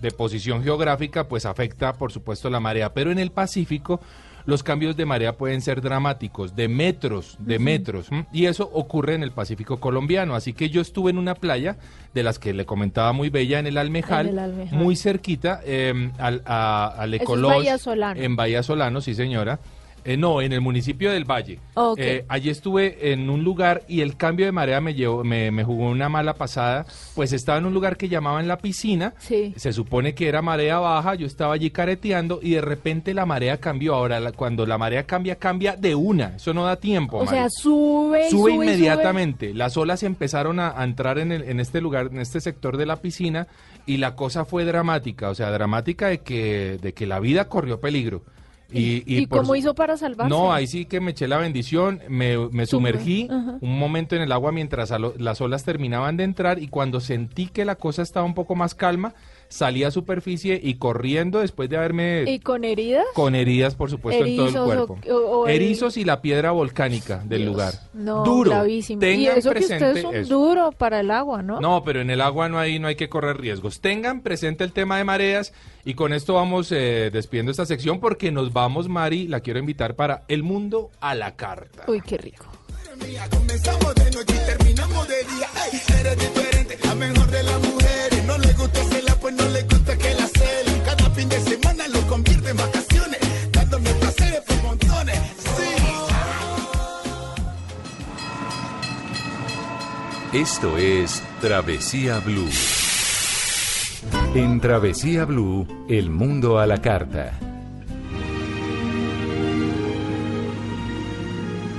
de 0.00 0.10
posición 0.10 0.62
geográfica, 0.62 1.28
pues 1.28 1.46
afecta, 1.46 1.92
por 1.94 2.12
supuesto, 2.12 2.50
la 2.50 2.60
marea. 2.60 2.92
Pero 2.94 3.10
en 3.10 3.18
el 3.18 3.30
Pacífico, 3.30 4.00
los 4.46 4.62
cambios 4.62 4.96
de 4.96 5.04
marea 5.04 5.36
pueden 5.36 5.60
ser 5.60 5.82
dramáticos, 5.82 6.56
de 6.56 6.68
metros, 6.68 7.36
de 7.40 7.58
metros. 7.58 8.08
Y 8.32 8.46
eso 8.46 8.70
ocurre 8.72 9.14
en 9.14 9.22
el 9.22 9.32
Pacífico 9.32 9.78
colombiano. 9.78 10.34
Así 10.34 10.52
que 10.54 10.70
yo 10.70 10.80
estuve 10.80 11.10
en 11.10 11.18
una 11.18 11.34
playa, 11.34 11.76
de 12.14 12.22
las 12.22 12.38
que 12.38 12.54
le 12.54 12.64
comentaba 12.64 13.12
muy 13.12 13.28
bella, 13.28 13.58
en 13.58 13.66
el 13.66 13.76
Almejal, 13.76 14.26
En 14.28 14.32
el 14.34 14.38
Almejal. 14.38 14.78
muy 14.78 14.96
cerquita 14.96 15.60
eh, 15.64 16.10
al, 16.18 16.42
a- 16.46 16.94
al 16.96 17.12
es 17.14 17.20
Bahía 17.26 17.76
Solano. 17.78 18.20
En 18.20 18.36
Bahía 18.36 18.62
Solano, 18.62 19.00
sí, 19.02 19.14
señora. 19.14 19.58
Eh, 20.04 20.16
no, 20.16 20.40
en 20.40 20.52
el 20.52 20.60
municipio 20.60 21.10
del 21.12 21.24
Valle. 21.24 21.58
Eh, 21.98 22.24
allí 22.28 22.50
estuve 22.50 23.12
en 23.12 23.28
un 23.28 23.44
lugar 23.44 23.82
y 23.88 24.00
el 24.00 24.16
cambio 24.16 24.46
de 24.46 24.52
marea 24.52 24.80
me 24.80 24.94
llevó, 24.94 25.22
me, 25.24 25.50
me 25.50 25.64
jugó 25.64 25.88
una 25.88 26.08
mala 26.08 26.34
pasada. 26.34 26.86
Pues 27.14 27.32
estaba 27.32 27.58
en 27.58 27.66
un 27.66 27.74
lugar 27.74 27.96
que 27.96 28.08
llamaban 28.08 28.48
la 28.48 28.58
piscina. 28.58 29.14
Sí. 29.18 29.52
Se 29.56 29.72
supone 29.72 30.14
que 30.14 30.28
era 30.28 30.40
marea 30.40 30.78
baja. 30.78 31.14
Yo 31.14 31.26
estaba 31.26 31.54
allí 31.54 31.70
careteando 31.70 32.38
y 32.42 32.52
de 32.52 32.60
repente 32.60 33.12
la 33.12 33.26
marea 33.26 33.58
cambió. 33.58 33.94
Ahora, 33.94 34.18
la- 34.20 34.32
cuando 34.32 34.64
la 34.66 34.78
marea 34.78 35.04
cambia, 35.04 35.36
cambia 35.36 35.76
de 35.76 35.94
una. 35.94 36.36
Eso 36.36 36.54
no 36.54 36.64
da 36.64 36.76
tiempo. 36.76 37.18
O 37.18 37.26
sea, 37.26 37.48
sube, 37.50 38.28
y 38.28 38.30
Sube 38.30 38.52
sube, 38.52 38.52
y 38.52 38.54
sube. 38.54 38.64
inmediatamente. 38.66 39.52
Las 39.52 39.76
olas 39.76 40.02
empezaron 40.02 40.58
a, 40.60 40.80
a 40.80 40.84
entrar 40.84 41.18
en, 41.18 41.32
el- 41.32 41.42
en 41.42 41.60
este 41.60 41.80
lugar, 41.80 42.08
en 42.12 42.20
este 42.20 42.40
sector 42.40 42.76
de 42.76 42.86
la 42.86 42.96
piscina, 42.96 43.46
y 43.84 43.96
la 43.98 44.14
cosa 44.14 44.44
fue 44.44 44.64
dramática. 44.64 45.28
O 45.28 45.34
sea, 45.34 45.50
dramática 45.50 46.08
de 46.08 46.18
que, 46.18 46.78
de 46.80 46.92
que 46.94 47.06
la 47.06 47.20
vida 47.20 47.48
corrió 47.48 47.80
peligro. 47.80 48.22
Y, 48.70 49.02
¿Y, 49.06 49.26
por 49.26 49.40
cómo 49.40 49.56
hizo 49.56 49.74
para 49.74 49.96
salvarse? 49.96 50.28
no, 50.28 50.52
ahí 50.52 50.66
sí 50.66 50.84
que 50.84 51.00
me 51.00 51.12
eché 51.12 51.26
la 51.26 51.38
bendición, 51.38 52.02
me, 52.08 52.36
me 52.50 52.66
sumergí 52.66 53.26
Ajá. 53.30 53.56
un 53.62 53.78
momento 53.78 54.14
en 54.14 54.20
el 54.20 54.30
agua 54.30 54.52
mientras 54.52 54.90
alo- 54.90 55.14
las 55.16 55.40
olas 55.40 55.64
terminaban 55.64 56.18
de 56.18 56.24
entrar 56.24 56.58
y 56.62 56.68
cuando 56.68 57.00
sentí 57.00 57.46
que 57.46 57.64
la 57.64 57.76
cosa 57.76 58.02
estaba 58.02 58.26
un 58.26 58.34
poco 58.34 58.54
más 58.56 58.74
calma, 58.74 59.14
salí 59.48 59.84
a 59.84 59.90
superficie 59.90 60.60
y 60.62 60.74
corriendo 60.74 61.40
después 61.40 61.68
de 61.70 61.76
haberme... 61.76 62.24
¿Y 62.26 62.38
con 62.40 62.64
heridas? 62.64 63.04
Con 63.14 63.34
heridas, 63.34 63.74
por 63.74 63.90
supuesto, 63.90 64.24
en 64.24 64.36
todo 64.36 64.48
el 64.48 64.54
cuerpo. 64.86 64.98
o- 65.10 65.14
o 65.40 65.46
el- 65.48 65.56
Erizos 65.56 65.96
y 65.96 66.04
la 66.04 66.20
piedra 66.22 66.50
volcánica 66.50 67.22
del 67.24 67.46
lugar. 67.46 67.72
No, 67.94 68.24
Duro. 68.24 68.50
gravísimo. 68.50 68.98
Y 68.98 69.06
Tengan 69.06 69.38
eso 69.38 69.52
que 69.52 69.58
usted 69.60 69.78
presente 69.78 70.00
es 70.00 70.04
un 70.06 70.14
eso. 70.16 70.34
duro 70.38 70.72
para 70.72 71.00
el 71.00 71.10
agua, 71.10 71.42
¿no? 71.42 71.60
No, 71.60 71.82
pero 71.84 72.00
en 72.00 72.10
el 72.10 72.20
agua 72.20 72.48
no 72.48 72.58
hay, 72.58 72.78
no 72.78 72.88
hay 72.88 72.96
que 72.96 73.08
correr 73.08 73.38
riesgos. 73.40 73.80
Tengan 73.80 74.20
presente 74.20 74.64
el 74.64 74.72
tema 74.72 74.98
de 74.98 75.04
mareas 75.04 75.52
y 75.84 75.94
con 75.94 76.12
esto 76.12 76.34
vamos 76.34 76.70
eh, 76.72 77.10
despidiendo 77.12 77.50
esta 77.50 77.64
sección 77.66 78.00
porque 78.00 78.30
nos 78.30 78.52
vamos, 78.52 78.88
Mari, 78.88 79.28
la 79.28 79.40
quiero 79.40 79.58
invitar 79.58 79.96
para 79.96 80.24
El 80.28 80.42
Mundo 80.42 80.90
a 81.00 81.14
la 81.14 81.36
Carta. 81.36 81.84
Uy, 81.88 82.00
qué 82.02 82.18
rico. 82.18 82.44
Comenzamos 83.30 83.94
de 83.94 84.10
noche 84.10 84.34
y 84.34 84.46
terminamos 84.46 85.08
de 85.08 85.14
día. 85.14 85.48
Ey, 85.72 85.80
eres 86.00 86.18
diferente, 86.18 86.78
la 86.84 86.94
mejor 86.94 87.26
de 87.30 87.42
las 87.42 87.67
Esto 100.32 100.76
es 100.76 101.22
Travesía 101.40 102.20
Blue. 102.20 102.50
En 104.34 104.60
Travesía 104.60 105.24
Blue, 105.24 105.66
el 105.88 106.10
mundo 106.10 106.58
a 106.58 106.66
la 106.66 106.82
carta. 106.82 107.32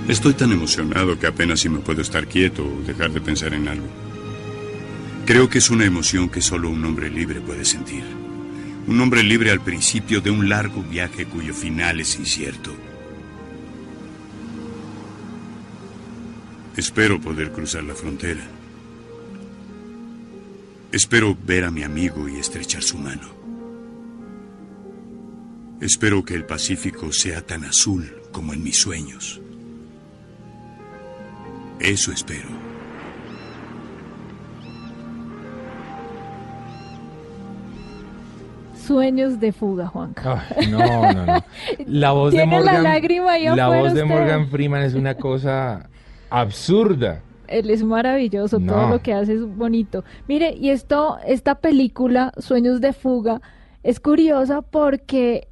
Estoy 0.08 0.34
tan 0.34 0.52
emocionado 0.52 1.20
que 1.20 1.28
apenas 1.28 1.60
si 1.60 1.70
me 1.70 1.78
puedo 1.78 2.02
estar 2.02 2.26
quieto 2.26 2.66
o 2.66 2.82
dejar 2.88 3.12
de 3.12 3.22
pensar 3.22 3.54
en 3.54 3.68
algo. 3.68 3.86
Creo 5.28 5.48
que 5.48 5.60
es 5.60 5.70
una 5.70 5.86
emoción 5.86 6.28
que 6.28 6.42
solo 6.42 6.72
un 6.72 6.84
hombre 6.84 7.12
libre 7.12 7.42
puede 7.42 7.66
sentir. 7.66 8.04
Un 8.88 9.00
hombre 9.00 9.22
libre 9.22 9.52
al 9.52 9.60
principio 9.60 10.22
de 10.22 10.32
un 10.32 10.50
largo 10.50 10.82
viaje 10.82 11.28
cuyo 11.28 11.54
final 11.54 12.00
es 12.00 12.18
incierto. 12.18 12.72
Espero 16.80 17.20
poder 17.20 17.52
cruzar 17.52 17.84
la 17.84 17.94
frontera. 17.94 18.40
Espero 20.94 21.36
ver 21.44 21.66
a 21.66 21.72
mi 21.72 21.84
amigo 21.84 22.30
y 22.30 22.40
estrechar 22.40 22.82
su 22.84 22.98
mano. 22.98 23.28
Espero 25.82 26.24
que 26.24 26.36
el 26.36 26.46
Pacífico 26.46 27.12
sea 27.12 27.42
tan 27.42 27.66
azul 27.66 28.10
como 28.32 28.54
en 28.54 28.64
mis 28.64 28.78
sueños. 28.78 29.42
Eso 31.82 32.14
espero. 32.14 32.48
Sueños 38.88 39.38
de 39.42 39.52
fuga, 39.52 39.88
Juanca. 39.88 40.48
Ay, 40.56 40.68
no, 40.68 40.80
no, 41.12 41.26
no. 41.26 41.46
La 41.88 42.14
voz 42.14 42.32
de 42.32 42.40
la 42.40 42.46
Morgan, 42.46 42.84
lágrima 42.84 43.38
la 43.38 43.68
voz 43.68 43.94
de. 43.94 44.06
Morgan 44.06 44.48
Freeman 44.48 44.84
es 44.84 44.94
una 44.94 45.16
cosa 45.16 45.90
absurda. 46.30 47.22
Él 47.48 47.70
es 47.72 47.84
maravilloso, 47.84 48.60
todo 48.60 48.90
lo 48.90 49.00
que 49.02 49.14
hace 49.14 49.34
es 49.34 49.42
bonito. 49.44 50.04
Mire, 50.28 50.54
y 50.54 50.70
esto, 50.70 51.18
esta 51.26 51.56
película, 51.56 52.32
Sueños 52.38 52.80
de 52.80 52.94
Fuga, 52.94 53.42
es 53.82 54.00
curiosa 54.00 54.62
porque 54.62 55.48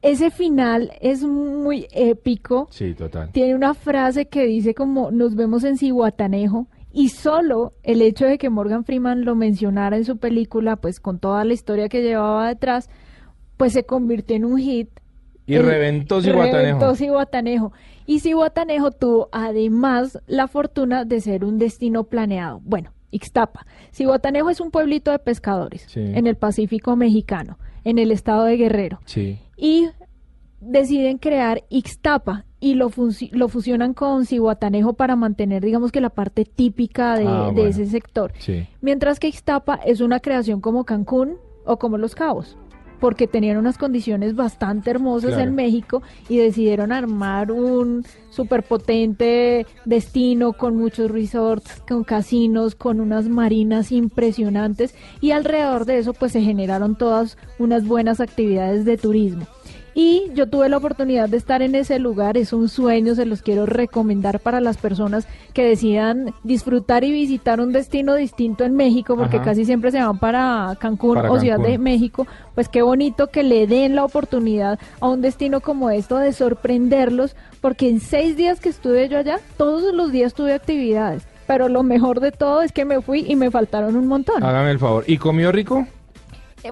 ese 0.00 0.30
final 0.30 0.92
es 1.02 1.22
muy 1.22 1.86
épico. 1.92 2.66
Sí, 2.70 2.94
total. 2.94 3.30
Tiene 3.32 3.54
una 3.54 3.74
frase 3.74 4.26
que 4.26 4.46
dice 4.46 4.74
como 4.74 5.10
nos 5.10 5.34
vemos 5.34 5.64
en 5.64 5.76
Cihuatanejo 5.76 6.66
y 6.92 7.10
solo 7.10 7.72
el 7.82 8.00
hecho 8.00 8.24
de 8.24 8.38
que 8.38 8.48
Morgan 8.48 8.84
Freeman 8.84 9.24
lo 9.26 9.34
mencionara 9.34 9.96
en 9.98 10.04
su 10.06 10.16
película, 10.16 10.76
pues 10.76 10.98
con 11.00 11.18
toda 11.18 11.44
la 11.44 11.52
historia 11.52 11.88
que 11.90 12.02
llevaba 12.02 12.48
detrás, 12.48 12.88
pues 13.58 13.74
se 13.74 13.84
convirtió 13.84 14.34
en 14.36 14.46
un 14.46 14.58
hit. 14.58 14.88
Y 15.46 15.56
El- 15.56 15.66
reventó 15.66 16.22
Cihuatanejo. 16.22 16.56
Reventó 16.56 16.94
Cihuatanejo. 16.94 17.72
Y 18.06 18.20
Cihuatanejo 18.20 18.90
tuvo 18.90 19.28
además 19.32 20.18
la 20.26 20.46
fortuna 20.48 21.04
de 21.04 21.20
ser 21.20 21.44
un 21.44 21.58
destino 21.58 22.04
planeado. 22.04 22.60
Bueno, 22.64 22.90
Ixtapa. 23.10 23.66
Cihuatanejo 23.92 24.50
es 24.50 24.60
un 24.60 24.70
pueblito 24.70 25.10
de 25.10 25.18
pescadores 25.18 25.86
Sí. 25.88 26.00
en 26.00 26.26
el 26.26 26.36
Pacífico 26.36 26.96
mexicano, 26.96 27.58
en 27.84 27.98
el 27.98 28.10
estado 28.10 28.44
de 28.44 28.56
Guerrero. 28.56 28.98
Sí. 29.06 29.38
Y 29.56 29.88
deciden 30.60 31.18
crear 31.18 31.62
Ixtapa 31.68 32.44
y 32.60 32.74
lo, 32.74 32.90
lo 33.32 33.48
fusionan 33.48 33.92
con 33.94 34.24
Cihuatanejo 34.24 34.94
para 34.94 35.16
mantener, 35.16 35.62
digamos 35.62 35.92
que 35.92 36.00
la 36.00 36.10
parte 36.10 36.44
típica 36.44 37.16
de, 37.18 37.26
Ah, 37.26 37.46
de 37.48 37.52
bueno. 37.52 37.68
ese 37.70 37.86
sector. 37.86 38.32
Sí. 38.38 38.66
Mientras 38.80 39.20
que 39.20 39.28
Ixtapa 39.28 39.74
es 39.76 40.00
una 40.00 40.20
creación 40.20 40.60
como 40.60 40.84
Cancún 40.84 41.36
o 41.66 41.78
como 41.78 41.98
Los 41.98 42.14
Cabos, 42.14 42.56
porque 43.04 43.26
tenían 43.26 43.58
unas 43.58 43.76
condiciones 43.76 44.34
bastante 44.34 44.88
hermosas 44.90 45.32
Claro. 45.32 45.44
en 45.50 45.54
México 45.54 46.02
y 46.26 46.38
decidieron 46.38 46.90
armar 46.90 47.52
un 47.52 48.02
superpotente 48.30 49.66
destino 49.84 50.54
con 50.54 50.78
muchos 50.78 51.10
resorts, 51.10 51.82
con 51.86 52.02
casinos, 52.04 52.74
con 52.74 53.02
unas 53.02 53.28
marinas 53.28 53.92
impresionantes 53.92 54.94
y 55.20 55.32
alrededor 55.32 55.84
de 55.84 55.98
eso 55.98 56.14
pues 56.14 56.32
se 56.32 56.40
generaron 56.40 56.96
todas 56.96 57.36
unas 57.58 57.86
buenas 57.86 58.20
actividades 58.20 58.86
de 58.86 58.96
turismo. 58.96 59.46
Y 59.94 60.32
yo 60.34 60.48
tuve 60.48 60.68
la 60.68 60.76
oportunidad 60.76 61.28
de 61.28 61.36
estar 61.36 61.62
en 61.62 61.76
ese 61.76 62.00
lugar, 62.00 62.36
es 62.36 62.52
un 62.52 62.68
sueño, 62.68 63.14
se 63.14 63.26
los 63.26 63.42
quiero 63.42 63.64
recomendar 63.64 64.40
para 64.40 64.60
las 64.60 64.76
personas 64.76 65.28
que 65.52 65.64
decidan 65.64 66.34
disfrutar 66.42 67.04
y 67.04 67.12
visitar 67.12 67.60
un 67.60 67.72
destino 67.72 68.16
distinto 68.16 68.64
en 68.64 68.74
México, 68.74 69.16
porque 69.16 69.36
Ajá. 69.36 69.44
casi 69.44 69.64
siempre 69.64 69.92
se 69.92 70.02
van 70.02 70.18
para 70.18 70.76
Cancún 70.80 71.14
Para 71.14 71.30
o 71.30 71.38
Ciudad 71.38 71.60
de 71.60 71.78
México, 71.78 72.26
pues 72.56 72.68
qué 72.68 72.82
bonito 72.82 73.28
que 73.28 73.44
le 73.44 73.68
den 73.68 73.94
la 73.94 74.04
oportunidad 74.04 74.80
a 74.98 75.08
un 75.08 75.20
destino 75.20 75.60
como 75.60 75.90
esto 75.90 76.18
de 76.18 76.32
sorprenderlos, 76.32 77.36
porque 77.60 77.88
en 77.88 78.00
seis 78.00 78.36
días 78.36 78.58
que 78.58 78.70
estuve 78.70 79.08
yo 79.08 79.18
allá, 79.18 79.38
todos 79.56 79.94
los 79.94 80.10
días 80.10 80.34
tuve 80.34 80.54
actividades, 80.54 81.22
pero 81.46 81.68
lo 81.68 81.84
mejor 81.84 82.18
de 82.18 82.32
todo 82.32 82.62
es 82.62 82.72
que 82.72 82.84
me 82.84 83.00
fui 83.00 83.24
y 83.28 83.36
me 83.36 83.48
faltaron 83.50 83.94
un 83.94 84.08
montón. 84.08 84.42
Hágame 84.42 84.72
el 84.72 84.80
favor. 84.80 85.04
¿Y 85.06 85.18
comió 85.18 85.52
rico? 85.52 85.86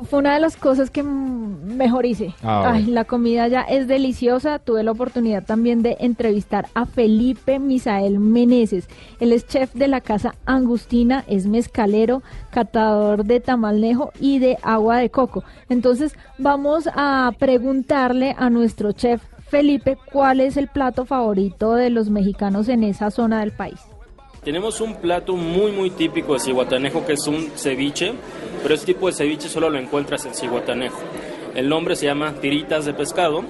Fue 0.08 0.20
una 0.20 0.34
de 0.34 0.40
las 0.40 0.56
cosas 0.56 0.90
que 0.90 1.02
mejor 1.02 2.06
hice. 2.06 2.34
Ah, 2.42 2.62
Ay, 2.72 2.82
bueno. 2.84 2.94
la 2.94 3.04
comida 3.04 3.46
ya 3.48 3.60
es 3.62 3.86
deliciosa. 3.88 4.58
Tuve 4.58 4.82
la 4.82 4.92
oportunidad 4.92 5.44
también 5.44 5.82
de 5.82 5.96
entrevistar 6.00 6.66
a 6.74 6.86
Felipe 6.86 7.58
Misael 7.58 8.18
Meneses. 8.18 8.88
Él 9.20 9.32
es 9.32 9.46
chef 9.46 9.74
de 9.74 9.88
la 9.88 10.00
casa 10.00 10.34
Angustina, 10.46 11.24
es 11.26 11.46
mezcalero, 11.46 12.22
catador 12.50 13.24
de 13.24 13.40
tamalnejo 13.40 14.12
y 14.18 14.38
de 14.38 14.56
agua 14.62 14.96
de 14.96 15.10
coco. 15.10 15.44
Entonces 15.68 16.14
vamos 16.38 16.88
a 16.94 17.30
preguntarle 17.38 18.34
a 18.38 18.48
nuestro 18.48 18.92
chef 18.92 19.22
Felipe 19.48 19.98
cuál 20.10 20.40
es 20.40 20.56
el 20.56 20.68
plato 20.68 21.04
favorito 21.04 21.74
de 21.74 21.90
los 21.90 22.08
mexicanos 22.08 22.70
en 22.70 22.82
esa 22.84 23.10
zona 23.10 23.40
del 23.40 23.52
país. 23.52 23.80
Tenemos 24.44 24.80
un 24.80 24.96
plato 24.96 25.36
muy 25.36 25.70
muy 25.70 25.90
típico 25.90 26.34
de 26.34 26.40
Cihuatanejo 26.40 27.06
que 27.06 27.12
es 27.12 27.28
un 27.28 27.52
ceviche, 27.54 28.12
pero 28.60 28.74
este 28.74 28.92
tipo 28.92 29.06
de 29.06 29.12
ceviche 29.12 29.48
solo 29.48 29.70
lo 29.70 29.78
encuentras 29.78 30.26
en 30.26 30.34
Cihuatanejo. 30.34 30.98
El 31.54 31.68
nombre 31.68 31.94
se 31.94 32.06
llama 32.06 32.32
tiritas 32.40 32.84
de 32.84 32.92
pescado 32.92 33.44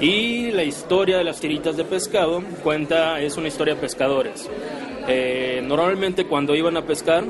y 0.00 0.50
la 0.50 0.64
historia 0.64 1.18
de 1.18 1.22
las 1.22 1.38
tiritas 1.38 1.76
de 1.76 1.84
pescado 1.84 2.42
cuenta, 2.64 3.20
es 3.20 3.36
una 3.36 3.46
historia 3.46 3.76
de 3.76 3.80
pescadores. 3.80 4.50
Eh, 5.06 5.62
normalmente 5.64 6.26
cuando 6.26 6.56
iban 6.56 6.76
a 6.76 6.82
pescar, 6.82 7.22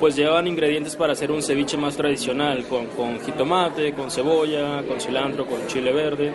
pues 0.00 0.16
llevaban 0.16 0.46
ingredientes 0.46 0.96
para 0.96 1.12
hacer 1.12 1.30
un 1.30 1.42
ceviche 1.42 1.76
más 1.76 1.94
tradicional, 1.94 2.64
con, 2.64 2.86
con 2.86 3.20
jitomate, 3.20 3.92
con 3.92 4.10
cebolla, 4.10 4.82
con 4.88 4.98
cilantro, 4.98 5.44
con 5.44 5.66
chile 5.66 5.92
verde. 5.92 6.32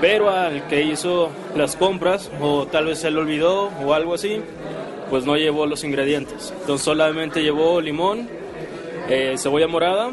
Pero 0.00 0.30
al 0.30 0.68
que 0.68 0.80
hizo 0.82 1.30
las 1.56 1.74
compras, 1.74 2.30
o 2.40 2.66
tal 2.66 2.86
vez 2.86 3.00
se 3.00 3.10
le 3.10 3.18
olvidó 3.18 3.68
o 3.84 3.94
algo 3.94 4.14
así, 4.14 4.40
pues 5.12 5.26
no 5.26 5.36
llevó 5.36 5.66
los 5.66 5.84
ingredientes. 5.84 6.54
Entonces 6.58 6.86
solamente 6.86 7.42
llevó 7.42 7.82
limón, 7.82 8.30
eh, 9.10 9.34
cebolla 9.36 9.68
morada 9.68 10.10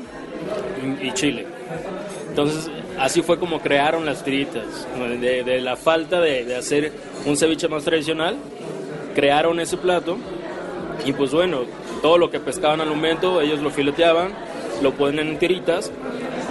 y, 1.02 1.14
chile. 1.14 1.48
Entonces 2.28 2.70
así 3.00 3.22
fue 3.22 3.40
como 3.40 3.62
crearon 3.62 4.06
las 4.06 4.26
tiritas. 4.26 4.86
De, 5.22 5.62
la 5.62 5.78
falta 5.78 6.20
de, 6.20 6.54
hacer 6.54 6.92
un 7.26 7.38
ceviche 7.38 7.70
más 7.70 7.86
tradicional, 7.86 8.36
crearon 9.16 9.62
ese 9.62 9.78
plato 9.78 10.18
y 11.06 11.14
pues 11.14 11.32
bueno, 11.32 11.62
todo 12.02 12.18
lo 12.18 12.30
que 12.30 12.42
pescaban 12.42 12.82
al 12.82 12.90
momento, 12.90 13.40
ellos 13.40 13.62
lo 13.62 13.70
fileteaban, 13.70 14.34
lo 14.82 14.92
ponen 14.96 15.30
en 15.30 15.40
tiritas, 15.40 15.94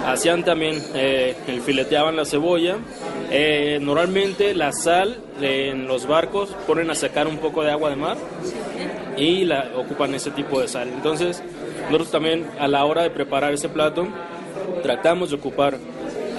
hacían 0.07 0.43
también, 0.43 0.81
eh, 0.95 1.35
el 1.47 1.61
fileteaban 1.61 2.15
la 2.15 2.25
cebolla, 2.25 2.77
eh, 3.31 3.79
normalmente 3.81 4.53
la 4.55 4.71
sal 4.71 5.17
eh, 5.41 5.69
en 5.71 5.87
los 5.87 6.07
barcos 6.07 6.49
ponen 6.67 6.89
a 6.89 6.95
sacar 6.95 7.27
un 7.27 7.37
poco 7.37 7.63
de 7.63 7.71
agua 7.71 7.89
de 7.89 7.95
mar 7.95 8.17
y 9.17 9.45
la 9.45 9.71
ocupan 9.75 10.13
ese 10.15 10.31
tipo 10.31 10.59
de 10.61 10.67
sal. 10.67 10.89
Entonces, 10.93 11.43
nosotros 11.85 12.11
también 12.11 12.45
a 12.59 12.67
la 12.67 12.85
hora 12.85 13.03
de 13.03 13.09
preparar 13.09 13.53
ese 13.53 13.69
plato 13.69 14.07
tratamos 14.83 15.29
de 15.29 15.35
ocupar 15.35 15.77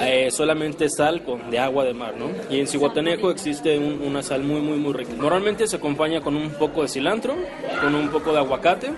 eh, 0.02 0.30
solamente 0.30 0.88
sal 0.88 1.22
con 1.24 1.50
de 1.50 1.58
agua 1.58 1.84
de 1.84 1.92
mar, 1.92 2.14
¿no? 2.16 2.30
Y 2.48 2.58
en 2.58 2.66
Cihuatanejo 2.66 3.30
existe 3.30 3.78
un- 3.78 4.00
una 4.02 4.22
sal 4.22 4.42
muy 4.42 4.60
muy 4.62 4.78
muy 4.78 4.94
rica. 4.94 5.12
Normalmente 5.14 5.66
se 5.66 5.76
acompaña 5.76 6.22
con 6.22 6.36
un 6.36 6.48
poco 6.52 6.80
de 6.82 6.88
cilantro, 6.88 7.34
con 7.82 7.94
un 7.94 8.08
poco 8.08 8.32
de 8.32 8.38
aguacate, 8.38 8.90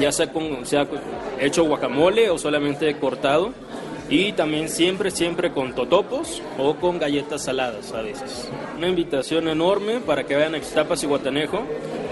ya 0.00 0.10
sea 0.12 0.32
con 0.32 0.64
sea 0.64 0.86
hecho 1.38 1.64
guacamole 1.64 2.30
o 2.30 2.38
solamente 2.38 2.96
cortado. 2.96 3.52
Y 4.10 4.32
también 4.32 4.68
siempre, 4.68 5.10
siempre 5.12 5.52
con 5.52 5.72
totopos 5.74 6.42
o 6.58 6.74
con 6.74 6.98
galletas 6.98 7.44
saladas 7.44 7.92
a 7.92 8.02
veces. 8.02 8.50
Una 8.76 8.88
invitación 8.88 9.46
enorme 9.48 10.00
para 10.00 10.24
que 10.24 10.34
vayan 10.34 10.54
a 10.54 10.58
Ixtapas 10.58 11.02
y 11.04 11.06
Guatanejo, 11.06 11.62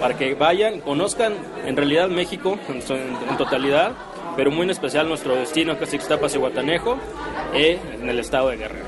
para 0.00 0.16
que 0.16 0.34
vayan, 0.34 0.80
conozcan 0.80 1.32
en 1.66 1.76
realidad 1.76 2.08
México 2.08 2.56
en, 2.68 2.82
su- 2.82 2.94
en 2.94 3.36
totalidad, 3.36 3.92
pero 4.36 4.52
muy 4.52 4.62
en 4.62 4.70
especial 4.70 5.08
nuestro 5.08 5.34
destino 5.34 5.76
que 5.76 5.84
es 5.84 5.94
Ixtapas 5.94 6.34
y 6.36 6.38
Guatanejo, 6.38 6.96
eh, 7.52 7.78
en 8.00 8.08
el 8.08 8.20
estado 8.20 8.50
de 8.50 8.58
Guerrero. 8.58 8.84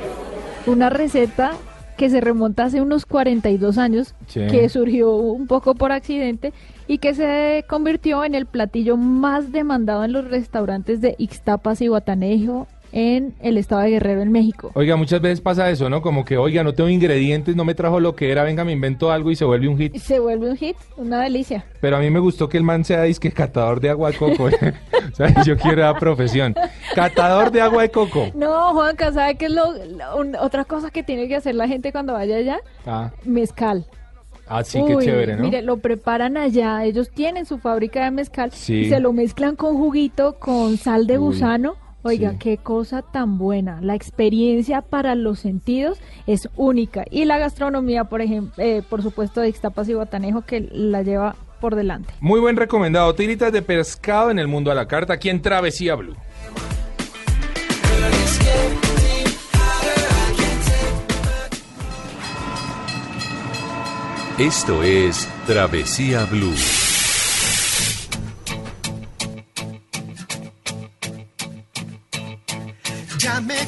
una 0.67 0.89
receta 0.89 1.53
que 1.97 2.09
se 2.11 2.21
remonta 2.21 2.65
hace 2.65 2.81
unos 2.81 3.05
42 3.07 3.77
años, 3.77 4.15
Sí. 4.29 4.41
que 4.51 4.69
surgió 4.69 5.11
un 5.17 5.47
poco 5.49 5.75
por 5.75 5.91
accidente 5.91 6.53
y 6.87 6.99
que 6.99 7.15
se 7.15 7.65
convirtió 7.69 8.25
en 8.25 8.35
el 8.37 8.47
platillo 8.47 8.97
más 8.97 9.51
demandado 9.53 10.05
en 10.05 10.13
los 10.13 10.25
restaurantes 10.31 11.01
de 11.01 11.15
Ixtapas 11.19 11.81
y 11.83 11.89
Guatanejo 11.89 12.69
en 12.93 13.34
el 13.41 13.57
estado 13.59 13.82
de 13.82 13.91
Guerrero, 13.91 14.20
en 14.22 14.32
México. 14.32 14.70
Oiga, 14.74 14.97
muchas 14.97 15.20
veces 15.20 15.41
pasa 15.41 15.70
eso, 15.70 15.88
¿no? 15.88 16.03
Como 16.03 16.24
que, 16.24 16.36
oiga, 16.36 16.64
no 16.64 16.74
tengo 16.74 16.88
ingredientes, 16.91 17.55
no 17.57 17.64
me 17.64 17.74
trajo 17.74 18.01
lo 18.01 18.16
que 18.16 18.30
era, 18.32 18.43
venga, 18.43 18.64
me 18.64 18.72
invento 18.72 19.11
algo 19.12 19.30
y 19.30 19.36
se 19.36 19.45
vuelve 19.45 19.68
un 19.68 19.78
hit. 19.78 19.97
Se 19.97 20.18
vuelve 20.18 20.51
un 20.51 20.57
hit, 20.57 20.76
una 20.97 21.20
delicia. 21.22 21.64
Pero 21.80 21.97
a 21.97 22.01
mí 22.01 22.11
me 22.11 22.18
gustó 22.18 22.49
que 22.49 22.57
el 22.57 22.64
man 22.64 22.84
sea 22.84 23.03
disque 23.03 23.30
catador 23.30 23.80
de 23.80 23.91
agua 23.91 24.11
de 24.11 24.16
coco. 24.16 24.45
o 25.12 25.14
sea, 25.14 25.43
yo 25.45 25.57
quiero 25.57 25.82
la 25.82 25.95
profesión. 25.99 26.55
Catador 26.95 27.51
de 27.51 27.61
agua 27.61 27.82
de 27.82 27.91
coco. 27.91 28.28
No, 28.34 28.72
Juanca, 28.72 29.12
¿sabe 29.12 29.36
qué 29.36 29.47
es 29.47 29.53
lo, 29.53 29.72
lo- 29.72 30.16
un- 30.18 30.36
otra 30.36 30.64
cosa 30.64 30.91
que 30.91 31.03
tiene 31.03 31.28
que 31.28 31.36
hacer 31.36 31.55
la 31.55 31.68
gente 31.68 31.93
cuando 31.93 32.12
vaya 32.14 32.36
allá? 32.36 32.59
Ah, 32.86 33.11
Mezcal. 33.24 33.86
ah 34.49 34.64
sí, 34.64 34.82
qué 34.86 34.97
chévere, 35.05 35.36
¿no? 35.36 35.43
Mire, 35.45 35.62
lo 35.62 35.76
preparan 35.76 36.36
allá. 36.36 36.84
Ellos 36.84 37.11
tienen 37.11 37.47
su 37.47 37.59
fábrica 37.59 38.05
de 38.05 38.11
mezcal 38.11 38.51
Sí. 38.53 38.74
y 38.80 38.88
se 38.88 38.99
lo 39.01 39.12
mezclan 39.12 39.55
con 39.55 39.76
juguito, 39.76 40.36
con 40.41 40.76
sal 40.76 41.07
de 41.07 41.18
Uy, 41.18 41.26
gusano. 41.26 41.76
Oiga, 42.03 42.32
sí. 42.32 42.38
qué 42.38 42.57
cosa 42.57 43.03
tan 43.03 43.38
buena. 43.38 43.80
La 43.82 43.94
experiencia 43.94 44.82
para 44.82 45.14
los 45.14 45.40
sentidos 45.40 45.98
es 46.26 46.48
única. 46.57 47.05
Y 47.11 47.24
la 47.24 47.38
gastronomía, 47.38 48.05
por 48.05 48.20
ejemplo, 48.20 48.53
eh, 48.59 48.82
por 48.88 49.03
supuesto, 49.03 49.40
de 49.40 49.48
Ixtapas 49.48 49.88
y 49.88 49.94
Guatanejo, 49.94 50.42
que 50.42 50.68
la 50.72 51.03
lleva 51.03 51.36
por 51.61 51.74
delante. 51.74 52.12
Muy 52.20 52.40
buen 52.40 52.57
recomendado. 52.57 53.14
Tiritas 53.14 53.53
de 53.53 53.62
pescado 53.62 54.30
en 54.30 54.38
el 54.38 54.48
mundo 54.48 54.70
a 54.70 54.74
la 54.74 54.88
carta, 54.88 55.14
aquí 55.14 55.28
en 55.28 55.42
Travesía 55.42 55.94
Blue. 55.94 56.16
Esto 64.38 64.82
es 64.82 65.28
Travesía 65.46 66.24
Blue. 66.24 66.55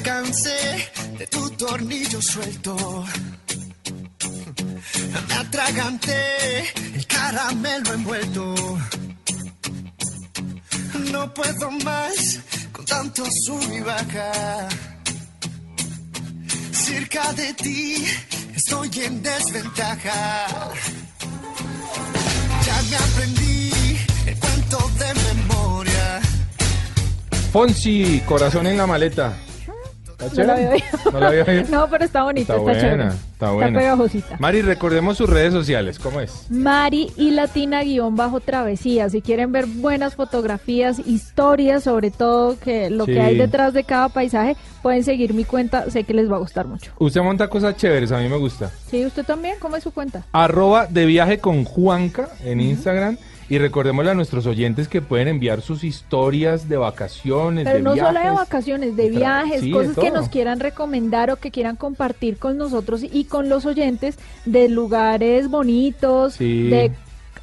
Cansé 0.02 0.90
de 1.18 1.26
tu 1.26 1.50
tornillo 1.50 2.20
suelto. 2.20 3.04
Me 5.28 5.34
atraganté 5.34 6.60
el 6.94 7.06
caramelo 7.06 7.94
envuelto. 7.94 8.54
No 11.10 11.34
puedo 11.34 11.70
más 11.84 12.40
con 12.72 12.84
tanto 12.84 13.24
sub 13.44 13.72
y 13.72 13.80
baja. 13.80 14.68
Cerca 16.72 17.32
de 17.34 17.54
ti 17.54 18.04
estoy 18.54 18.90
en 19.04 19.22
desventaja. 19.22 20.70
Ya 22.66 22.82
me 22.90 22.96
aprendí 22.96 23.70
el 24.26 24.36
cuento 24.38 24.90
de 24.98 25.14
memoria. 25.34 26.20
Fonsi, 27.52 28.22
corazón 28.26 28.66
en 28.66 28.76
la 28.76 28.86
maleta. 28.86 29.36
No 30.36 30.44
la 30.44 30.52
había 30.54 30.70
oído. 30.70 30.84
¿No 31.12 31.20
la 31.20 31.28
había 31.28 31.44
oído? 31.44 31.64
No, 31.70 31.88
pero 31.90 32.04
está 32.04 32.22
bonita, 32.24 32.56
Está 32.56 32.70
está, 32.72 32.80
chévere. 32.82 32.96
buena, 33.04 33.14
está 33.32 33.50
buena. 33.52 33.78
pegajosita. 33.78 34.36
Mari, 34.38 34.62
recordemos 34.62 35.16
sus 35.16 35.28
redes 35.28 35.52
sociales, 35.52 35.98
¿cómo 35.98 36.20
es? 36.20 36.46
Mari 36.50 37.10
y 37.16 37.30
Latina 37.32 37.82
guion 37.82 38.16
bajo 38.16 38.40
travesía. 38.40 39.08
Si 39.10 39.22
quieren 39.22 39.52
ver 39.52 39.66
buenas 39.66 40.14
fotografías, 40.14 40.98
historias, 41.06 41.84
sobre 41.84 42.10
todo 42.10 42.58
que 42.58 42.90
lo 42.90 43.04
Sí. 43.06 43.12
que 43.12 43.20
hay 43.20 43.36
detrás 43.36 43.72
de 43.72 43.84
cada 43.84 44.08
paisaje, 44.08 44.56
pueden 44.82 45.04
seguir 45.04 45.34
mi 45.34 45.44
cuenta. 45.44 45.90
Sé 45.90 46.04
que 46.04 46.14
les 46.14 46.30
va 46.30 46.36
a 46.36 46.40
gustar 46.40 46.66
mucho. 46.66 46.92
Usted 46.98 47.20
monta 47.22 47.48
cosas 47.48 47.76
chéveres, 47.76 48.12
a 48.12 48.18
mí 48.18 48.28
me 48.28 48.36
gusta. 48.36 48.70
Sí, 48.90 49.04
usted 49.06 49.24
también. 49.24 49.56
¿Cómo 49.60 49.76
es 49.76 49.82
su 49.84 49.92
cuenta? 49.92 50.24
Arroba 50.32 50.86
de 50.86 51.06
viaje 51.06 51.38
con 51.38 51.64
Juanca 51.64 52.28
en 52.44 52.60
Instagram. 52.60 53.16
Y 53.48 53.58
recordémosle 53.58 54.12
a 54.12 54.14
nuestros 54.14 54.46
oyentes 54.46 54.86
que 54.88 55.02
pueden 55.02 55.28
enviar 55.28 55.60
sus 55.60 55.84
historias 55.84 56.68
de 56.68 56.76
vacaciones, 56.78 57.64
Pero 57.64 57.76
de 57.78 57.82
no 57.82 57.92
viajes. 57.94 58.14
solo 58.14 58.24
de 58.24 58.30
vacaciones, 58.34 58.96
de 58.96 59.10
viajes, 59.10 59.60
sí, 59.60 59.66
de 59.66 59.72
cosas 59.72 59.96
que 59.96 60.10
nos 60.10 60.28
quieran 60.30 60.58
recomendar 60.60 61.30
o 61.30 61.36
que 61.36 61.50
quieran 61.50 61.76
compartir 61.76 62.38
con 62.38 62.56
nosotros 62.56 63.02
y 63.02 63.24
con 63.24 63.48
los 63.50 63.66
oyentes 63.66 64.18
de 64.46 64.68
lugares 64.70 65.50
bonitos, 65.50 66.34
Sí. 66.34 66.68
de 66.68 66.92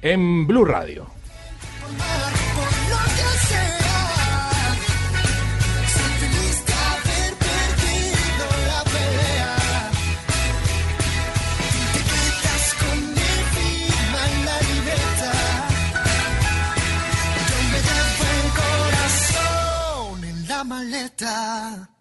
en 0.00 0.46
Blue 0.46 0.64
Radio. 0.64 1.17
Maleta. 20.78 21.97